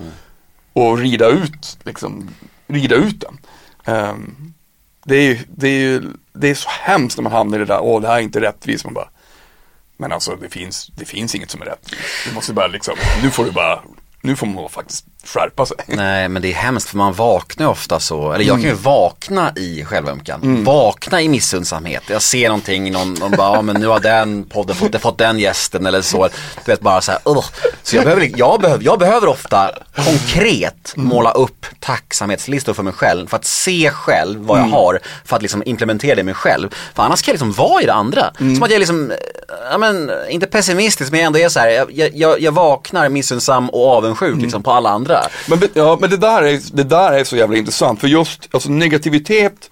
och 0.73 0.99
rida 0.99 1.29
ut, 1.29 1.79
liksom, 1.85 2.31
rida 2.67 2.95
ut 2.95 3.21
den. 3.21 3.39
Um, 3.87 4.55
det 5.05 5.17
är 5.17 5.23
ju, 5.23 5.39
det 5.49 5.69
är 5.69 5.79
ju, 5.79 6.03
det 6.33 6.49
är 6.49 6.55
så 6.55 6.69
hemskt 6.69 7.19
när 7.19 7.23
man 7.23 7.33
hamnar 7.33 7.57
i 7.57 7.61
det 7.61 7.65
där, 7.65 7.81
åh 7.81 8.01
det 8.01 8.09
här 8.09 8.17
är 8.17 8.21
inte 8.21 8.41
rättvist. 8.41 8.85
Man 8.85 8.95
bara, 8.95 9.09
men 9.97 10.13
alltså 10.13 10.37
det 10.37 10.49
finns, 10.49 10.87
det 10.87 11.05
finns 11.05 11.35
inget 11.35 11.51
som 11.51 11.63
är 11.63 11.67
rättvist. 11.67 12.03
Du 12.29 12.35
måste 12.35 12.53
bara 12.53 12.67
liksom, 12.67 12.95
nu 13.23 13.31
får 13.31 13.45
du 13.45 13.51
bara 13.51 13.83
nu 14.25 14.37
får 14.37 14.47
man 14.47 14.69
faktiskt 14.69 15.05
skärpa 15.27 15.67
sig. 15.67 15.77
Nej 15.87 16.29
men 16.29 16.43
det 16.43 16.49
är 16.49 16.55
hemskt 16.55 16.89
för 16.89 16.97
man 16.97 17.13
vaknar 17.13 17.67
ofta 17.67 18.01
så, 18.01 18.33
eller 18.33 18.45
jag 18.45 18.57
kan 18.57 18.69
ju 18.71 18.75
vakna 18.75 19.53
i 19.57 19.85
självömkan, 19.85 20.65
vakna 20.65 21.23
i 21.23 21.29
missundsamhet. 21.29 22.03
Jag 22.07 22.23
ser 22.23 22.49
någonting, 22.49 22.93
någon, 22.93 23.15
någon 23.15 23.31
bara, 23.31 23.57
ja 23.57 23.63
men 23.63 23.81
nu 23.81 23.87
har 23.87 24.01
den 24.01 24.45
podden 24.45 24.77
fått, 24.77 25.01
fått 25.01 25.19
den 25.19 25.39
gästen 25.39 25.87
eller 25.87 26.03
så. 26.03 26.29
Du 26.65 26.73
vet 26.73 26.81
bara 26.81 27.01
så 27.01 27.13
här, 27.13 27.21
"Ugh." 27.25 27.45
Så 27.83 27.97
jag 27.97 28.05
behöver, 28.05 28.31
jag, 28.37 28.61
behöver, 28.61 28.85
jag 28.85 28.99
behöver 28.99 29.27
ofta 29.27 29.71
konkret 29.95 30.93
måla 30.97 31.31
upp 31.31 31.67
tacksamhetslistor 31.81 32.75
för 32.75 32.83
mig 32.83 32.93
själv. 32.93 33.27
För 33.29 33.37
att 33.37 33.45
se 33.45 33.91
själv 33.91 34.41
vad 34.41 34.59
jag 34.59 34.65
har, 34.65 35.01
för 35.25 35.37
att 35.37 35.43
liksom 35.43 35.63
implementera 35.67 36.15
det 36.15 36.21
i 36.21 36.25
mig 36.25 36.35
själv. 36.35 36.69
För 36.95 37.03
annars 37.03 37.23
kan 37.23 37.33
jag 37.33 37.35
liksom 37.35 37.53
vara 37.53 37.83
i 37.83 37.87
det 37.87 37.95
andra. 37.95 38.33
Som 38.39 38.63
att 38.63 38.71
jag 38.71 38.79
liksom, 38.79 39.13
ja 39.71 39.79
men, 39.79 40.11
inte 40.31 40.47
pessimistisk 40.47 41.11
men 41.11 41.21
jag 41.21 41.27
ändå 41.27 41.39
är 41.39 41.49
så 41.49 41.61
här, 41.61 41.87
jag, 41.91 42.11
jag, 42.15 42.41
jag 42.41 42.53
vaknar 42.53 43.09
missundsam 43.09 43.71
och 43.71 43.89
avundsjuk 43.91 44.14
liksom 44.21 44.63
på 44.63 44.71
alla 44.71 44.91
andra. 44.91 45.21
Men, 45.49 45.59
ja, 45.75 45.99
men 46.01 46.11
det, 46.11 46.17
där 46.17 46.43
är, 46.43 46.61
det 46.73 46.85
där 46.85 47.13
är 47.13 47.25
så 47.25 47.37
jävla 47.37 47.57
intressant 47.57 48.01
för 48.01 48.09
just 48.09 48.49
alltså, 48.51 48.71
negativitet 48.71 49.71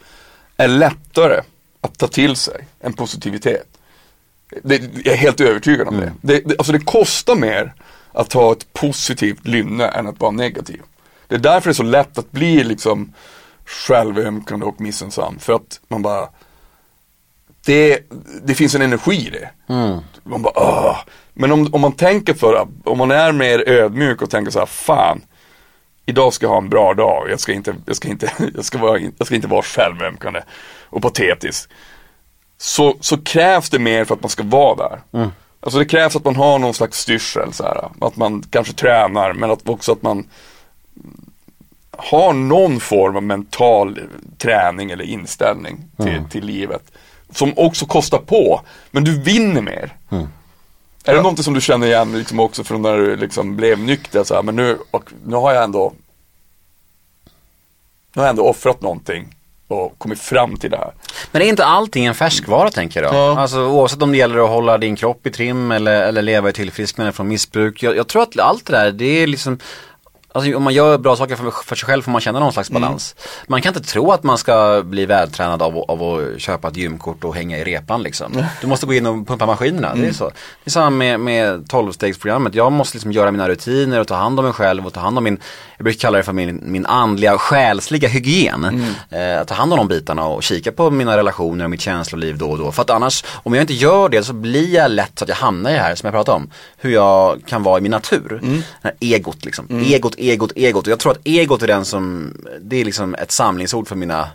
är 0.57 0.69
lättare 0.69 1.41
att 1.81 1.99
ta 1.99 2.09
till 2.09 2.37
sig 2.37 2.67
än 2.81 2.93
positivitet. 2.93 3.67
Det, 4.63 4.83
jag 5.05 5.15
är 5.15 5.19
helt 5.19 5.41
övertygad 5.41 5.89
om 5.89 5.97
det. 5.97 6.13
Det, 6.21 6.41
det. 6.41 6.59
Alltså 6.59 6.73
det 6.73 6.79
kostar 6.79 7.35
mer 7.35 7.75
att 8.13 8.33
ha 8.33 8.53
ett 8.53 8.73
positivt 8.73 9.47
lynne 9.47 9.89
än 9.89 10.07
att 10.07 10.21
vara 10.21 10.31
negativ. 10.31 10.81
Det 11.29 11.35
är 11.35 11.39
därför 11.39 11.69
det 11.69 11.73
är 11.73 11.75
så 11.75 11.83
lätt 11.83 12.19
att 12.19 12.33
bli 12.33 12.65
liksom 12.65 13.13
självömkande 13.65 14.67
och 14.67 14.81
missunnsam. 14.81 15.39
För 15.39 15.53
att 15.53 15.81
man 15.89 16.03
bara 16.03 16.29
det, 17.65 17.99
det 18.43 18.55
finns 18.55 18.75
en 18.75 18.83
energi 18.83 19.27
i 19.27 19.31
det. 19.31 19.51
Man 20.23 20.43
bara, 20.43 20.53
Åh. 20.57 20.97
Men 21.35 21.53
om, 21.53 21.69
om 21.73 21.81
man 21.81 21.93
tänker 21.93 22.35
för, 22.35 22.69
om 22.85 22.99
man 22.99 23.11
är 23.11 23.33
mer 23.33 23.69
ödmjuk 23.69 24.23
och 24.23 24.31
tänker 24.31 24.53
så 24.53 24.59
här, 24.59 24.67
fan, 24.67 25.21
idag 26.07 26.33
ska 26.33 26.47
jag 26.47 26.51
ha 26.51 26.59
en 26.59 26.69
bra 26.69 26.95
dag, 26.95 27.31
jag 27.31 27.41
ska 27.41 27.53
inte, 27.53 27.75
jag 27.87 27.97
ska 27.97 28.09
inte, 28.09 28.33
jag 28.55 28.65
ska 28.65 28.79
vara, 28.79 28.99
jag 29.19 29.27
ska 29.27 29.35
inte 29.35 29.49
vara 29.49 29.63
självömkande 29.63 30.41
och 30.91 31.03
patetisk. 31.03 31.71
Så, 32.59 32.97
så 33.01 33.19
krävs 33.19 33.71
det 33.71 33.79
mer 33.79 34.05
för 34.05 34.15
att 34.15 34.23
man 34.23 34.31
ska 34.31 34.43
vara 34.43 34.89
där. 34.89 35.01
Alltså 35.61 35.79
det 35.79 35.85
krävs 35.85 36.17
att 36.17 36.25
man 36.25 36.37
har 36.37 36.59
någon 36.59 36.75
slags 36.75 36.99
styrsel, 36.99 37.53
så 37.53 37.65
här, 37.65 37.89
att 38.01 38.17
man 38.17 38.43
kanske 38.51 38.73
tränar, 38.73 39.33
men 39.33 39.51
att 39.51 39.69
också 39.69 39.93
att 39.93 40.03
man 40.03 40.27
har 41.91 42.33
någon 42.33 42.81
form 42.81 43.17
av 43.17 43.23
mental 43.23 44.01
träning 44.39 44.91
eller 44.91 45.05
inställning 45.05 45.85
till, 45.97 46.25
till 46.31 46.45
livet. 46.45 46.83
Som 47.33 47.53
också 47.57 47.87
kostar 47.87 48.19
på, 48.19 48.61
men 48.91 49.05
du 49.05 49.21
vinner 49.21 49.61
mer. 49.61 49.97
Är 51.05 51.15
det 51.15 51.23
någonting 51.23 51.45
som 51.45 51.55
du 51.55 51.61
känner 51.61 51.87
igen 51.87 52.19
liksom 52.19 52.41
också 52.41 52.65
från 52.65 52.83
när 52.83 52.99
du 52.99 53.17
liksom 53.17 53.57
blev 53.57 53.79
nykter? 53.79 54.25
Så 54.25 54.35
här, 54.35 54.43
men 54.43 54.57
nu, 54.57 54.79
och, 54.91 55.11
nu 55.27 55.37
har 55.37 55.53
jag 55.53 55.65
ändå 55.65 55.93
Nu 58.15 58.21
har 58.21 58.23
jag 58.23 58.31
ändå 58.31 58.49
offrat 58.49 58.81
någonting 58.81 59.35
och 59.69 59.99
kommit 59.99 60.21
fram 60.21 60.57
till 60.57 60.71
det 60.71 60.77
här. 60.77 60.93
Men 61.33 61.43
är 61.43 61.47
inte 61.47 61.65
allting 61.65 62.07
en 62.07 62.15
färskvara 62.15 62.71
tänker 62.71 63.03
jag? 63.03 63.15
Ja. 63.15 63.41
Alltså 63.41 63.67
oavsett 63.67 64.03
om 64.03 64.13
det 64.13 64.19
gäller 64.19 64.39
att 64.45 64.51
hålla 64.51 64.79
din 64.79 64.97
kropp 64.97 65.27
i 65.27 65.31
trim 65.31 65.71
eller, 65.71 66.03
eller 66.03 66.23
leva 66.23 66.49
i 66.49 66.53
tillfrisknande 66.53 67.13
från 67.13 67.29
missbruk. 67.29 67.83
Jag, 67.83 67.97
jag 67.97 68.09
tror 68.09 68.23
att 68.23 68.39
allt 68.39 68.67
det 68.67 68.73
där, 68.73 68.93
det 68.93 69.05
är 69.05 69.27
liksom 69.27 69.59
Alltså 70.35 70.57
om 70.57 70.63
man 70.63 70.75
gör 70.75 70.99
bra 70.99 71.17
saker 71.17 71.37
för, 71.37 71.51
för 71.51 71.77
sig 71.77 71.87
själv 71.87 72.03
får 72.03 72.13
man 72.13 72.21
känna 72.21 72.39
någon 72.41 72.53
slags 72.53 72.71
balans. 72.71 73.15
Man 73.47 73.63
kan 73.63 73.75
inte 73.77 73.89
tro 73.93 74.13
att 74.13 74.23
man 74.23 74.39
ska 74.39 74.83
bli 74.85 75.07
vältränad 75.07 75.63
av, 75.63 75.79
av 75.79 76.03
att 76.03 76.41
köpa 76.41 76.69
ett 76.69 76.77
gymkort 76.77 77.25
och 77.25 77.35
hänga 77.35 77.59
i 77.59 77.65
repan 77.65 78.03
liksom. 78.03 78.33
Du 78.61 78.67
måste 78.67 78.87
gå 78.87 78.95
in 78.95 79.07
och 79.07 79.27
pumpa 79.27 79.47
maskinerna, 79.47 79.95
det 79.95 80.07
är 80.07 80.13
så. 80.13 80.25
Det 80.25 80.69
är 80.69 80.71
samma 80.71 80.91
med, 80.91 81.21
med 81.21 81.61
12-stegsprogrammet. 81.67 82.51
Jag 82.53 82.73
måste 82.73 82.97
liksom 82.97 83.13
göra 83.13 83.31
mina 83.31 83.49
rutiner 83.49 84.01
och 84.01 84.09
ta 84.09 84.15
hand 84.15 84.39
om 84.39 84.45
mig 84.45 84.55
själv 84.55 84.87
och 84.87 84.93
ta 84.93 85.01
hand 85.01 85.19
om 85.19 85.25
min, 85.25 85.39
jag 85.77 85.85
brukar 85.85 85.99
kalla 86.01 86.19
det 86.19 86.25
för 86.25 86.33
min, 86.33 86.61
min 86.67 86.87
andliga 86.87 87.39
själsliga 87.39 88.09
hygien. 88.09 88.65
Eh, 89.11 89.45
ta 89.47 89.55
hand 89.55 89.73
om 89.73 89.79
de 89.79 89.89
bitarna 89.89 90.27
och 90.27 90.43
kika 90.43 90.73
på 90.73 90.91
mina 90.91 91.17
relationer 91.17 91.65
och 91.65 91.71
mitt 91.71 91.81
känsloliv 91.81 92.39
då 92.39 92.51
och 92.51 92.59
då. 92.59 92.73
För 92.73 92.83
att 92.83 92.91
annars, 92.91 93.25
om 93.43 93.55
jag 93.55 93.63
inte 93.63 93.75
gör 93.75 94.09
det 94.09 94.23
så 94.25 94.33
blir 94.33 94.75
jag 94.75 94.91
lätt 94.91 95.19
så 95.19 95.25
att 95.25 95.29
jag 95.29 95.37
hamnar 95.37 95.71
i 95.71 95.75
det 95.75 95.81
här 95.81 95.95
som 95.95 96.07
jag 96.07 96.15
pratade 96.15 96.37
om. 96.37 96.51
Hur 96.77 96.91
jag 96.91 97.41
kan 97.47 97.63
vara 97.63 97.79
i 97.79 97.81
min 97.81 97.91
natur. 97.91 98.41
Det 98.83 98.89
här 98.89 98.95
egot 99.01 99.45
liksom. 99.45 99.67
Egot, 99.85 100.15
egot, 100.23 100.53
egot. 100.57 100.87
Och 100.87 100.93
jag 100.93 100.99
tror 100.99 101.13
att 101.13 101.21
egot 101.25 101.63
är 101.63 101.67
den 101.67 101.85
som, 101.85 102.35
det 102.61 102.81
är 102.81 102.85
liksom 102.85 103.15
ett 103.15 103.31
samlingsord 103.33 103.89
för 103.89 103.97
mina 103.97 104.29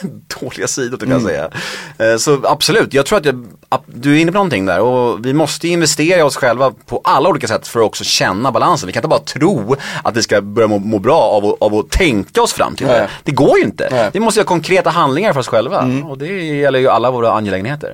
dåliga 0.40 0.66
sidor 0.66 0.96
kan 0.98 1.10
jag 1.10 1.22
säga. 1.22 1.50
Eh, 1.98 2.16
Så 2.18 2.40
absolut, 2.46 2.94
jag 2.94 3.06
tror 3.06 3.18
att 3.18 3.24
jag, 3.24 3.46
du 3.86 4.16
är 4.16 4.20
inne 4.20 4.32
på 4.32 4.38
någonting 4.38 4.66
där 4.66 4.80
och 4.80 5.26
vi 5.26 5.32
måste 5.32 5.68
investera 5.68 6.18
i 6.18 6.22
oss 6.22 6.36
själva 6.36 6.72
på 6.86 7.00
alla 7.04 7.28
olika 7.28 7.48
sätt 7.48 7.68
för 7.68 7.80
att 7.80 7.86
också 7.86 8.04
känna 8.04 8.52
balansen. 8.52 8.86
Vi 8.86 8.92
kan 8.92 9.00
inte 9.00 9.08
bara 9.08 9.20
tro 9.20 9.76
att 10.04 10.16
vi 10.16 10.22
ska 10.22 10.40
börja 10.40 10.68
må, 10.68 10.78
må 10.78 10.98
bra 10.98 11.20
av, 11.20 11.44
att- 11.46 11.56
av 11.62 11.74
att 11.74 11.90
tänka 11.90 12.42
oss 12.42 12.52
fram 12.52 12.76
till 12.76 12.86
det. 12.86 12.98
Nej. 12.98 13.08
Det 13.24 13.32
går 13.32 13.58
ju 13.58 13.64
inte. 13.64 13.88
Nej. 13.90 14.10
Vi 14.12 14.20
måste 14.20 14.40
göra 14.40 14.46
konkreta 14.48 14.90
handlingar 14.90 15.32
för 15.32 15.40
oss 15.40 15.48
själva 15.48 15.90
och 16.08 16.18
det 16.18 16.26
gäller 16.44 16.78
ju 16.78 16.88
alla 16.88 17.10
våra 17.10 17.32
angelägenheter. 17.32 17.92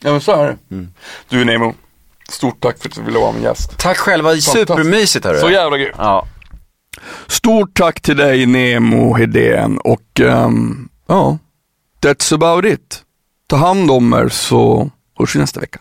Ja 0.00 0.10
men 0.12 0.20
så 0.20 0.32
är 0.32 0.46
det. 0.68 0.86
Du 1.28 1.44
Nemo, 1.44 1.74
stort 2.30 2.60
tack 2.60 2.78
för 2.82 2.88
att 2.88 2.94
du 2.94 3.02
ville 3.02 3.18
vara 3.18 3.32
min 3.32 3.42
gäst. 3.42 3.78
Tack 3.78 3.96
själva, 3.96 4.36
supermysigt 4.36 5.24
hörru. 5.24 5.38
Så 5.40 5.50
jävla 5.50 5.78
grymt. 5.78 5.94
Ja. 5.98 6.26
Stort 7.26 7.74
tack 7.74 8.00
till 8.00 8.16
dig 8.16 8.46
Nemo 8.46 9.14
Hedén 9.14 9.78
och 9.78 10.20
um, 10.20 10.88
ja, 11.06 11.38
that's 12.00 12.34
about 12.34 12.64
it. 12.64 13.02
Ta 13.46 13.56
hand 13.56 13.90
om 13.90 14.12
er 14.12 14.28
så 14.28 14.90
hörs 15.18 15.34
vi 15.34 15.40
nästa 15.40 15.60
vecka. 15.60 15.80